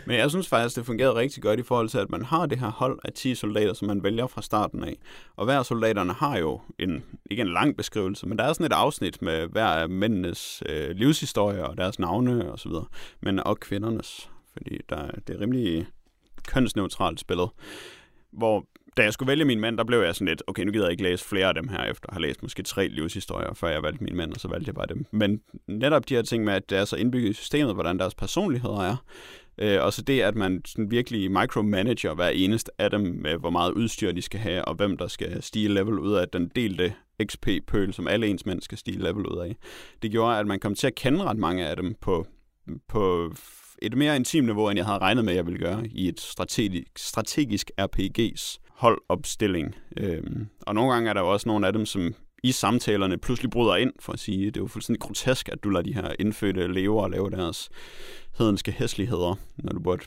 [0.05, 2.59] Men jeg synes faktisk, det fungerede rigtig godt i forhold til, at man har det
[2.59, 4.97] her hold af 10 soldater, som man vælger fra starten af.
[5.35, 8.65] Og hver af soldaterne har jo en, ikke en lang beskrivelse, men der er sådan
[8.65, 12.85] et afsnit med hver af mændenes øh, livshistorie og deres navne og så videre,
[13.21, 15.87] men og kvindernes, fordi der, det er rimelig
[16.47, 17.49] kønsneutralt spillet.
[18.31, 18.65] Hvor
[18.97, 20.91] da jeg skulle vælge min mand, der blev jeg sådan lidt, okay, nu gider jeg
[20.91, 23.83] ikke læse flere af dem her, efter at have læst måske tre livshistorier, før jeg
[23.83, 25.05] valgte min mand, og så valgte jeg bare dem.
[25.11, 28.15] Men netop de her ting med, at det er så indbygget i systemet, hvordan deres
[28.15, 28.95] personligheder er,
[29.57, 33.49] Øh, og så det, at man sådan virkelig micromanager hver eneste af dem, med hvor
[33.49, 36.93] meget udstyr de skal have, og hvem der skal stige level ud af den delte
[37.25, 39.55] XP-pøl, som alle ens mænd skal stige level ud af.
[40.01, 42.27] Det gjorde, at man kom til at kende ret mange af dem på,
[42.87, 43.33] på
[43.83, 46.87] et mere intimt niveau, end jeg havde regnet med, jeg ville gøre i et strategisk,
[46.97, 49.75] strategisk RPG's holdopstilling.
[49.97, 53.51] Øhm, og nogle gange er der jo også nogle af dem, som i samtalerne pludselig
[53.51, 56.11] bryder ind, for at sige, det er jo fuldstændig grotesk, at du lader de her
[56.19, 57.69] indfødte lever lave deres
[58.37, 60.03] hedenske hæsligheder, når du burde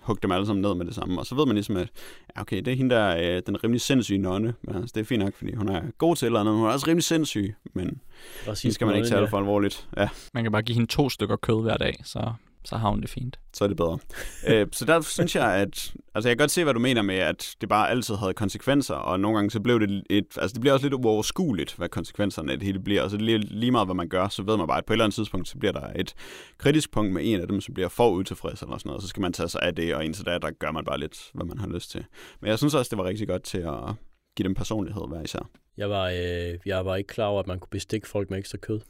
[0.00, 1.20] hugge dem alle sammen ned med det samme.
[1.20, 1.90] Og så ved man ligesom, at
[2.36, 4.54] ja, okay, det er hende der, øh, den rimelig sindssyge nonne.
[4.62, 6.54] Men altså, det er fint nok, fordi hun er god til eller andet.
[6.54, 8.00] Hun er også rimelig sindssyg, men
[8.46, 9.88] det skal man ikke tage for alvorligt.
[9.96, 10.08] Ja.
[10.34, 12.32] Man kan bare give hende to stykker kød hver dag, så
[12.68, 13.38] så har hun det fint.
[13.54, 13.98] Så er det bedre.
[14.48, 15.92] øh, så der synes jeg, at...
[16.14, 18.94] Altså, jeg kan godt se, hvad du mener med, at det bare altid havde konsekvenser,
[18.94, 20.26] og nogle gange så blev det et...
[20.36, 23.02] Altså, det bliver også lidt uoverskueligt, hvad konsekvenserne af det hele bliver.
[23.02, 24.94] Og så lige, lige meget, hvad man gør, så ved man bare, at på et
[24.94, 26.14] eller andet tidspunkt, så bliver der et
[26.58, 29.08] kritisk punkt med en af dem, som bliver for utilfreds eller sådan noget, og så
[29.08, 31.46] skal man tage sig af det, og indtil da, der gør man bare lidt, hvad
[31.46, 32.04] man har lyst til.
[32.40, 33.94] Men jeg synes også, det var rigtig godt til at
[34.36, 35.50] give dem personlighed hver især.
[35.76, 38.58] Jeg var, øh, jeg var ikke klar over, at man kunne bestikke folk med ekstra
[38.58, 38.80] kød.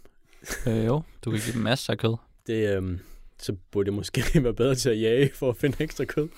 [0.67, 2.17] Øh, jo, du kan give dem masser af kød.
[2.47, 2.99] Det, øh,
[3.43, 6.29] så burde jeg måske være bedre til at jage for at finde ekstra kød.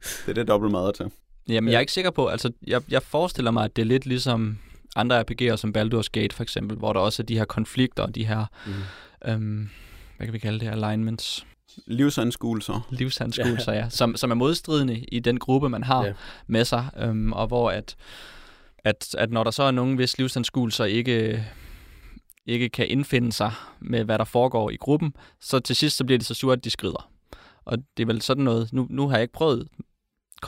[0.00, 1.10] Det er det dobbelt mad til.
[1.48, 1.72] Jamen, ja.
[1.72, 4.58] jeg er ikke sikker på, altså, jeg, jeg forestiller mig, at det er lidt ligesom
[4.96, 8.14] andre RPG'er som Baldur's Gate for eksempel, hvor der også er de her konflikter og
[8.14, 9.32] de her, mm.
[9.32, 9.68] øhm,
[10.16, 11.46] hvad kan vi kalde det, alignments?
[11.86, 12.88] Livsanskuelser.
[12.90, 13.78] Livsanskuelser, ja.
[13.78, 13.88] ja.
[13.88, 16.12] Som, som er modstridende i den gruppe, man har ja.
[16.46, 17.96] med sig, øhm, og hvor at,
[18.84, 21.44] at, at når der så er nogen, hvis livsanskuelser ikke
[22.50, 26.18] ikke kan indfinde sig med, hvad der foregår i gruppen, så til sidst så bliver
[26.18, 27.10] det så surt, at de skrider.
[27.64, 29.68] Og det er vel sådan noget, nu, nu har jeg ikke prøvet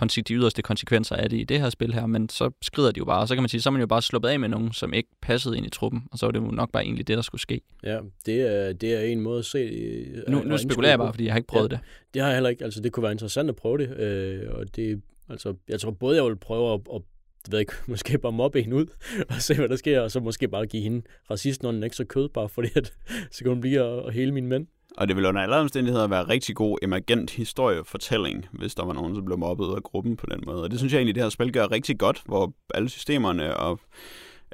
[0.01, 3.05] de yderste konsekvenser af det i det her spil her, men så skrider de jo
[3.05, 4.73] bare, og så kan man sige, så er man jo bare sluppet af med nogen,
[4.73, 7.17] som ikke passede ind i truppen, og så var det jo nok bare egentlig det,
[7.17, 7.61] der skulle ske.
[7.83, 10.25] Ja, det er, det er en måde at se det.
[10.29, 11.85] Nu, nu spekulerer jeg bare, fordi jeg har ikke prøvet ja, det.
[12.15, 14.77] Det har jeg heller ikke, altså det kunne være interessant at prøve det, øh, og
[14.77, 17.03] det, altså, jeg tror både, jeg vil prøve at, at
[17.45, 18.87] det ved ikke, måske bare mobbe hende ud,
[19.29, 22.29] og se, hvad der sker, og så måske bare give hende racisten en ekstra kød,
[22.29, 22.93] bare fordi, at,
[23.33, 24.67] så kan hun blive og, hele mine mænd.
[24.97, 29.15] Og det vil under alle omstændigheder være rigtig god emergent historiefortælling, hvis der var nogen,
[29.15, 30.63] som blev mobbet ud af gruppen på den måde.
[30.63, 33.81] Og det synes jeg egentlig, det her spil gør rigtig godt, hvor alle systemerne og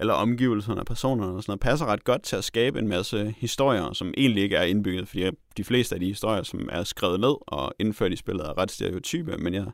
[0.01, 3.34] eller omgivelserne og personerne og sådan noget, passer ret godt til at skabe en masse
[3.38, 5.24] historier, som egentlig ikke er indbygget, fordi
[5.57, 8.70] de fleste af de historier, som er skrevet ned og indført i spillet, er ret
[8.70, 9.64] stereotype, men ja,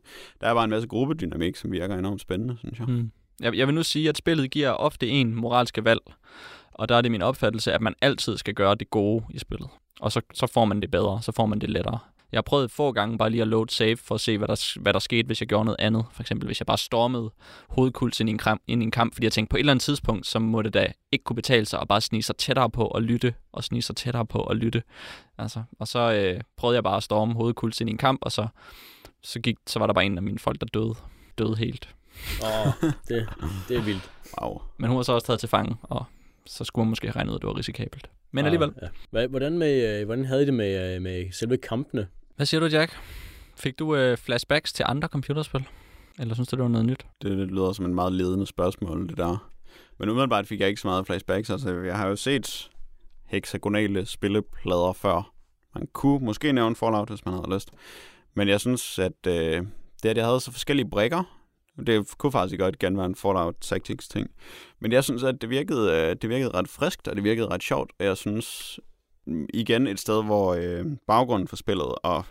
[0.41, 2.89] der er bare en masse gruppedynamik, som virker enormt spændende, synes jeg.
[2.89, 3.11] Mm.
[3.41, 6.01] Jeg, jeg vil nu sige, at spillet giver ofte en moralske valg,
[6.73, 9.69] og der er det min opfattelse, at man altid skal gøre det gode i spillet.
[10.01, 11.99] Og så, så får man det bedre, så får man det lettere.
[12.35, 14.81] Jeg har prøvet få gange bare lige at load save for at se, hvad der,
[14.81, 16.05] hvad der skete, hvis jeg gjorde noget andet.
[16.13, 17.31] For eksempel, hvis jeg bare stormede
[17.69, 19.73] hovedkult ind i en kamp, ind i en kamp fordi jeg tænkte, på et eller
[19.73, 22.71] andet tidspunkt, så må det da ikke kunne betale sig at bare snige sig tættere
[22.71, 24.83] på og lytte, og snige sig tættere på og lytte.
[25.39, 28.33] Altså, og så øh, prøvede jeg bare at storme hovedkult ind i en kamp, og
[28.33, 28.47] så,
[29.23, 30.95] så, gik, så var der bare en af mine folk, der døde,
[31.39, 31.95] døde helt.
[32.43, 32.73] Åh, oh,
[33.09, 33.29] det,
[33.69, 34.11] det er vildt.
[34.43, 34.63] Wow.
[34.77, 36.05] Men hun var så også taget til fange, og
[36.47, 38.11] så skulle man måske have regnet ud, at det var risikabelt.
[38.31, 38.73] Men alligevel.
[38.83, 39.27] Ah, ja.
[39.27, 42.07] Hvordan, med, øh, hvordan havde I det med, øh, med selve kampene?
[42.37, 42.97] Hvad siger du, Jack?
[43.57, 45.65] Fik du øh, flashbacks til andre computerspil?
[46.19, 47.07] Eller synes du, det var noget nyt?
[47.23, 49.51] Det, det lyder som en meget ledende spørgsmål, det der.
[49.99, 51.51] Men umiddelbart fik jeg ikke så meget flashbacks.
[51.51, 52.71] Altså, jeg har jo set
[53.25, 55.33] hexagonale spilleplader før.
[55.75, 57.71] Man kunne måske nævne Fallout, hvis man havde lyst.
[58.35, 59.67] Men jeg synes, at øh,
[60.03, 61.23] det, at jeg havde så forskellige brikker,
[61.87, 64.31] det kunne faktisk godt gerne være en Fallout Tactics ting.
[64.81, 67.63] Men jeg synes, at det virkede, øh, det virkede ret friskt, og det virkede ret
[67.63, 67.93] sjovt.
[67.99, 68.79] Og jeg synes,
[69.55, 72.25] igen et sted, hvor øh, baggrunden for spillet og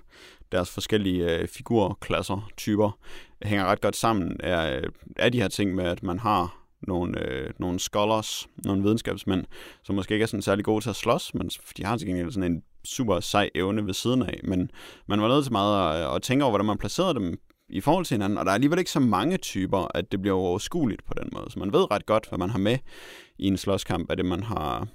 [0.52, 2.98] deres forskellige øh, figurklasser, typer,
[3.44, 4.84] hænger ret godt sammen, er, øh,
[5.16, 9.46] er de her ting med, at man har nogle, øh, nogle scholars, nogle videnskabsmænd,
[9.84, 12.32] som måske ikke er sådan særlig gode til at slås, men de har til gengæld
[12.32, 14.40] sådan en super sej evne ved siden af.
[14.44, 14.72] Men
[15.08, 17.40] man var nødt til meget at, at tænke over, hvordan man placerede dem
[17.70, 20.38] i forhold til hinanden, og der er alligevel ikke så mange typer, at det bliver
[20.38, 21.52] overskueligt på den måde.
[21.52, 22.78] Så man ved ret godt, hvad man har med
[23.40, 24.88] i en slåskamp, af det man har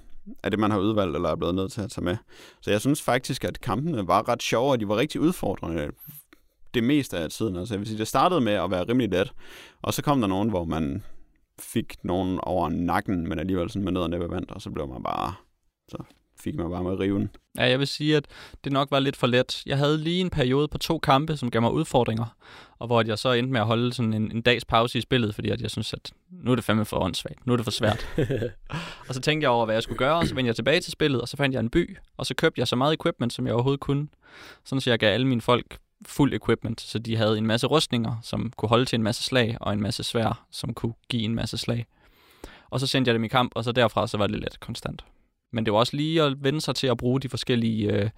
[0.43, 2.17] af det, man har udvalgt eller er blevet nødt til at tage med.
[2.61, 5.91] Så jeg synes faktisk, at kampene var ret sjove, og de var rigtig udfordrende
[6.73, 7.55] det meste af tiden.
[7.55, 9.33] Altså, jeg vil sige, det startede med at være rimelig let,
[9.81, 11.03] og så kom der nogen, hvor man
[11.59, 14.87] fik nogen over nakken, men alligevel sådan med ned og næppe vandt, og så blev
[14.87, 15.33] man bare,
[15.89, 15.97] så
[16.43, 17.29] fik man bare med riven.
[17.57, 18.25] Ja, jeg vil sige, at
[18.63, 19.63] det nok var lidt for let.
[19.65, 22.35] Jeg havde lige en periode på to kampe, som gav mig udfordringer,
[22.79, 25.35] og hvor jeg så endte med at holde sådan en, en dags pause i spillet,
[25.35, 27.71] fordi at jeg synes, at nu er det fandme for åndssvagt, nu er det for
[27.71, 28.07] svært.
[29.07, 30.91] og så tænkte jeg over, hvad jeg skulle gøre, og så vendte jeg tilbage til
[30.91, 33.45] spillet, og så fandt jeg en by, og så købte jeg så meget equipment, som
[33.45, 34.07] jeg overhovedet kunne.
[34.65, 38.15] Sådan så jeg gav alle mine folk fuld equipment, så de havde en masse rustninger,
[38.23, 41.35] som kunne holde til en masse slag, og en masse svær, som kunne give en
[41.35, 41.85] masse slag.
[42.69, 45.03] Og så sendte jeg dem i kamp, og så derfra så var det lidt konstant.
[45.51, 48.09] Men det var også lige at vende sig til at bruge de forskellige, øh,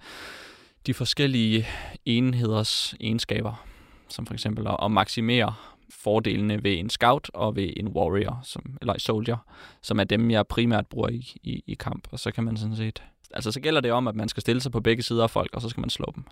[0.86, 1.66] de forskellige
[2.06, 3.66] enheders egenskaber,
[4.08, 5.54] som for eksempel at, at maksimere
[5.90, 9.36] fordelene ved en scout og ved en warrior, som, eller en soldier,
[9.82, 12.08] som er dem, jeg primært bruger i, i, i kamp.
[12.10, 13.02] Og så kan man sådan set...
[13.30, 15.50] Altså, så gælder det om, at man skal stille sig på begge sider af folk,
[15.54, 16.24] og så skal man slå dem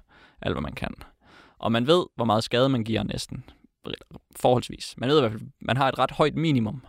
[0.43, 0.95] alt, hvad man kan.
[1.59, 3.45] Og man ved, hvor meget skade man giver næsten.
[4.37, 4.95] Forholdsvis.
[4.97, 6.85] Man ved i hvert fald, man har et ret højt minimum,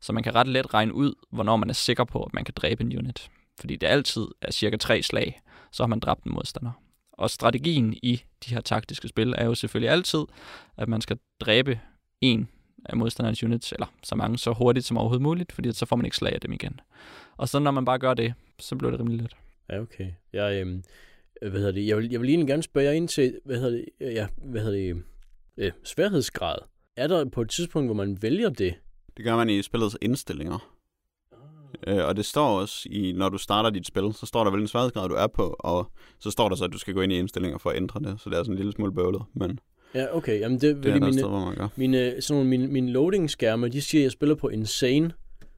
[0.00, 2.54] så man kan ret let regne ud, hvornår man er sikker på, at man kan
[2.56, 3.30] dræbe en unit.
[3.60, 5.40] Fordi det altid er cirka tre slag,
[5.72, 6.72] så har man dræbt en modstander.
[7.12, 10.20] Og strategien i de her taktiske spil er jo selvfølgelig altid,
[10.76, 11.80] at man skal dræbe
[12.20, 12.48] en
[12.84, 16.04] af modstanderens units, eller så mange så hurtigt som overhovedet muligt, fordi så får man
[16.04, 16.80] ikke slag af dem igen.
[17.36, 19.36] Og så når man bare gør det, så bliver det rimelig let.
[19.70, 20.10] Ja, okay.
[20.32, 20.82] Jeg, øhm,
[21.40, 21.86] hvad hedder det?
[21.86, 24.60] Jeg vil, jeg vil egentlig gerne spørge jer ind til, hvad hedder det, ja, hvad
[24.60, 25.02] hedder det,
[25.56, 26.58] øh, sværhedsgrad.
[26.96, 28.74] Er der på et tidspunkt, hvor man vælger det?
[29.16, 30.75] Det gør man i spillets indstillinger.
[31.86, 34.68] Øh, og det står også, i, når du starter dit spil, så står der hvilken
[34.68, 35.90] sværhedsgrad du er på, og
[36.20, 38.20] så står der så, at du skal gå ind i indstillinger for at ændre det,
[38.20, 39.58] så det er sådan en lille smule bøvlet, men
[39.94, 40.40] Ja, okay.
[40.40, 41.68] Jamen det, det er mine, sted, hvor man gør.
[41.76, 45.10] mine, sådan nogle, mine, mine loading-skærme, de siger, at jeg spiller på Insane,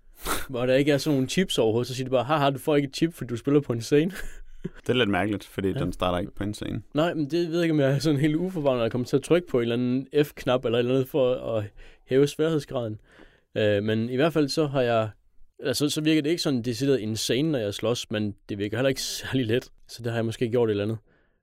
[0.51, 2.77] hvor der ikke er sådan nogle chips overhovedet, så siger de bare, haha, du får
[2.77, 4.11] ikke et chip, fordi du spiller på Insane.
[4.63, 5.79] Det er lidt mærkeligt, fordi Ja.
[5.79, 6.83] den starter ikke på en scene.
[6.95, 9.17] Nej, men det ved jeg ikke, om jeg er sådan helt uforvarende at komme til
[9.17, 11.65] at trykke på en eller anden F-knap eller et eller andet for at
[12.07, 13.01] hæve sværhedsgraden.
[13.57, 15.09] Øh, men i hvert fald så har jeg...
[15.63, 18.89] Altså, så virker det ikke sådan decideret insane, når jeg slås, men det virker heller
[18.89, 19.71] ikke særlig let.
[19.89, 20.99] Så det har jeg måske gjort et eller andet.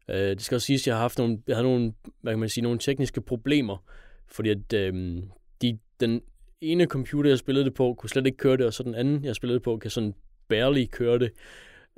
[0.10, 2.40] Øh, det skal også siges, at jeg har haft nogle, jeg havde nogle, hvad kan
[2.40, 3.84] man sige, nogle tekniske problemer,
[4.28, 5.24] fordi at øh,
[5.62, 6.22] de, den
[6.62, 9.26] ene computer, jeg spillede det på, kunne slet ikke køre det, og så den anden,
[9.26, 10.14] jeg spillede det på, kan sådan
[10.48, 11.32] barely køre det.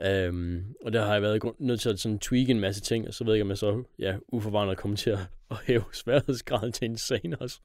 [0.06, 3.14] Øhm, og der har jeg været nødt til at sådan tweak en masse ting, og
[3.14, 5.20] så ved jeg ikke, om jeg så ja, uforvarende kommer til at,
[5.52, 7.60] at hæve sværhedsgraden til insane også.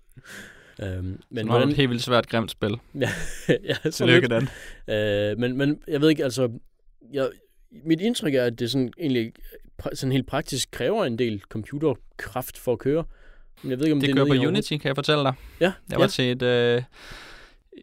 [0.82, 2.77] Øhm, Men er det et helt vildt svært grimt spil.
[2.99, 3.09] ja,
[3.85, 4.49] så Tillykke, lidt.
[4.86, 5.32] Dan.
[5.32, 6.53] Øh, men, men jeg ved ikke, altså...
[7.12, 7.28] Jeg,
[7.85, 9.32] mit indtryk er, at det sådan egentlig
[9.94, 13.05] sådan helt praktisk kræver en del computerkraft for at køre.
[13.62, 15.35] Men jeg ved ikke, om det, Det er kører på Unity, kan jeg fortælle dig.
[15.61, 15.99] Ja, Jeg ja.
[15.99, 16.82] var til et, øh,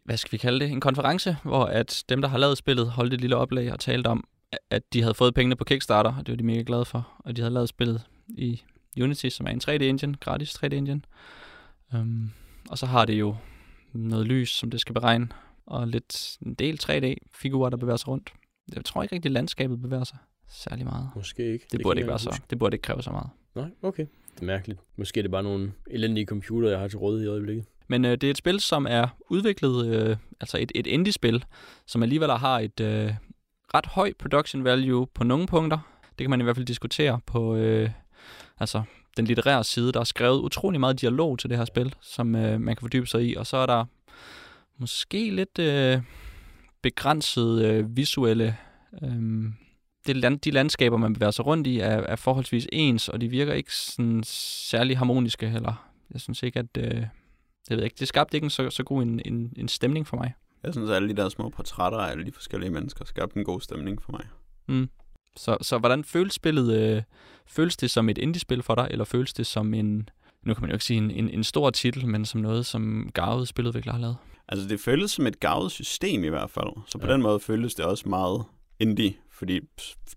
[0.06, 3.14] hvad skal vi kalde det, en konference, hvor at dem, der har lavet spillet, holdt
[3.14, 4.28] et lille oplæg og talte om,
[4.70, 7.10] at de havde fået pengene på Kickstarter, og det var de mega glade for.
[7.20, 8.62] Og de havde lavet spillet i
[9.02, 11.00] Unity, som er en 3D-engine, gratis 3D-engine.
[11.94, 12.32] Um,
[12.70, 13.36] og så har det jo
[13.94, 15.28] noget lys, som det skal beregne,
[15.66, 18.34] og lidt en del 3D-figurer, der bevæger sig rundt.
[18.76, 20.18] Jeg tror ikke rigtig, landskabet bevæger sig
[20.50, 21.10] særlig meget.
[21.16, 21.64] Måske ikke.
[21.64, 22.42] Det, det burde ikke være så.
[22.50, 23.30] Det burde ikke kræve så meget.
[23.56, 24.06] Nej, okay.
[24.36, 24.80] Det er mærkeligt.
[24.96, 27.66] Måske er det bare nogle elendige computer, jeg har til rådighed i øjeblikket.
[27.88, 31.46] Men øh, det er et spil, som er udviklet, øh, altså et, et indie-spil,
[31.86, 33.14] som alligevel har et øh,
[33.74, 35.80] ret højt production value på nogle punkter.
[36.10, 37.90] Det kan man i hvert fald diskutere på øh,
[38.60, 38.84] altså
[39.20, 39.92] den litterære side.
[39.92, 43.08] Der er skrevet utrolig meget dialog til det her spil, som øh, man kan fordybe
[43.08, 43.36] sig i.
[43.36, 43.86] Og så er der
[44.78, 46.02] måske lidt øh,
[46.82, 48.58] begrænset øh, visuelle...
[49.04, 49.44] Øh,
[50.08, 53.28] det land, de landskaber, man bevæger sig rundt i, er, er forholdsvis ens, og de
[53.28, 55.90] virker ikke sådan særlig harmoniske heller.
[56.14, 56.78] Jeg synes ikke, at...
[56.78, 57.06] Øh,
[57.70, 58.00] det ved jeg ikke.
[58.00, 60.34] Det skabte ikke en så, så god en, en, en stemning for mig.
[60.64, 63.44] Jeg synes, at alle de der små portrætter af alle de forskellige mennesker skabte en
[63.44, 64.26] god stemning for mig.
[64.68, 64.90] Mm.
[65.38, 66.74] Så, så hvordan føles spillet?
[66.96, 67.02] Øh,
[67.48, 70.10] føles det som et indie-spil for dig, eller føles det som en,
[70.44, 73.10] nu kan man jo ikke sige en, en, en stor titel, men som noget, som
[73.14, 74.18] Garvede spiludvikler har lavet?
[74.48, 76.70] Altså, det føltes som et gavet system i hvert fald.
[76.88, 77.14] Så på Ja.
[77.14, 78.44] den måde føltes det også meget
[78.80, 79.60] indie, fordi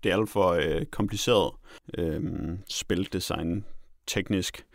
[0.03, 1.51] det er alt for øh, kompliceret
[1.97, 2.21] øh,
[2.69, 3.65] spildesign
[4.07, 4.65] teknisk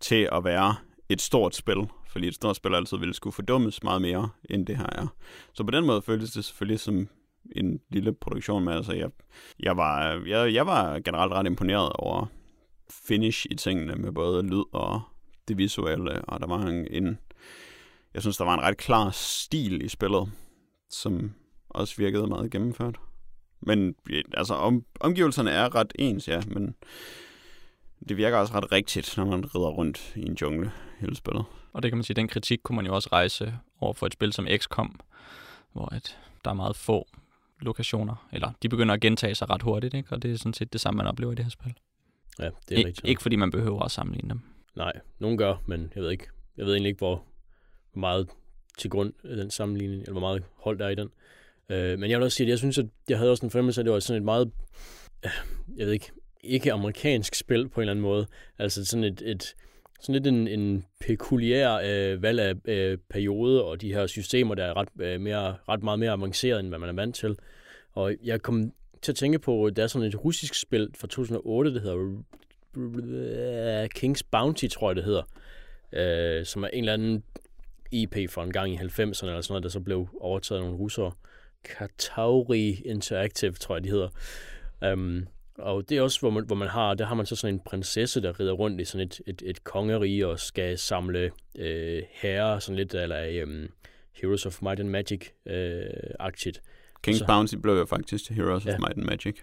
[0.00, 0.74] til at være
[1.08, 1.76] et stort spil.
[2.08, 5.06] Fordi et stort spil altid ville skulle fordummes meget mere, end det her er.
[5.54, 7.08] Så på den måde føltes det selvfølgelig som
[7.56, 8.72] en lille produktion med.
[8.72, 9.10] Altså, jeg,
[9.60, 12.26] jeg, var, jeg, jeg var generelt ret imponeret over
[12.90, 15.00] finish i tingene med både lyd og
[15.48, 17.18] det visuelle, og der var en, en
[18.14, 20.32] jeg synes, der var en ret klar stil i spillet,
[20.90, 21.32] som
[21.68, 22.96] også virkede meget gennemført.
[23.60, 23.94] Men
[24.34, 26.74] altså, om, omgivelserne er ret ens, ja, men
[28.08, 31.44] det virker også ret rigtigt, når man rider rundt i en jungle hele spillet.
[31.72, 34.12] Og det kan man sige, den kritik kunne man jo også rejse over for et
[34.12, 35.00] spil som XCOM,
[35.72, 37.06] hvor at der er meget få
[37.62, 38.28] lokationer.
[38.32, 40.12] Eller de begynder at gentage sig ret hurtigt, ikke?
[40.12, 41.74] og det er sådan set det samme, man oplever i det her spil.
[42.38, 43.08] Ja, det er Ik- rigtigt.
[43.08, 44.40] ikke fordi man behøver at sammenligne dem.
[44.76, 46.26] Nej, nogen gør, men jeg ved ikke.
[46.56, 47.24] Jeg ved egentlig ikke, hvor,
[47.92, 48.28] hvor meget
[48.78, 51.08] til grund af den sammenligning, eller hvor meget hold der er i den.
[51.68, 53.80] Øh, men jeg vil også sige, at jeg synes, at jeg havde også en fornemmelse
[53.80, 54.50] af, at det var sådan et meget,
[55.24, 55.30] øh,
[55.76, 56.10] jeg ved ikke,
[56.44, 58.26] ikke amerikansk spil på en eller anden måde.
[58.58, 59.54] Altså sådan et, et
[60.02, 64.64] sådan lidt en, en pekuliær øh, valg af øh, periode og de her systemer, der
[64.64, 67.36] er ret, øh, mere, ret meget mere avanceret, end hvad man er vant til.
[67.92, 68.72] Og jeg kom
[69.02, 73.88] til at tænke på, at der er sådan et russisk spil fra 2008, der hedder
[73.98, 75.22] King's Bounty, tror jeg det hedder,
[75.92, 77.22] øh, som er en eller anden
[77.90, 80.78] IP fra en gang i 90'erne eller sådan noget, der så blev overtaget af nogle
[80.78, 81.12] russere.
[81.64, 84.08] Katauri Interactive, tror jeg, de hedder.
[84.92, 85.26] Um,
[85.58, 87.60] og det er også, hvor man, hvor man har, der har man så sådan en
[87.66, 92.58] prinsesse, der rider rundt i sådan et, et, et kongerige og skal samle øh, herrer,
[92.58, 93.68] sådan lidt, eller um,
[94.22, 96.60] Heroes of Might and Magic-agtigt.
[97.08, 98.72] King's Så- Bounty blev jo faktisk til Heroes Ja.
[98.74, 99.42] of Might and Magic i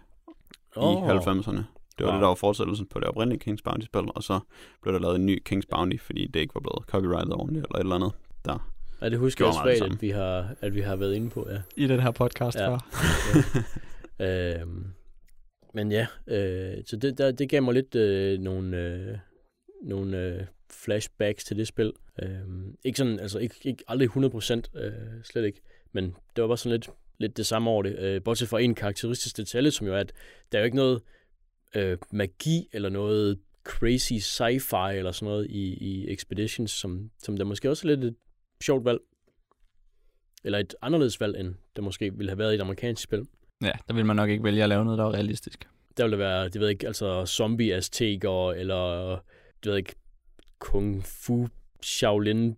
[0.76, 1.10] Åh.
[1.10, 1.64] 90'erne.
[1.98, 2.14] Det var Wow.
[2.14, 4.40] det, der var fortsættelsen på det oprindelige King's Bounty-spil, og så
[4.82, 7.76] blev der lavet en ny King's Bounty, fordi det ikke var blevet copyrightet ordentligt, eller
[7.76, 8.12] et eller andet.
[8.46, 8.72] Der.
[9.02, 9.96] Ja, det husker jeg svagt, samme.
[9.96, 11.58] at vi, har, at vi har været inde på, ja.
[11.78, 12.70] I den her podcast Ja.
[12.70, 12.80] før.
[14.62, 14.86] Øhm,
[15.74, 19.18] men ja, øh, så det, der, det gav mig lidt øh, nogle, øh,
[19.82, 21.94] nogle øh, flashbacks til det spil.
[22.22, 22.40] Øh,
[22.84, 26.72] ikke sådan, altså ikke, ikke aldrig 100%, øh, slet ikke, men det var bare sådan
[26.72, 28.00] lidt, lidt det samme over det.
[28.00, 30.14] Øh, bortset fra en karakteristisk detalje, som jo er, at
[30.52, 31.02] der er jo ikke noget
[31.76, 37.44] øh, magi eller noget crazy sci-fi eller sådan noget i, i Expeditions, som, som der
[37.46, 38.16] måske også er lidt et
[38.64, 39.00] sjovt valg.
[40.44, 43.28] Eller et anderledes valg, end der måske ville have været i et amerikansk spil
[43.64, 45.68] Ja, der vil man nok ikke vælge at lave noget, der er realistisk.
[45.98, 49.12] der vil der være, det ved jeg ikke, altså zombie azteker eller
[49.64, 49.96] det ved jeg ikke,
[50.60, 51.48] kung fu
[51.84, 52.56] Shaolin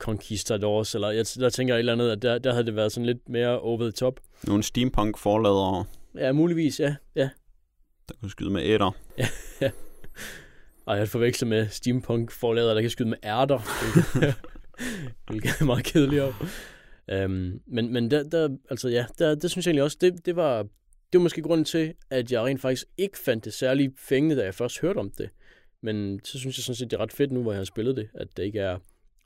[0.00, 2.92] conquistadors, eller jeg, der tænker jeg et eller andet, at der, der havde det været
[2.92, 4.20] sådan lidt mere over the top.
[4.46, 5.84] Nogle steampunk forladere,
[6.14, 6.94] Ja, muligvis, ja.
[7.16, 7.28] ja.
[8.08, 8.90] der kunne skyde med æder.
[10.86, 13.58] Og jeg forvekslet med steampunk forlader, der kan skyde med ærter.
[15.30, 16.34] Hvilket er meget kedeligere.
[17.10, 20.36] Øhm, men men der, der, altså ja, der, det synes jeg egentlig også, det, det
[20.36, 20.62] var
[21.12, 24.44] det var måske grunden til, at jeg rent faktisk ikke fandt det særlig fængende, da
[24.44, 25.30] jeg først hørte om det.
[25.82, 27.96] Men så synes jeg sådan set, det er ret fedt nu, hvor jeg har spillet
[27.96, 28.80] det, at der ikke er et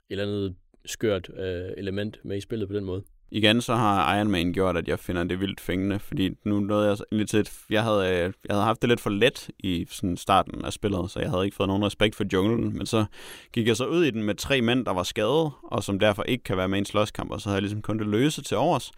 [0.09, 0.55] eller andet
[0.85, 3.03] skørt øh, element med i spillet på den måde.
[3.35, 6.87] Igen så har Iron Man gjort, at jeg finder det vildt fængende, fordi nu nåede
[6.87, 9.87] jeg så egentlig til, jeg havde, øh, jeg havde haft det lidt for let i
[9.89, 13.05] sådan starten af spillet, så jeg havde ikke fået nogen respekt for junglen, men så
[13.53, 16.23] gik jeg så ud i den med tre mænd, der var skadet, og som derfor
[16.23, 18.41] ikke kan være med i en slåskamp, og så havde jeg ligesom kun det løse
[18.41, 18.91] til overs.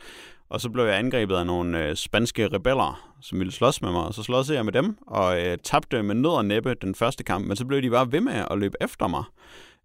[0.49, 4.03] Og så blev jeg angrebet af nogle øh, spanske rebeller, som ville slås med mig,
[4.03, 7.24] og så slås jeg med dem, og øh, tabte med nød og næppe den første
[7.24, 9.24] kamp, men så blev de bare ved med at løbe efter mig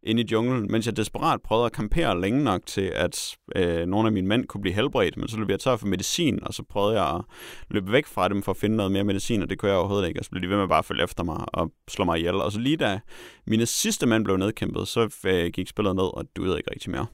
[0.03, 4.07] ind i junglen, mens jeg desperat prøvede at kampere længe nok til, at øh, nogle
[4.07, 6.63] af mine mænd kunne blive helbredt, men så løb jeg tør for medicin, og så
[6.69, 7.23] prøvede jeg at
[7.71, 10.09] løbe væk fra dem for at finde noget mere medicin, og det kunne jeg overhovedet
[10.09, 12.19] ikke, og så blev de ved med bare at følge efter mig og slå mig
[12.19, 12.35] ihjel.
[12.35, 13.01] Og så lige da
[13.47, 17.07] mine sidste mænd blev nedkæmpet, så øh, gik spillet ned, og duede ikke rigtig mere.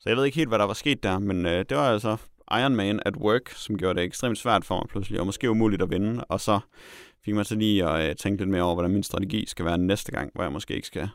[0.00, 2.16] Så jeg ved ikke helt, hvad der var sket der, men øh, det var altså
[2.50, 5.82] Iron Man at work, som gjorde det ekstremt svært for mig pludselig, og måske umuligt
[5.82, 6.60] at vinde, og så
[7.24, 9.78] fik mig så lige at øh, tænke lidt mere over, hvordan min strategi skal være
[9.78, 11.08] næste gang, hvor jeg måske ikke skal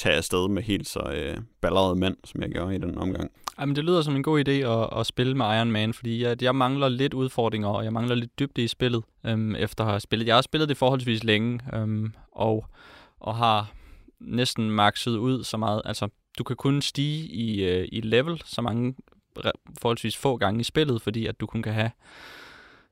[0.00, 3.30] tage afsted med helt så øh, ballerede mænd, som jeg gjorde i den omgang.
[3.60, 6.42] Jamen, det lyder som en god idé at, at spille med Iron Man, fordi jeg,
[6.42, 10.00] jeg mangler lidt udfordringer, og jeg mangler lidt dybde i spillet, øhm, efter at have
[10.00, 10.26] spillet.
[10.26, 12.66] Jeg har spillet det forholdsvis længe, øhm, og,
[13.20, 13.72] og har
[14.20, 15.82] næsten maxet ud så meget.
[15.84, 16.08] Altså,
[16.38, 18.94] du kan kun stige i, øh, i level så mange
[19.80, 21.90] forholdsvis få gange i spillet, fordi at du kun kan have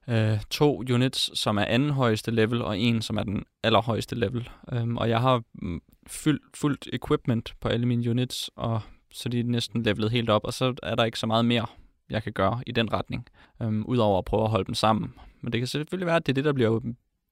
[0.08, 4.48] øh, to units, som er anden højeste level, og en, som er den allerhøjeste level.
[4.72, 8.80] Øhm, og jeg har mm, fyldt, fuldt equipment på alle mine units, og
[9.12, 11.66] så de er næsten levelet helt op, og så er der ikke så meget mere,
[12.10, 13.26] jeg kan gøre i den retning,
[13.62, 15.14] øhm, udover at prøve at holde dem sammen.
[15.40, 16.80] Men det kan selvfølgelig være, at det er det, der bliver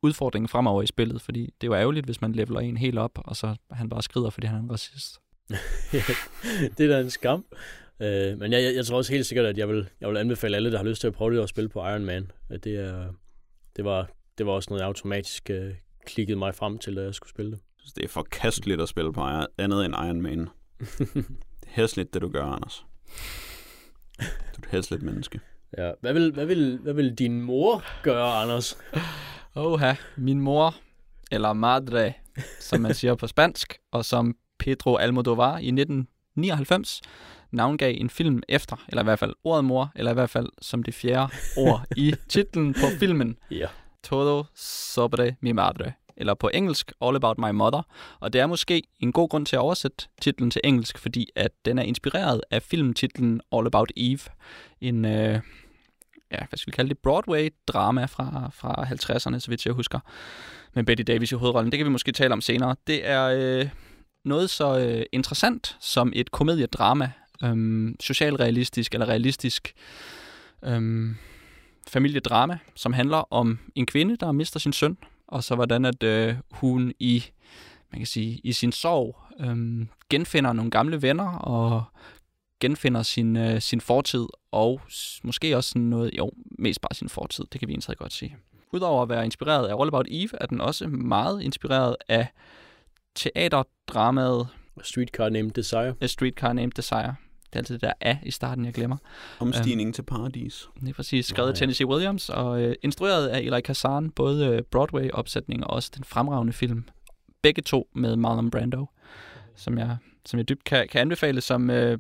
[0.03, 3.19] udfordringen fremover i spillet, fordi det er jo ærgerligt, hvis man leveler en helt op,
[3.25, 5.21] og så han bare skrider, fordi han er en racist.
[6.79, 7.45] det er da en skam.
[8.01, 10.57] Øh, men jeg, jeg, jeg tror også helt sikkert, at jeg vil, jeg vil anbefale
[10.57, 12.31] alle, der har lyst til at prøve det at spille på Iron Man.
[12.51, 13.13] At det, er,
[13.77, 14.09] det, var,
[14.39, 15.75] det var også noget, jeg automatisk øh,
[16.07, 17.61] klikkede mig frem til, da jeg skulle spille det.
[17.97, 20.49] Det er forkasteligt at spille på Iron- andet end Iron Man.
[20.79, 21.09] Det
[21.67, 22.87] er hæsligt, det du gør, Anders.
[24.19, 25.41] Du er et hæsligt menneske.
[25.79, 25.93] ja.
[26.01, 28.79] hvad, vil, hvad, vil, hvad vil din mor gøre, Anders?
[29.55, 30.75] Oha, min mor,
[31.33, 32.13] eller madre,
[32.61, 37.01] som man siger på spansk, og som Pedro Almodovar i 1999
[37.57, 40.83] navngav en film efter, eller i hvert fald ordet mor, eller i hvert fald som
[40.83, 43.67] det fjerde ord i titlen på filmen, Ja.
[44.03, 47.83] Todo sobre mi madre, eller på engelsk All About My Mother.
[48.21, 51.51] Og det er måske en god grund til at oversætte titlen til engelsk, fordi at
[51.65, 54.21] den er inspireret af filmtitlen All About Eve,
[54.81, 55.41] en, øh,
[56.33, 60.01] ja, hvad skal vi kalde det, Broadway-drama fra, fra 50'erne, så vidt jeg husker,
[60.75, 61.73] med Betty Davis i hovedrollen.
[61.73, 62.77] Det kan vi måske tale om senere.
[62.87, 63.69] Det er øh,
[64.25, 67.13] noget så øh, interessant som et komediedrama,
[67.45, 69.75] øh, socialrealistisk eller realistisk
[70.65, 71.15] øh,
[71.89, 74.99] familiedrama, som handler om en kvinde, der mister sin søn,
[75.29, 77.25] og så hvordan at øh, hun i
[77.93, 81.85] man kan sige, i sin sorg øh, genfinder nogle gamle venner og
[82.61, 84.81] genfinder sin, øh, sin fortid, og
[85.25, 88.37] måske også sådan noget, jo, mest bare sin fortid, det kan vi egentlig godt sige.
[88.73, 92.27] Udover at være inspireret af All About Eve, er den også meget inspireret af
[93.15, 94.49] teaterdramaet
[94.83, 95.95] Streetcar Named Desire.
[96.01, 97.15] A Streetcar Named Desire.
[97.57, 98.97] Det er altid det der A i starten, jeg glemmer.
[99.39, 100.69] Omstigning til paradis.
[100.81, 101.55] Det er præcis skrevet af.
[101.55, 106.53] Tennessee Williams og øh, instrueret af Eli Kazan, både øh, Broadway-opsætning og også den fremragende
[106.53, 106.85] film.
[107.43, 108.87] Begge to med Marlon Brando,
[109.57, 109.97] som jeg,
[110.27, 111.99] som jeg dybt kan, kan anbefale, som øh,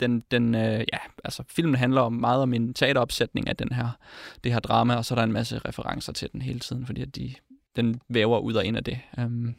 [0.00, 3.88] den, den øh, ja, altså filmen handler om meget om en teateropsætning af den her,
[4.44, 7.02] det her drama, og så er der en masse referencer til den hele tiden, fordi
[7.02, 7.34] at de,
[7.76, 8.98] den væver ud og ind af det.
[9.18, 9.54] Um,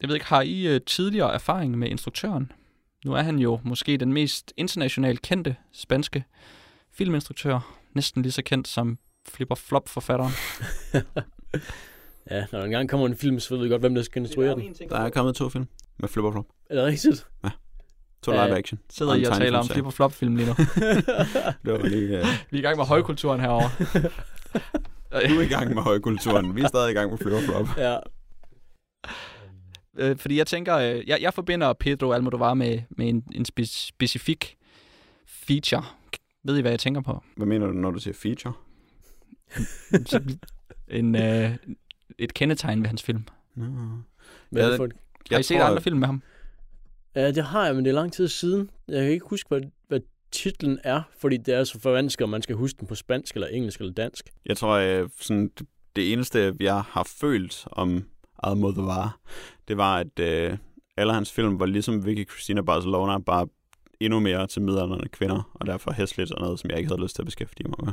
[0.00, 2.52] jeg ved ikke, har I øh, tidligere erfaring med instruktøren?
[3.04, 6.24] Nu er han jo måske den mest internationalt kendte spanske
[6.92, 8.98] filminstruktør, næsten lige så kendt som
[9.28, 10.32] Flipper Flop-forfatteren.
[12.30, 14.54] Ja, når der engang kommer en film, så ved vi godt, hvem der skal instruere
[14.54, 14.74] den.
[14.88, 15.66] Der er kommet to film
[15.98, 16.44] med Flipper Flop.
[16.70, 17.26] Er det rigtigt?
[18.22, 18.46] To Ja.
[18.46, 18.78] live action.
[18.90, 19.68] Sidder Og en I og taler om.
[19.68, 20.54] Flipper Flop-film lige nu.
[21.64, 22.20] Det var lige...
[22.20, 23.70] Uh, Vi er i gang med højkulturen herovre.
[25.28, 26.56] du er i gang med højkulturen.
[26.56, 27.66] Vi er stadig i gang med Flipper Flop.
[27.78, 27.96] ja.
[29.98, 33.66] Øh, fordi jeg tænker, øh, jeg, jeg forbinder Pedro Almodovar med, med en, en spe,
[33.66, 34.56] specifik
[35.26, 35.84] feature.
[36.44, 37.22] Ved I, hvad jeg tænker på?
[37.36, 38.52] Hvad mener du, når du siger feature?
[40.90, 41.56] En, øh,
[42.18, 43.24] et kendetegn ved hans film.
[43.54, 43.64] Nå.
[44.50, 44.92] Hvad det for et...
[45.30, 46.22] Har I set tror, andre film med ham?
[47.14, 48.70] Ja, det har jeg, men det er lang tid siden.
[48.88, 50.00] Jeg kan ikke huske, hvad, hvad
[50.32, 53.48] titlen er, fordi det er så forvansket, om man skal huske den på spansk, eller
[53.48, 54.30] engelsk, eller dansk.
[54.46, 55.50] Jeg tror, øh, sådan,
[55.96, 58.04] det eneste, jeg har følt om
[58.42, 59.18] Almodovar,
[59.68, 60.58] det var, at øh,
[60.96, 63.46] alle hans film var ligesom Vicky Cristina Barcelona, bare
[64.00, 67.14] endnu mere til midaldrende kvinder, og derfor hæsligt og noget, som jeg ikke havde lyst
[67.14, 67.92] til at beskæftige mig med.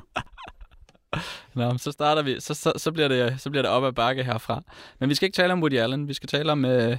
[1.55, 4.23] Nå, så starter vi, så, så, så, bliver det, så bliver det op ad bakke
[4.23, 4.63] herfra.
[4.99, 6.97] Men vi skal ikke tale om Woody Allen, vi skal tale om øh,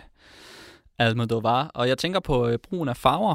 [0.99, 1.71] Almodovar.
[1.75, 3.35] Og jeg tænker på øh, brugen af farver,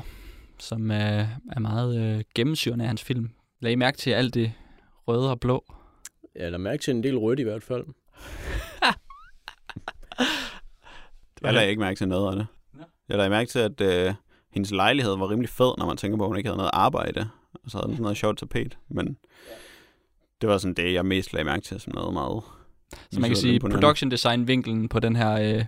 [0.59, 3.29] som øh, er meget øh, gennemsyrende af hans film.
[3.61, 4.53] Lag I mærke til alt det
[5.07, 5.65] røde og blå?
[6.35, 7.85] Jeg lader mærke til en del rødt i hvert fald.
[11.41, 12.47] Jeg lagde ikke mærke til noget af det.
[13.09, 14.13] Jeg lagde mærke til, at øh,
[14.51, 17.29] hendes lejlighed var rimelig fed, når man tænker på, at hun ikke havde noget arbejde.
[17.53, 18.77] Og så havde den sådan noget sjovt tapet.
[18.89, 19.17] Men
[20.41, 22.43] det var sådan det, jeg mest lagde mærke til, som noget meget...
[23.11, 25.65] Så man kan sige, production design-vinkelen på den her øh,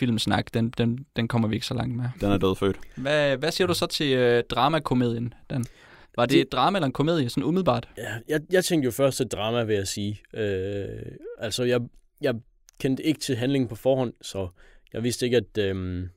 [0.00, 2.04] filmsnak, den, den, den kommer vi ikke så langt med.
[2.20, 2.76] Den er dødfødt.
[2.96, 5.64] Hvad, hvad siger du så til øh, dramakomedien, Dan?
[6.16, 7.88] Var det Det- et drama eller en komedie, sådan umiddelbart?
[7.98, 10.20] Ja, jeg, jeg tænkte jo først et drama, vil jeg sige.
[10.34, 10.86] Øh,
[11.38, 11.80] altså, jeg,
[12.20, 12.34] jeg
[12.80, 14.48] kendte ikke til handlingen på forhånd, så
[14.92, 16.08] jeg vidste ikke, at, øhm,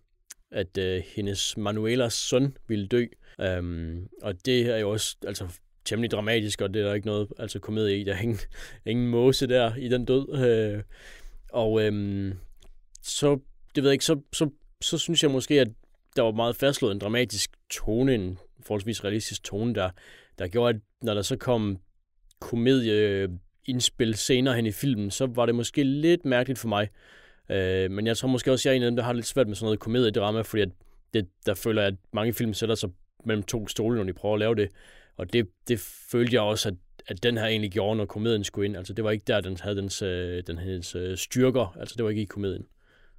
[0.52, 3.06] at øh, hendes Manuelas søn ville dø.
[3.42, 7.28] Øhm, og det er jo også altså, temmelig dramatisk, og det er der ikke noget
[7.40, 8.04] altså, komedie i.
[8.04, 8.40] Der er ingen,
[8.86, 10.46] ingen måse der i den død.
[10.46, 10.84] Øh,
[11.50, 12.34] og øhm,
[13.02, 13.40] så,
[13.76, 14.50] det ved jeg ikke, så, så,
[14.82, 15.68] så synes jeg måske, at
[16.16, 19.90] der var meget fastslået en dramatisk tone, en forholdsvis realistisk tone, der,
[20.40, 21.78] der gjorde, at når der så kom
[22.40, 23.30] komedie øh,
[23.64, 26.90] komedieindspil senere hen i filmen, så var det måske lidt mærkeligt for mig.
[27.50, 29.48] Øh, men jeg tror måske også, jeg er en af dem, der har lidt svært
[29.48, 30.70] med sådan noget komediedrama, fordi at
[31.14, 32.90] det, der føler jeg, at mange film sætter sig
[33.26, 34.70] mellem to stole, når de prøver at lave det.
[35.18, 35.80] Og det, det
[36.12, 36.76] følte jeg også, at,
[37.08, 38.78] at den her egentlig gjorde, når komedien skulle ind.
[38.78, 41.76] Altså det var ikke der, den havde dens, øh, den hendes øh, styrker.
[41.80, 42.66] Altså det var ikke i komedien.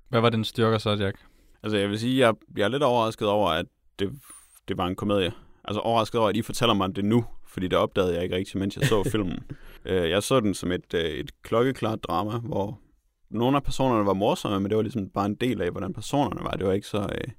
[0.09, 1.16] Hvad var den styrker så, Jack?
[1.62, 3.66] Altså, jeg vil sige, jeg, jeg er lidt overrasket over, at
[3.99, 4.11] det,
[4.69, 5.33] det var en komedie.
[5.65, 8.59] Altså overrasket over, at I fortæller mig det nu, fordi det opdagede jeg ikke rigtig,
[8.59, 9.39] mens jeg så filmen.
[9.86, 12.81] Øh, jeg så den som et, øh, et klokkeklart drama, hvor
[13.31, 16.44] nogle af personerne var morsomme, men det var ligesom bare en del af, hvordan personerne
[16.44, 16.51] var.
[16.51, 17.31] Det var ikke så, øh,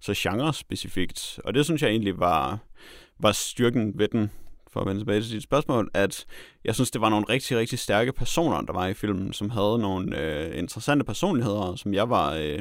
[0.00, 1.40] så genre-specifikt.
[1.44, 2.58] Og det synes jeg egentlig var,
[3.18, 4.30] var styrken ved den,
[4.72, 6.26] for at vende tilbage til dit spørgsmål, at
[6.64, 9.78] jeg synes, det var nogle rigtig, rigtig stærke personer, der var i filmen, som havde
[9.78, 12.58] nogle øh, interessante personligheder, som jeg var øh,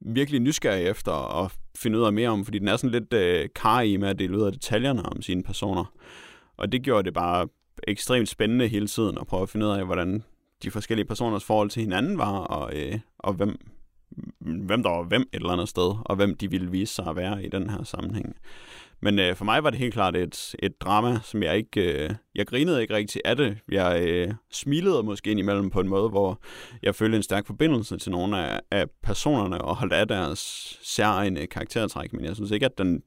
[0.00, 3.48] virkelig nysgerrig efter at finde ud af mere om, fordi den er sådan lidt øh,
[3.54, 5.92] kar i med at dele ud af detaljerne om sine personer.
[6.62, 7.48] Og det gjorde det bare
[7.88, 10.22] ekstremt spændende hele tiden at prøve at finde ud af, hvordan
[10.62, 13.56] de forskellige personers forhold til hinanden var, og, øh, og hvem,
[14.40, 17.16] hvem der var hvem et eller andet sted, og hvem de ville vise sig at
[17.16, 18.36] være i den her sammenhæng.
[19.00, 22.04] Men øh, for mig var det helt klart et, et drama, som jeg ikke...
[22.04, 23.58] Øh, jeg grinede ikke rigtig af det.
[23.68, 26.40] Jeg øh, smilede måske indimellem på en måde, hvor
[26.82, 30.38] jeg følte en stærk forbindelse til nogle af, af personerne, og holdt af deres
[30.82, 33.02] særegne karaktertræk, men jeg synes ikke, at den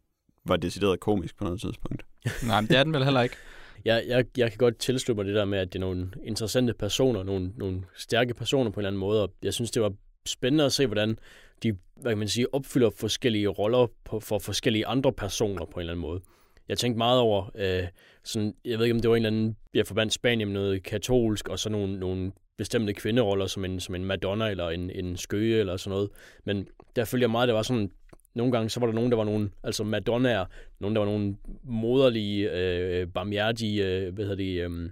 [0.45, 2.05] var decideret komisk på noget tidspunkt.
[2.47, 3.35] Nej, men det er den vel heller ikke.
[3.85, 6.73] Jeg, jeg, jeg kan godt tilslutte mig det der med, at det er nogle interessante
[6.73, 9.93] personer, nogle, nogle stærke personer på en eller anden måde, og jeg synes, det var
[10.25, 11.19] spændende at se, hvordan
[11.63, 15.79] de, hvad kan man sige, opfylder forskellige roller på, for forskellige andre personer på en
[15.79, 16.21] eller anden måde.
[16.69, 17.87] Jeg tænkte meget over, øh,
[18.23, 20.83] sådan, jeg ved ikke, om det var en eller anden, jeg forbandt Spanien med noget
[20.83, 25.17] katolsk, og så nogle, nogle bestemte kvinderoller, som en, som en Madonna eller en, en
[25.17, 26.09] skøge eller sådan noget.
[26.45, 27.91] Men der følger meget, det var sådan,
[28.35, 30.45] nogle gange så var der nogen, der var nogle, altså Madonnaer,
[30.79, 34.89] nogen, der var nogle moderlige, øh, barmhjertige, øh, hvad hedder det, øh,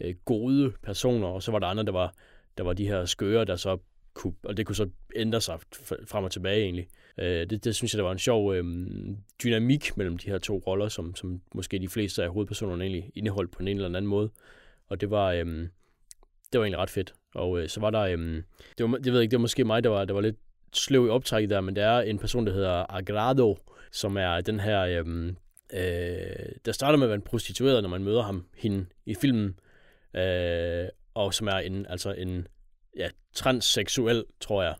[0.00, 2.14] øh, gode personer, og så var der andre, der var,
[2.58, 3.78] der var de her skøre, der så
[4.14, 5.58] kunne, og det kunne så ændre sig
[6.06, 6.88] frem og tilbage egentlig.
[7.18, 8.64] Øh, det, det synes jeg, der var en sjov øh,
[9.42, 13.50] dynamik mellem de her to roller, som, som måske de fleste af hovedpersonerne egentlig indeholdt
[13.50, 14.30] på en eller anden måde.
[14.88, 15.46] Og det var, øh,
[16.52, 17.14] det var egentlig ret fedt.
[17.34, 18.42] Og øh, så var der, øh,
[18.78, 20.36] det var, jeg ved ikke, det var måske mig, der var, der var lidt
[20.72, 23.58] sløv i optrækket der, men der er en person, der hedder Agrado,
[23.92, 25.26] som er den her, øh,
[25.72, 29.58] øh, der starter med at være en prostitueret, når man møder ham, hende i filmen,
[30.14, 32.46] øh, og som er en, altså en
[32.96, 34.74] ja, transseksuel, tror jeg,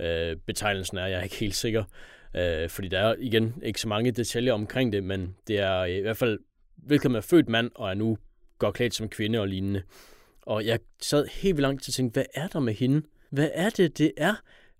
[0.00, 1.06] øh, betegnelsen er.
[1.06, 1.84] Jeg er ikke helt sikker,
[2.36, 6.00] øh, fordi der er igen ikke så mange detaljer omkring det, men det er i
[6.00, 6.38] hvert fald,
[6.76, 8.18] hvilket er født mand og er nu
[8.58, 9.82] godt klædt som kvinde og lignende.
[10.42, 13.02] Og jeg sad helt vildt langt til at tænke, hvad er der med hende?
[13.30, 14.34] Hvad er det, det er?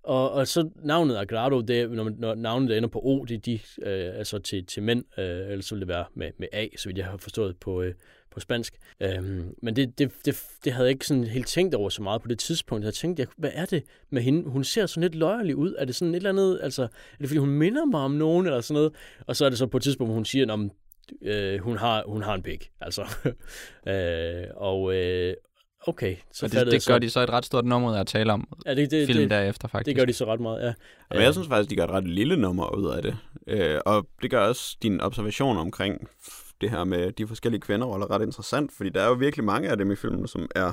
[0.08, 3.58] Og, og så navnet Agrado, det, når, når navnet ender på O, det er de,
[3.82, 6.88] øh, altså til, til mænd, øh, eller så vil det være med, med A, så
[6.88, 7.94] vidt jeg har forstået på, øh,
[8.30, 8.74] på spansk.
[9.00, 12.22] Øhm, men det, det, det, det havde jeg ikke sådan helt tænkt over så meget
[12.22, 12.84] på det tidspunkt.
[12.84, 14.50] Jeg tænkte, jeg, hvad er det med hende?
[14.50, 15.74] Hun ser sådan lidt løjerlig ud.
[15.78, 18.46] Er det sådan et eller andet, altså, er det fordi hun minder mig om nogen,
[18.46, 18.92] eller sådan noget?
[19.26, 20.70] Og så er det så på et tidspunkt, hvor hun siger, om
[21.22, 22.70] øh, hun, har, hun har en pik.
[22.80, 23.02] Altså.
[23.92, 25.34] øh, og, øh,
[25.86, 26.98] Okay, så og det, det gør så...
[26.98, 29.30] de så et ret stort nummer af at tale om ja, det, det, filmen det,
[29.30, 29.86] derefter, faktisk.
[29.86, 30.72] Det gør de så ret meget, ja.
[31.10, 33.16] Men jeg synes faktisk, de gør et ret lille nummer ud af det.
[33.46, 36.08] Øh, og det gør også din observation omkring
[36.60, 39.76] det her med de forskellige kvinderoller ret interessant, fordi der er jo virkelig mange af
[39.76, 40.72] dem i filmen, som er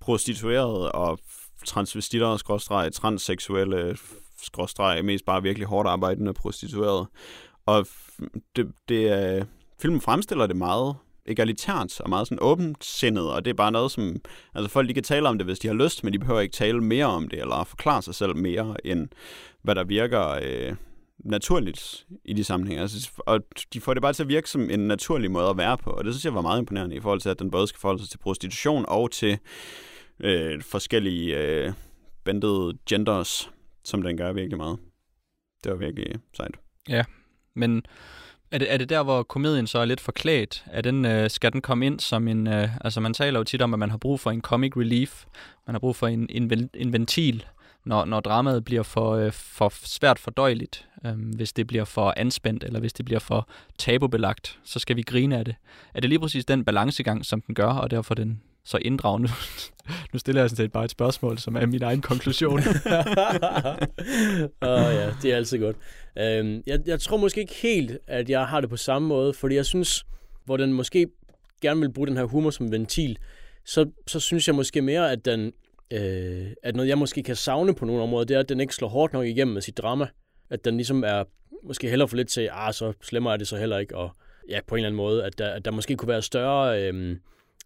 [0.00, 1.18] prostituerede og
[1.66, 3.96] transvestitter, skråstreg, transseksuelle,
[4.42, 7.06] skråstreg, mest bare virkelig hårdt arbejdende prostituerede.
[7.66, 7.86] Og
[8.56, 9.44] det, det er,
[9.82, 10.96] filmen fremstiller det meget
[11.26, 14.16] egalitært og meget sådan åbensindet, og det er bare noget, som
[14.54, 16.52] altså folk de kan tale om det, hvis de har lyst, men de behøver ikke
[16.52, 19.08] tale mere om det, eller forklare sig selv mere, end
[19.62, 20.76] hvad der virker øh,
[21.18, 22.82] naturligt i de sammenhænge.
[22.82, 23.40] Altså, og
[23.72, 26.04] de får det bare til at virke som en naturlig måde at være på, og
[26.04, 28.10] det synes jeg var meget imponerende i forhold til, at den både skal forholde sig
[28.10, 29.38] til prostitution og til
[30.20, 31.72] øh, forskellige øh,
[32.24, 33.50] bandede genders,
[33.84, 34.78] som den gør virkelig meget.
[35.64, 36.54] Det var virkelig sejt.
[36.88, 37.04] Ja,
[37.54, 37.82] men
[38.52, 40.64] er det, er det der, hvor komedien så er lidt forklædt?
[40.66, 42.46] Er den, øh, skal den komme ind som en...
[42.46, 45.24] Øh, altså, man taler jo tit om, at man har brug for en comic relief.
[45.66, 47.44] Man har brug for en, en, en ventil,
[47.84, 50.86] når, når dramaet bliver for, øh, for svært fordøjeligt.
[51.06, 53.48] Øh, hvis det bliver for anspændt, eller hvis det bliver for
[53.78, 55.54] tabubelagt, så skal vi grine af det.
[55.94, 59.28] Er det lige præcis den balancegang, som den gør, og derfor den så inddragende?
[60.12, 62.58] nu stiller jeg sådan set bare et spørgsmål, som er min egen konklusion.
[64.62, 65.76] Åh oh, ja, det er altid godt.
[66.18, 69.54] Øhm, jeg, jeg tror måske ikke helt, at jeg har det på samme måde, fordi
[69.54, 70.04] jeg synes,
[70.44, 71.08] hvor den måske
[71.60, 73.18] gerne vil bruge den her humor som ventil,
[73.64, 75.52] så, så synes jeg måske mere, at den,
[75.90, 78.74] øh, at noget jeg måske kan savne på nogle områder, det er, at den ikke
[78.74, 80.06] slår hårdt nok igennem med sit drama.
[80.50, 81.24] At den ligesom er
[81.64, 84.10] måske heller for lidt til, ah, så slemmer er det så heller ikke, og
[84.48, 87.16] ja, på en eller anden måde, at der, at der måske kunne være større, øh,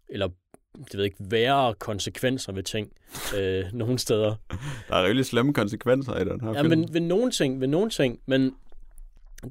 [0.09, 0.29] eller
[0.75, 2.91] det ved ikke, værre konsekvenser ved ting
[3.37, 4.35] øh, nogle steder.
[4.89, 6.69] Der er rigtig slemme konsekvenser i den her ja, film.
[6.69, 8.55] men ved nogle ting, ved nogle ting, men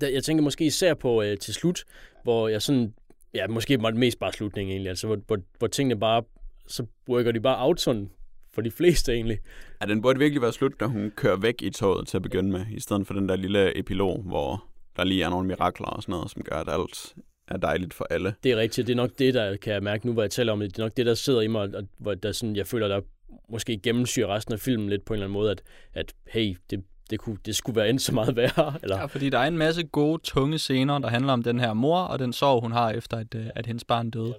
[0.00, 1.84] der, jeg tænker måske især på øh, til slut,
[2.22, 2.94] hvor jeg sådan,
[3.34, 6.22] ja, måske var det mest bare slutningen egentlig, altså hvor, hvor, hvor tingene bare,
[6.66, 8.10] så rykker de bare sådan
[8.54, 9.38] for de fleste egentlig.
[9.80, 12.50] Ja, den burde virkelig være slut, når hun kører væk i toget til at begynde
[12.50, 14.64] med, i stedet for den der lille epilog, hvor
[14.96, 17.14] der lige er nogle mirakler og sådan noget, som gør, at alt
[17.48, 18.34] er dejligt for alle.
[18.42, 18.86] Det er rigtigt.
[18.86, 20.70] Det er nok det, der kan jeg mærke nu, hvor jeg taler om det.
[20.70, 23.00] Det er nok det, der sidder i mig, og hvor der sådan, jeg føler, der
[23.48, 25.62] måske gennemsyrer resten af filmen lidt på en eller anden måde, at,
[25.94, 28.74] at hey, det, det, kunne, det skulle være endnu så meget værre.
[28.82, 28.96] Eller?
[28.96, 31.98] Ja, fordi der er en masse gode, tunge scener, der handler om den her mor
[31.98, 34.34] og den sorg, hun har efter, at, øh, at hendes barn døde.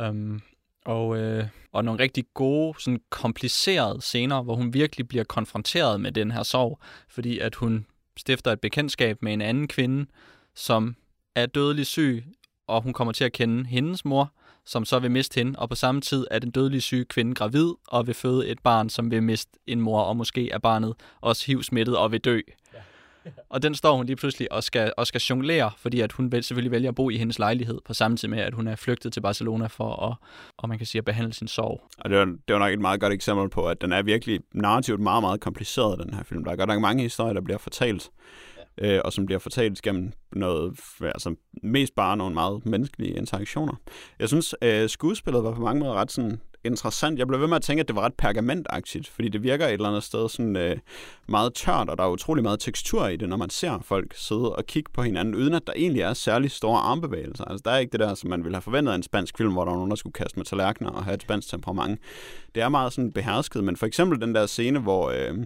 [0.00, 0.42] Um,
[0.84, 6.12] og, øh, og nogle rigtig gode, sådan komplicerede scener, hvor hun virkelig bliver konfronteret med
[6.12, 7.86] den her sorg, fordi at hun
[8.16, 10.06] stifter et bekendtskab med en anden kvinde,
[10.54, 10.96] som
[11.34, 12.24] er dødelig syg,
[12.66, 14.32] og hun kommer til at kende hendes mor,
[14.64, 17.72] som så vil miste hende, og på samme tid er den dødelige syge kvinde gravid
[17.88, 21.46] og vil føde et barn, som vil miste en mor, og måske er barnet også
[21.46, 22.40] HIV-smittet og vil dø.
[22.74, 22.78] Ja.
[23.50, 26.70] og den står hun lige pludselig og skal, og skal jonglere, fordi at hun selvfølgelig
[26.70, 29.20] vælger at bo i hendes lejlighed, på samme tid med, at hun er flygtet til
[29.20, 30.14] Barcelona for at,
[30.56, 31.80] og man kan sige, at behandle sin sorg.
[31.98, 34.40] Og det var, det var nok et meget godt eksempel på, at den er virkelig
[34.54, 36.44] narrativt meget, meget kompliceret, den her film.
[36.44, 38.10] Der er godt nok mange historier, der bliver fortalt
[38.78, 43.74] øh, og som bliver fortalt gennem noget, altså mest bare nogle meget menneskelige interaktioner.
[44.18, 47.18] Jeg synes, øh, skuespillet var på mange måder ret sådan interessant.
[47.18, 49.72] Jeg blev ved med at tænke, at det var ret pergamentagtigt, fordi det virker et
[49.72, 50.76] eller andet sted sådan øh,
[51.28, 54.56] meget tørt, og der er utrolig meget tekstur i det, når man ser folk sidde
[54.56, 57.44] og kigge på hinanden, uden at der egentlig er særlig store armbevægelser.
[57.44, 59.52] Altså, der er ikke det der, som man ville have forventet af en spansk film,
[59.52, 62.00] hvor der var nogen, der skulle kaste med tallerkener og have et spansk temperament.
[62.54, 65.10] Det er meget sådan behersket, men for eksempel den der scene, hvor...
[65.10, 65.38] Øh,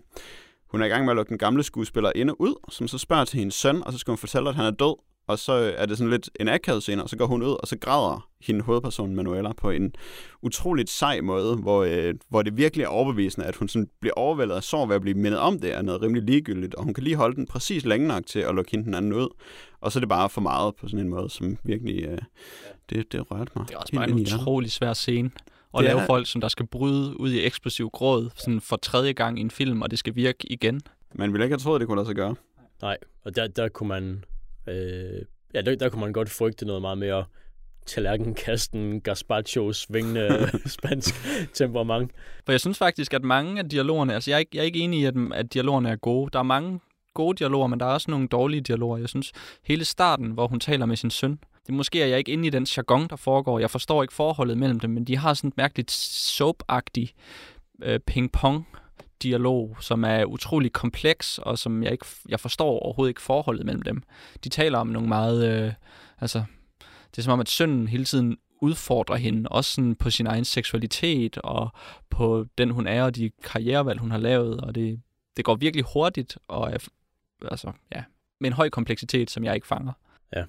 [0.71, 3.25] hun er i gang med at lukke den gamle skuespiller inde ud, som så spørger
[3.25, 4.95] til hendes søn, og så skal hun fortælle, at han er død,
[5.27, 7.69] og så er det sådan lidt en akavet scene, og så går hun ud, og
[7.69, 9.93] så græder hende hovedperson Manuela på en
[10.43, 14.55] utroligt sej måde, hvor, øh, hvor det virkelig er overbevisende, at hun sådan bliver overvældet
[14.55, 17.05] af sorg ved at blive mindet om det, er noget rimelig ligegyldigt, og hun kan
[17.05, 19.29] lige holde den præcis længe nok til at lukke hende den anden ud,
[19.81, 22.19] og så er det bare for meget på sådan en måde, som virkelig, øh,
[22.91, 23.69] det, det rørte mig.
[23.69, 25.31] Det er også bare en utrolig svær scene
[25.79, 26.07] at lave er...
[26.07, 29.51] folk, som der skal bryde ud i eksplosiv gråd sådan for tredje gang i en
[29.51, 30.81] film, og det skal virke igen.
[31.15, 32.35] Man ville ikke have troet, det kunne lade sig gøre.
[32.83, 34.25] Nej, og der, der kunne man
[34.71, 35.23] Øh,
[35.55, 37.25] ja, der, der kunne man godt frygte noget meget mere
[37.87, 41.15] tallerkenkasten, gazpacho, svingende spansk
[41.55, 42.13] temperament.
[42.45, 44.79] For jeg synes faktisk, at mange af dialogerne, altså jeg er ikke, jeg er ikke
[44.79, 46.31] enig i, at, at dialogerne er gode.
[46.33, 46.81] Der er mange
[47.15, 48.99] gode dialoger, men der er også nogle dårlige dialoger.
[48.99, 49.33] Jeg synes,
[49.65, 52.51] hele starten, hvor hun taler med sin søn, det måske er jeg ikke inde i
[52.51, 53.59] den jargon, der foregår.
[53.59, 57.15] Jeg forstår ikke forholdet mellem dem, men de har sådan et mærkeligt soap-agtigt
[57.83, 58.67] øh, ping-pong
[59.23, 63.83] dialog, som er utrolig kompleks, og som jeg ikke jeg forstår overhovedet ikke forholdet mellem
[63.83, 64.03] dem.
[64.45, 65.65] De taler om nogle meget...
[65.65, 65.73] Øh,
[66.21, 66.45] altså,
[67.11, 70.45] det er som om, at sønnen hele tiden udfordrer hende, også sådan på sin egen
[70.45, 71.71] seksualitet, og
[72.11, 75.01] på den, hun er, og de karrierevalg, hun har lavet, og det,
[75.37, 76.89] det går virkelig hurtigt, og er,
[77.51, 78.05] altså, ja,
[78.41, 79.93] med en høj kompleksitet, som jeg ikke fanger.
[80.37, 80.45] Ja,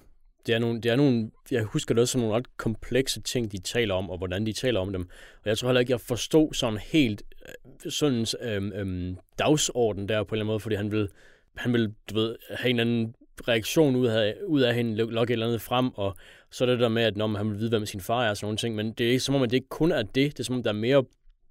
[0.46, 3.52] det er, nogle, det er nogle, jeg husker det også som nogle ret komplekse ting,
[3.52, 5.08] de taler om, og hvordan de taler om dem.
[5.42, 10.24] Og jeg tror heller ikke, jeg forstod sådan helt øh, sådan øhm, øhm, dagsorden der
[10.24, 11.08] på en eller anden måde, fordi han vil,
[11.56, 13.14] han vil du ved, have en eller anden
[13.48, 16.16] reaktion ud af, ud af hende, lokke et eller andet frem, og
[16.50, 18.36] så er det der med, at når han vil vide, hvem sin far er og
[18.36, 20.14] sådan nogle ting, men det er ikke som om, at det ikke kun er det,
[20.14, 21.04] det er som om, der er mere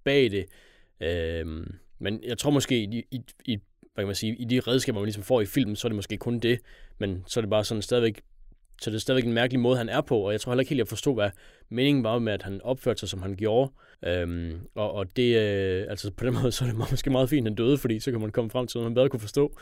[0.04, 0.46] bag det.
[1.00, 3.58] Øhm, men jeg tror måske, i, i, i,
[3.94, 5.96] hvad kan man sige, i de redskaber, man ligesom får i filmen, så er det
[5.96, 6.60] måske kun det,
[6.98, 8.22] men så er det bare sådan stadigvæk
[8.82, 10.70] så det er stadigvæk en mærkelig måde, han er på, og jeg tror heller ikke
[10.70, 11.30] helt, jeg forstod, hvad
[11.70, 13.72] meningen var med, at han opførte sig, som han gjorde.
[14.06, 17.48] Øhm, og, og det, øh, altså på den måde, så er det måske meget fint,
[17.48, 19.58] at han døde, fordi så kan man komme frem til noget, man bedre kunne forstå.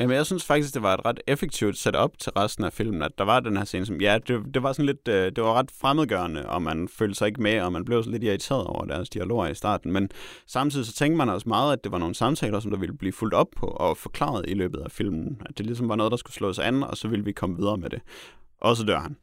[0.00, 3.18] Jamen, jeg synes faktisk, det var et ret effektivt setup til resten af filmen, at
[3.18, 5.54] der var den her scene, som, ja, det, det var sådan lidt, øh, det var
[5.54, 8.84] ret fremmedgørende, og man følte sig ikke med, og man blev så lidt irriteret over
[8.84, 10.08] deres dialoger i starten, men
[10.46, 13.12] samtidig så tænkte man også meget, at det var nogle samtaler, som der ville blive
[13.12, 16.16] fuldt op på og forklaret i løbet af filmen, at det ligesom var noget, der
[16.16, 18.00] skulle slås an, og så ville vi komme videre med det.
[18.60, 19.16] Og så dør han.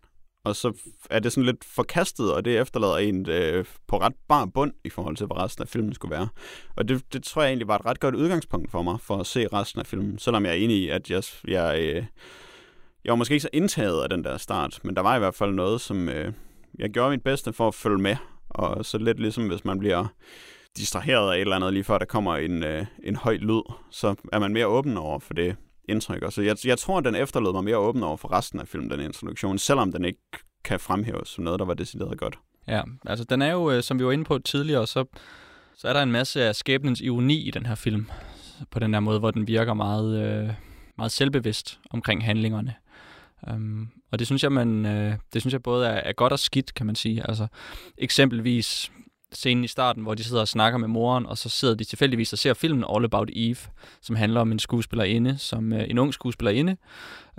[0.46, 0.74] Og så
[1.10, 4.90] er det sådan lidt forkastet, og det efterlader en øh, på ret bar bund i
[4.90, 6.28] forhold til, hvad resten af filmen skulle være.
[6.76, 9.26] Og det, det tror jeg egentlig var et ret godt udgangspunkt for mig, for at
[9.26, 10.20] se resten af filmen.
[10.20, 12.06] Selvom jeg er enig i, at jeg, jeg, øh,
[13.04, 15.36] jeg var måske ikke så indtaget af den der start, men der var i hvert
[15.36, 16.34] fald noget, som øh,
[16.80, 18.16] jeg gjorde mit bedste for at følge med.
[18.50, 20.06] Og så lidt ligesom, hvis man bliver
[20.78, 23.62] distraheret af et eller andet, lige før der kommer en, øh, en høj lyd,
[23.92, 25.56] så er man mere åben over for det,
[25.88, 26.24] indtryk.
[26.30, 28.90] Så jeg, jeg tror, at den efterlod mig mere åben over for resten af filmen,
[28.90, 30.20] den introduktion, selvom den ikke
[30.64, 32.40] kan fremhæves som noget, der var decideret godt.
[32.68, 35.06] Ja, altså den er jo, øh, som vi var inde på tidligere, så,
[35.76, 38.08] så er der en masse af skæbnens ironi i den her film.
[38.72, 40.50] På den der måde, hvor den virker meget, øh,
[40.98, 42.74] meget selvbevidst omkring handlingerne.
[43.52, 46.40] Um, og det synes jeg, man, øh, det synes jeg både er, er godt og
[46.40, 47.28] skidt, kan man sige.
[47.30, 47.48] Altså,
[47.98, 48.92] eksempelvis
[49.34, 52.34] scenen i starten, hvor de sidder og snakker med moren, og så sidder de tilfældigvis
[52.34, 53.58] og ser filmen All About Eve,
[54.02, 56.78] som handler om en skuespillerinde, som øh, en ung skuespillerinde,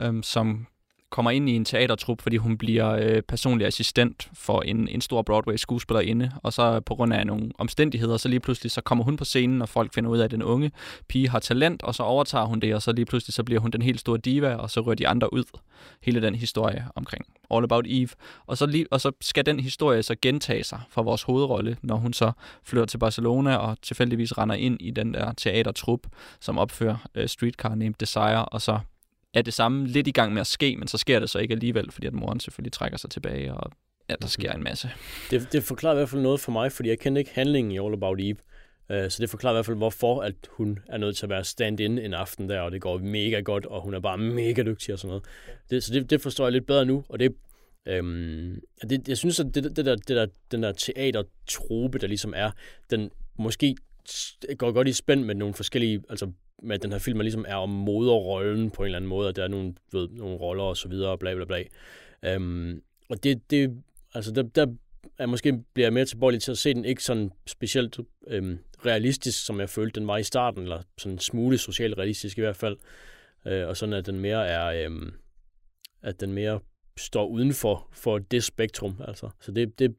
[0.00, 0.66] øhm, som
[1.10, 5.22] kommer ind i en teatertrup, fordi hun bliver øh, personlig assistent for en, en stor
[5.22, 9.24] Broadway-skuespillerinde, og så på grund af nogle omstændigheder, så lige pludselig så kommer hun på
[9.24, 10.72] scenen, og folk finder ud af, at den unge
[11.08, 13.70] pige har talent, og så overtager hun det, og så lige pludselig så bliver hun
[13.70, 15.44] den helt store diva, og så rører de andre ud.
[16.02, 18.08] Hele den historie omkring All About Eve.
[18.46, 21.96] Og så, lige, og så skal den historie så gentage sig for vores hovedrolle, når
[21.96, 22.32] hun så
[22.64, 26.00] flytter til Barcelona og tilfældigvis render ind i den der teatertrup,
[26.40, 28.78] som opfører øh, Streetcar Named Desire, og så
[29.34, 31.52] er det samme lidt i gang med at ske, men så sker det så ikke
[31.52, 33.72] alligevel, fordi at moren selvfølgelig trækker sig tilbage, og
[34.10, 34.90] ja, der sker en masse.
[35.30, 37.78] Det, det forklarer i hvert fald noget for mig, fordi jeg kender ikke handlingen i
[37.78, 38.36] All About Eve.
[38.90, 41.44] Øh, så det forklarer i hvert fald, hvorfor at hun er nødt til at være
[41.44, 44.92] stand-in en aften der, og det går mega godt, og hun er bare mega dygtig
[44.92, 45.24] og sådan noget.
[45.70, 47.34] Det, så det, det forstår jeg lidt bedre nu, og det,
[47.86, 48.60] øhm,
[48.90, 52.50] det jeg synes, at det, det der, det der, den der teatertrope, der ligesom er,
[52.90, 53.76] den måske
[54.58, 56.32] går godt i spænd med nogle forskellige, altså
[56.62, 59.36] med at den her film ligesom er om moderrollen på en eller anden måde, og
[59.36, 61.64] der er nogle, ved, nogle roller og så videre, og bla bla bla.
[62.22, 63.82] Øhm, og det, det,
[64.14, 64.66] altså der, der
[65.18, 69.46] er måske bliver jeg mere tilbøjelig til at se den ikke sådan specielt øhm, realistisk,
[69.46, 72.56] som jeg følte, den var i starten, eller sådan en smule socialt realistisk i hvert
[72.56, 72.76] fald.
[73.46, 75.12] Øh, og sådan at den mere er, øhm,
[76.02, 76.60] at den mere
[76.96, 79.00] står uden for, for det spektrum.
[79.08, 79.30] Altså.
[79.40, 79.94] Så det, det,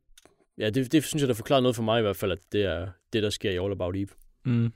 [0.57, 2.63] ja, det, det synes jeg, der forklarer noget for mig i hvert fald, at det
[2.63, 4.07] er det, der sker i All About Eve.
[4.43, 4.73] Mm.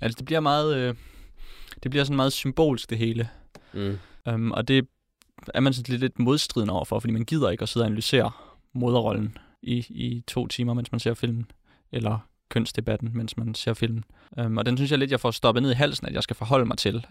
[0.00, 0.76] Altså, det bliver meget...
[0.76, 0.94] Øh,
[1.82, 3.28] det bliver sådan meget symbolsk, det hele.
[3.72, 3.98] Mm.
[4.30, 4.88] Um, og det
[5.54, 8.30] er man sådan lidt, lidt modstridende overfor, fordi man gider ikke at sidde og analysere
[8.72, 11.50] moderrollen i, i to timer, mens man ser filmen.
[11.92, 12.18] Eller
[12.48, 14.04] kønsdebatten, mens man ser filmen.
[14.44, 16.36] Um, og den synes jeg lidt, jeg får stoppet ned i halsen, at jeg skal
[16.36, 17.06] forholde mig til,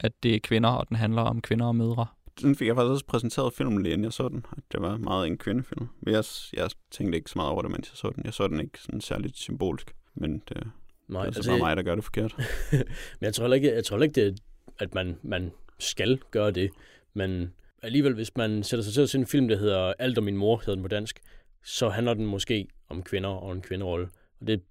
[0.00, 2.06] at det er kvinder, og den handler om kvinder og mødre.
[2.40, 4.46] Den fik jeg faktisk også præsenteret filmen lige inden jeg så den.
[4.56, 5.88] At det var meget en kvindefilm.
[6.00, 8.24] Men jeg, jeg tænkte ikke så meget over det, mens jeg så den.
[8.24, 9.94] Jeg så den ikke sådan særligt symbolsk.
[10.14, 10.70] Men det,
[11.12, 12.34] Nej, det er altså bare mig, der gør det forkert.
[12.72, 12.84] men
[13.20, 14.40] jeg tror heller ikke, jeg tror ikke det,
[14.78, 16.70] at man, man skal gøre det.
[17.14, 17.52] Men
[17.82, 20.36] alligevel, hvis man sætter sig til at se en film, der hedder Alt om min
[20.36, 21.20] mor, hedder den på dansk,
[21.64, 24.08] så handler den måske om kvinder og en kvinderolle.
[24.40, 24.62] Og det,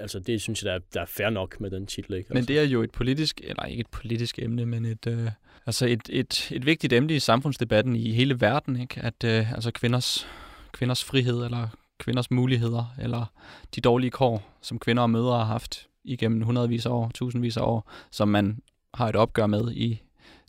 [0.00, 2.14] altså, det synes jeg, der er, der er fair nok med den titel.
[2.14, 2.28] Ikke?
[2.28, 2.48] Men Altså.
[2.48, 5.30] det er jo et politisk, eller ikke et politisk emne, men et, øh,
[5.66, 9.00] altså et, et, et vigtigt emne i samfundsdebatten i hele verden, ikke?
[9.00, 10.28] at øh, altså kvinders,
[10.72, 11.68] kvinders frihed, eller
[11.98, 13.32] kvinders muligheder, eller
[13.74, 17.62] de dårlige kår, som kvinder og mødre har haft igennem hundredvis af år, tusindvis af
[17.62, 18.62] år, som man
[18.94, 20.02] har et opgør med i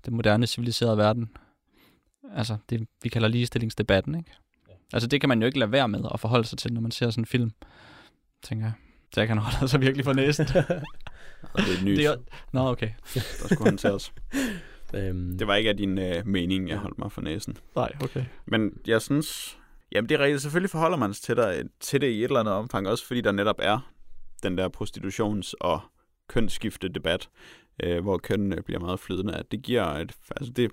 [0.06, 1.30] den moderne civiliserede verden.
[2.36, 4.32] Altså det, vi kalder ligestillingsdebatten, ikke?
[4.94, 6.92] Altså det kan man jo ikke lade være med at forholde sig til, når man
[6.92, 7.52] ser sådan en film,
[8.44, 8.74] tænker jeg.
[9.14, 10.48] Så jeg kan holde sig virkelig for næsen.
[11.54, 12.16] Og det er nyt, det er,
[12.52, 12.90] nå, okay.
[13.14, 14.14] der skulle håndteres.
[14.96, 17.58] øhm, Det var ikke af din øh, mening, jeg holdt mig for næsen.
[17.76, 18.24] Nej, okay.
[18.46, 19.58] Men jeg synes...
[19.92, 20.42] Jamen, det er rigtigt.
[20.42, 23.22] Selvfølgelig forholder man sig til, dig, til det i et eller andet omfang, også fordi
[23.22, 23.92] der netop er
[24.44, 25.80] den der prostitutions- og
[26.28, 27.30] kønsskifte debat,
[27.84, 29.36] øh, hvor kønnene bliver meget flydende.
[29.36, 30.14] At det giver et...
[30.36, 30.72] Altså det,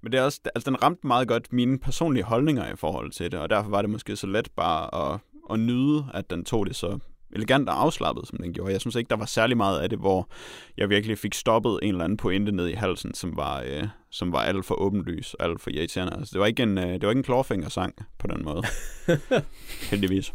[0.00, 0.40] men det er også...
[0.54, 3.82] Altså, den ramte meget godt mine personlige holdninger i forhold til det, og derfor var
[3.82, 5.20] det måske så let bare at,
[5.50, 6.98] at nyde, at den tog det så
[7.32, 8.72] elegant og afslappet, som den gjorde.
[8.72, 10.28] Jeg synes ikke, der var særlig meget af det, hvor
[10.76, 14.32] jeg virkelig fik stoppet en eller anden pointe ned i halsen, som var, øh, som
[14.32, 16.16] var alt for åbenlys og alt for irriterende.
[16.16, 18.62] Altså, det var ikke en, øh, det var ikke en klorfingersang på den måde.
[19.90, 20.34] Heldigvis.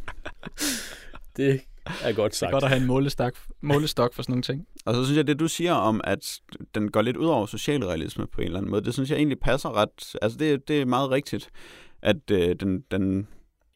[1.37, 1.61] det
[2.03, 2.49] er godt Det sagt.
[2.49, 4.65] er godt at have en målestok, målestok for sådan nogle ting.
[4.85, 6.39] Og så synes jeg, det du siger om, at
[6.75, 9.39] den går lidt ud over socialrealisme på en eller anden måde, det synes jeg egentlig
[9.39, 10.15] passer ret...
[10.21, 11.49] Altså, det, det er meget rigtigt,
[12.01, 13.27] at øh, den, den...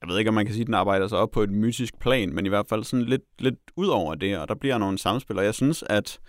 [0.01, 1.99] Jeg ved ikke, om man kan sige, at den arbejder sig op på et mytisk
[1.99, 4.97] plan, men i hvert fald sådan lidt, lidt ud over det, og der bliver nogle
[4.97, 5.37] samspil.
[5.37, 6.19] Og jeg synes, at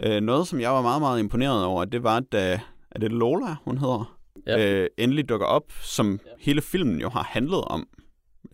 [0.00, 2.60] øh, noget, som jeg var meget, meget imponeret over, det var, da...
[2.90, 4.16] Er det Lola, hun hedder?
[4.46, 4.80] Ja.
[4.82, 7.88] Øh, endelig dukker op, som hele filmen jo har handlet om.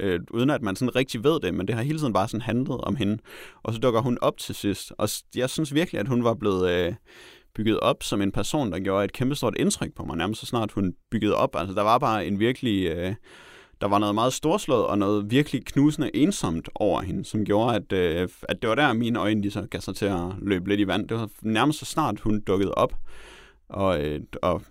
[0.02, 2.40] Øh, uden at man sådan rigtig ved det, men det har hele tiden bare sådan
[2.40, 3.18] handlet om hende.
[3.62, 4.92] Og så dukker hun op til sidst.
[4.98, 6.94] Og jeg synes virkelig, at hun var blevet øh,
[7.54, 10.72] bygget op som en person, der gjorde et kæmpestort indtryk på mig, nærmest så snart
[10.72, 11.56] hun byggede op.
[11.56, 12.86] Altså, der var bare en virkelig...
[12.86, 13.14] Øh,
[13.80, 17.92] der var noget meget storslået og noget virkelig knusende ensomt over hende, som gjorde, at,
[17.92, 20.80] øh, at det var der, mine øjne de så gav sig til at løbe lidt
[20.80, 21.08] i vand.
[21.08, 22.94] Det var nærmest så snart, hun dukkede op,
[23.68, 24.62] og, øh, og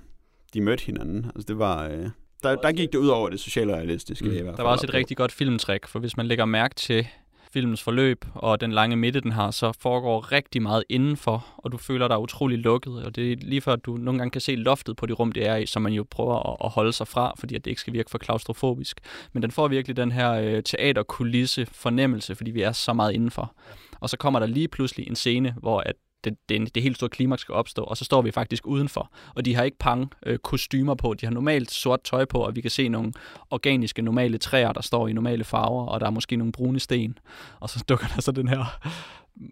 [0.53, 1.25] de mødte hinanden.
[1.25, 1.87] Altså, det var...
[1.87, 2.09] Øh,
[2.43, 4.25] der, der gik det ud over det sociale og realistiske.
[4.25, 4.31] Mm.
[4.31, 4.65] i hvert Der fald.
[4.65, 7.07] var også et rigtig godt filmtræk, for hvis man lægger mærke til
[7.53, 11.77] filmens forløb og den lange midte, den har, så foregår rigtig meget indenfor, og du
[11.77, 14.55] føler dig utrolig lukket, og det er lige før, at du nogle gange kan se
[14.55, 17.07] loftet på det rum, det er i, som man jo prøver at, at holde sig
[17.07, 18.99] fra, fordi at det ikke skal virke for klaustrofobisk.
[19.33, 23.53] Men den får virkelig den her øh, teaterkulisse fornemmelse, fordi vi er så meget indenfor.
[23.99, 27.09] Og så kommer der lige pludselig en scene, hvor at det, det, det helt store
[27.09, 29.11] klimaks skal opstå, og så står vi faktisk udenfor.
[29.35, 32.55] Og de har ikke pang øh, kostymer på, de har normalt sort tøj på, og
[32.55, 33.13] vi kan se nogle
[33.49, 37.17] organiske, normale træer, der står i normale farver, og der er måske nogle brune sten.
[37.59, 38.79] Og så dukker der så den her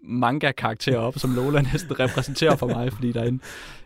[0.04, 3.40] manga-karakter op, som Lola næsten repræsenterer for mig, fordi der er en,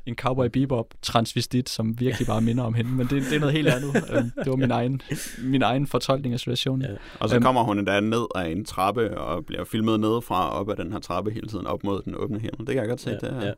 [0.07, 2.91] en cowboy bebop transvestit, som virkelig bare minder om hende.
[2.91, 3.97] Men det, det er noget helt andet.
[4.11, 5.03] Øhm, Det var min egen,
[5.39, 6.83] min egen fortolkning af situationen.
[6.83, 6.97] Ja.
[7.21, 7.45] Og så Øhm.
[7.45, 10.99] kommer hun endda ned af en trappe og bliver filmet nedefra op ad den her
[11.01, 12.59] trappe hele tiden op mod den åbne himmel.
[12.59, 13.11] Det kan jeg godt se.
[13.11, 13.53] Ja, det er, ja.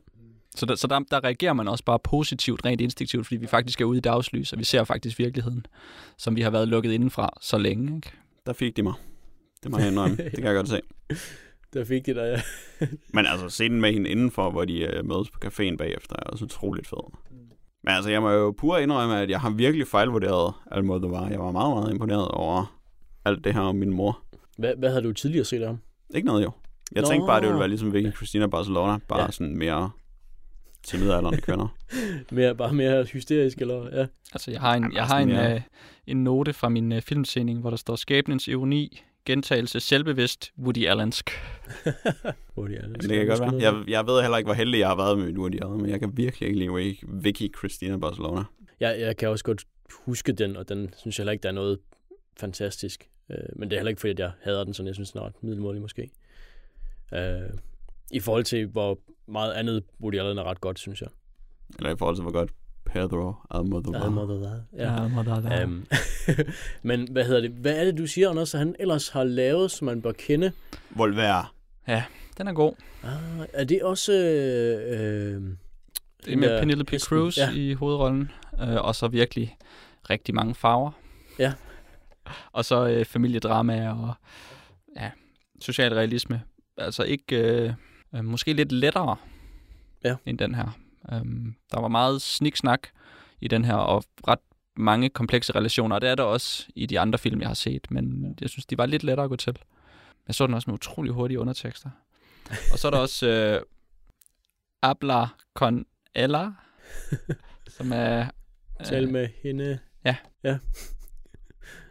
[0.55, 3.81] Så, der, så der, der reagerer man også bare positivt, rent instinktivt, fordi vi faktisk
[3.81, 5.65] er ude i dagslys, og vi ser faktisk virkeligheden,
[6.17, 7.95] som vi har været lukket indenfra så længe.
[7.95, 8.11] Ikke?
[8.45, 8.93] Der fik de mig.
[9.63, 10.15] Det må jeg indrømme.
[10.15, 10.81] det kan jeg godt se.
[11.73, 12.41] Der fik det der, ja.
[13.13, 16.45] Men altså, scenen med hende indenfor, hvor de øh, mødes på caféen bagefter, er også
[16.45, 17.13] utroligt fed.
[17.83, 21.27] Men altså, jeg må jo pur indrømme, at jeg har virkelig fejlvurderet Almodovar.
[21.29, 22.79] Jeg var meget, meget imponeret over
[23.25, 24.19] alt det her om min mor.
[24.57, 25.77] Hvad, hvad havde du tidligere set af ham?
[26.15, 26.51] Ikke noget jo.
[26.95, 27.07] Jeg Nå.
[27.09, 28.97] tænkte bare, at det ville være ligesom Vicky Christina Barcelona.
[29.07, 29.31] Bare Ja.
[29.31, 29.89] sådan mere
[30.83, 31.67] til midalderne kvinder.
[32.31, 33.99] Mere, bare mere hysterisk, eller?
[33.99, 34.05] Ja.
[34.33, 35.61] Altså, jeg har en, Jamen, jeg har en, mere- øh,
[36.07, 41.29] en note fra min øh, filmscening, hvor der står skæbnens ironi, gentagelse, selvbevidst, Woody Allensk.
[42.67, 42.87] De er.
[42.87, 43.73] Det kan godt være.
[43.73, 45.99] Jeg, jeg ved heller ikke, hvor heldig jeg har været med Woody Allen, men jeg
[45.99, 48.43] kan virkelig ikke lide Vicky Christina Barcelona.
[48.79, 49.63] Jeg, jeg kan også godt
[50.05, 51.79] huske den, og den synes jeg heller ikke, der er noget
[52.39, 53.09] fantastisk.
[53.29, 55.21] Øh, men det er heller ikke, fordi at jeg hader den, sådan jeg synes, den
[55.21, 56.09] er ret middelmålig måske.
[57.13, 57.49] Øh,
[58.11, 61.09] I forhold til, hvor meget andet Woody Allen er ret godt, synes jeg.
[61.79, 62.51] Eller i forhold til, hvor godt
[62.91, 64.03] Pedro Almodovar.
[64.03, 64.61] Almodovar.
[64.73, 64.93] Ja.
[64.93, 65.65] ja der, der.
[65.65, 65.85] Um,
[66.83, 67.51] men hvad hedder det?
[67.51, 70.51] Hvad er det, du siger, Anders, at han ellers har lavet, som man bør kende?
[70.89, 71.45] Volvere.
[72.37, 72.73] Den er god.
[73.03, 74.13] Ah, er det også...
[74.13, 75.41] Øh, øh,
[76.25, 77.51] Det er med Penelope Cruz Ja.
[77.51, 78.31] i hovedrollen,
[78.61, 79.57] øh, og så virkelig
[80.09, 80.91] rigtig mange farver.
[81.39, 81.53] Ja.
[82.51, 84.13] Og så øh, familiedrama og
[84.95, 85.11] ja,
[85.61, 86.41] social realisme.
[86.77, 87.73] Altså ikke, øh,
[88.15, 89.15] øh, måske lidt lettere
[90.03, 90.15] Ja.
[90.25, 90.77] end den her.
[91.11, 92.87] Um, der var meget sniksnak
[93.41, 94.39] i den her, og ret
[94.75, 97.91] mange komplekse relationer, og det er der også i de andre film, jeg har set,
[97.91, 99.57] men jeg synes, de var lidt lettere at gå til.
[100.27, 101.89] Jeg så den også med utrolig hurtige undertekster.
[102.71, 103.61] Og så er der også øh,
[104.81, 105.85] Abla con
[106.15, 106.51] Ella,
[107.77, 108.25] som er...
[108.83, 109.79] Tal med hende.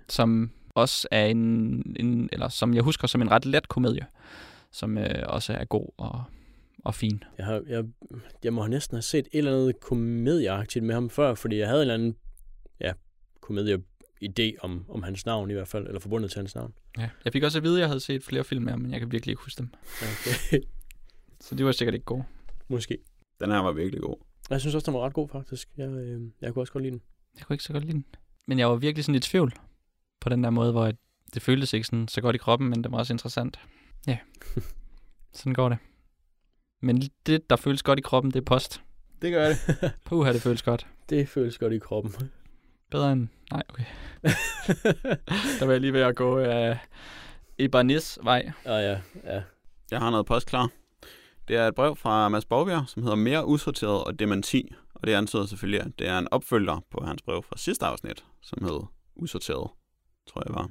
[0.08, 1.38] som også er en,
[2.00, 4.06] en, eller som jeg husker som en ret let komedie,
[4.72, 6.24] som øh, også er god og,
[6.86, 7.22] og fin.
[7.38, 7.84] Jeg, har, jeg,
[8.44, 11.78] jeg må næsten have set et eller andet komedieagtigt med ham før, fordi jeg havde
[11.78, 12.16] en eller anden
[12.80, 12.92] ja,
[13.42, 16.74] komedie-idé om, om hans navn i hvert fald, eller forbundet til hans navn.
[16.98, 17.10] Ja.
[17.24, 19.00] Jeg fik også at vide, at jeg havde set flere film med ham, men jeg
[19.00, 19.70] kan virkelig ikke huske dem.
[20.02, 20.60] Okay.
[21.40, 22.24] Så de var sikkert ikke gode.
[22.68, 22.98] Måske.
[23.40, 24.16] Den her var virkelig god.
[24.50, 25.68] Jeg synes også, den var ret god, faktisk.
[25.76, 27.02] Jeg, øh, jeg kunne også godt lide den.
[27.38, 28.04] Jeg kunne ikke så godt lide den.
[28.48, 29.52] Men jeg var virkelig sådan i tvivl
[30.20, 30.96] på den der måde, hvor jeg-
[31.34, 33.60] det føltes ikke sådan så godt i kroppen, men det var også interessant.
[34.06, 34.18] Ja,
[35.32, 35.78] sådan går det.
[36.86, 38.82] Men det, der føles godt i kroppen, det er post.
[39.22, 39.58] Det gør det.
[40.04, 40.86] Puha, det føles godt.
[41.08, 42.30] Det føles godt i kroppen.
[42.90, 43.28] Bedre end...
[43.50, 43.84] Nej, okay.
[45.58, 46.78] Der var jeg lige ved at gå af
[47.58, 48.52] Ibanez vej.
[48.64, 49.42] ah, ja, ja.
[49.90, 50.70] Jeg har noget post klar.
[51.48, 54.74] Det er et brev fra Mads Borgbjerg, som hedder Mere usorteret og dementi.
[54.94, 58.24] Og det antyder selvfølgelig, at det er en opfølger på hans brev fra sidste afsnit,
[58.42, 58.80] som hed
[59.16, 59.70] Usorteret,
[60.28, 60.70] tror jeg var.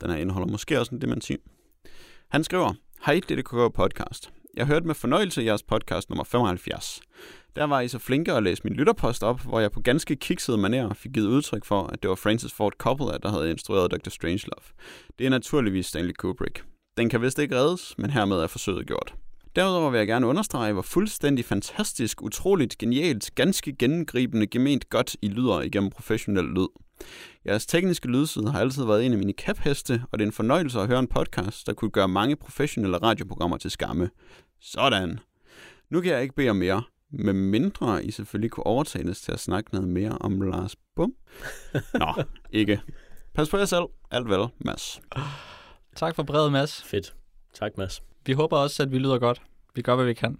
[0.00, 1.36] Den her indeholder måske også en dementi.
[2.28, 2.74] Han skriver,
[3.06, 4.32] Hej DDKK podcast.
[4.56, 7.00] Jeg hørte med fornøjelse jeres podcast nummer 75.
[7.56, 10.66] Der var I så flinke at læse min lytterpost op, hvor jeg på ganske kiksede
[10.66, 14.10] manér fik givet udtryk for, at det var Francis Ford Coppola, der havde instrueret Dr.
[14.10, 14.64] Strangelove.
[15.18, 16.64] Det er naturligvis Stanley Kubrick.
[16.96, 19.14] Den kan vist ikke reddes, men hermed er forsøget gjort.
[19.56, 25.28] Derudover vil jeg gerne understrege, hvor fuldstændig fantastisk, utroligt, genialt, ganske gennemgribende, gement godt I
[25.28, 26.83] lyder igennem professionel lyd.
[27.46, 30.80] Jeres tekniske lydside har altid været en af mine kæpheste, og det er en fornøjelse
[30.80, 34.10] at høre en podcast, der kunne gøre mange professionelle radioprogrammer til skamme.
[34.60, 35.18] Sådan.
[35.90, 39.40] Nu kan jeg ikke bede om mere, med mindre I selvfølgelig kunne overtales til at
[39.40, 41.14] snakke noget mere om Lars Bum.
[41.94, 42.80] Nå, ikke.
[43.34, 43.84] Pas på jer selv.
[44.10, 45.00] Alt vel, Mads.
[45.96, 46.82] Tak for brevet, Mads.
[46.82, 47.14] Fedt.
[47.54, 48.02] Tak, Mads.
[48.26, 49.42] Vi håber også, at vi lyder godt.
[49.74, 50.38] Vi gør, hvad vi kan.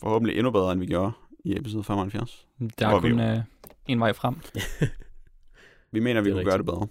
[0.00, 1.12] Forhåbentlig endnu bedre, end vi gjorde
[1.44, 2.46] i episode 75.
[2.78, 3.40] Der er kun øh,
[3.86, 4.36] en vej frem.
[5.96, 6.66] Vi mener, vi kunne gøre rigtigt.
[6.66, 6.88] det bedre.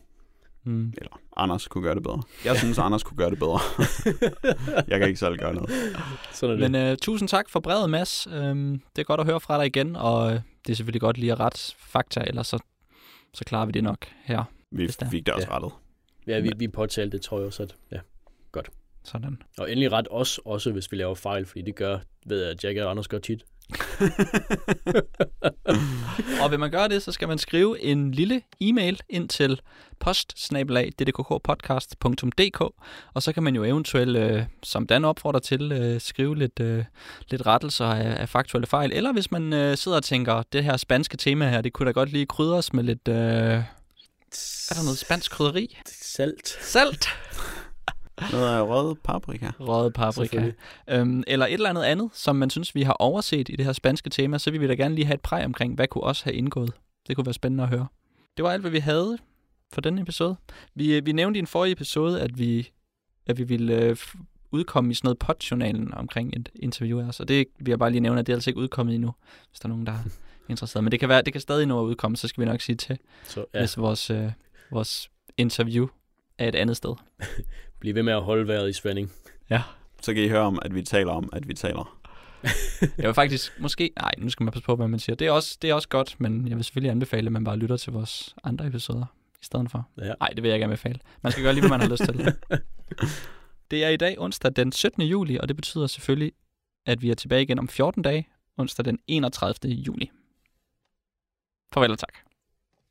[0.64, 0.94] Mm.
[0.98, 2.22] Eller Anders kunne gøre det bedre.
[2.46, 3.60] Jeg synes, Anders kunne gøre det bedre.
[4.92, 5.70] jeg kan ikke selv gøre noget.
[6.32, 6.72] Sådan er det.
[6.72, 8.28] Men øh, tusind tak for brevet, Mads.
[8.32, 11.18] Øhm, det er godt at høre fra dig igen, og øh, det er selvfølgelig godt
[11.18, 12.60] lige at rette fakta, ellers så,
[13.34, 14.44] så klarer vi det nok her.
[14.72, 15.56] Vi fik det også Ja.
[15.56, 15.72] rettet.
[16.28, 17.64] ja, vi, vi påtalte det, tror jeg også.
[17.64, 18.00] At, ja.
[19.04, 19.42] Sådan.
[19.58, 22.64] Og endelig ret os også, hvis vi laver fejl, fordi det gør, ved jeg, at
[22.64, 23.46] Jack og Anders gør tit.
[26.44, 29.62] Og vil man gøre det, så skal man skrive en lille e-mail ind til
[30.00, 32.62] post-ddkkpodcast.dk
[33.14, 36.86] og så kan man jo eventuelt, øh, som Dan opfordrer til, øh, skrive lidt, øh,
[37.30, 38.92] lidt rettelser af, af faktuelle fejl.
[38.94, 41.92] Eller hvis man øh, sidder og tænker, det her spanske tema her, det kunne da
[41.92, 43.08] godt lige krydres med lidt...
[43.08, 43.64] Øh,
[44.70, 45.78] er der noget spansk krydderi?
[46.02, 46.58] Salt.
[46.62, 47.08] Salt!
[48.32, 49.52] Noget af rød paprika.
[49.60, 50.52] Røget paprika.
[50.90, 53.74] Øhm, eller et eller andet andet, som man synes, vi har overset i det her
[53.74, 56.24] spanske tema, så vil vi da gerne lige have et præg omkring, hvad kunne også
[56.24, 56.74] have indgået.
[57.08, 57.88] Det kunne være spændende at høre.
[58.38, 59.18] Det var alt, hvad vi havde
[59.74, 60.36] for denne episode.
[60.76, 62.70] Vi, vi nævnte i en forrige episode, at vi,
[63.26, 63.98] at vi ville øh,
[64.52, 67.20] udkomme i sådan noget podjournalen omkring et interview af os.
[67.20, 69.14] Og det vil jeg bare lige nævne, at det er altså ikke udkommet endnu,
[69.50, 70.04] hvis der er nogen, der er
[70.50, 70.84] interesseret.
[70.84, 72.76] Men det kan, være, det kan stadig nå at udkomme, så skal vi nok sige
[72.76, 73.46] til, Så ja.
[73.54, 74.32] ja, hvis vores, øh,
[74.72, 75.88] vores interview
[76.38, 76.96] er et andet sted.
[77.80, 79.12] bliv ved med at holde vejret i spænding.
[80.02, 82.00] Så kan I høre om, at vi taler om, at vi taler.
[82.98, 85.16] Jeg vil faktisk, måske, nej, nu skal man passe på, hvad man siger.
[85.16, 87.58] Det er også, det er også godt, men jeg vil selvfølgelig anbefale, at man bare
[87.58, 89.06] lytter til vores andre episoder
[89.42, 89.90] i stedet for.
[89.98, 90.14] Ja.
[90.20, 91.00] Nej, det vil jeg ikke anbefale.
[91.22, 92.34] Man skal gøre lige, hvad man har lyst til.
[93.72, 95.04] Det er i dag onsdag den 17.
[95.04, 96.32] juli, og det betyder selvfølgelig,
[96.86, 98.28] at vi er tilbage igen om 14 dage,
[98.58, 99.74] onsdag den 31.
[99.74, 100.12] juli.
[101.74, 102.14] Farvel og tak.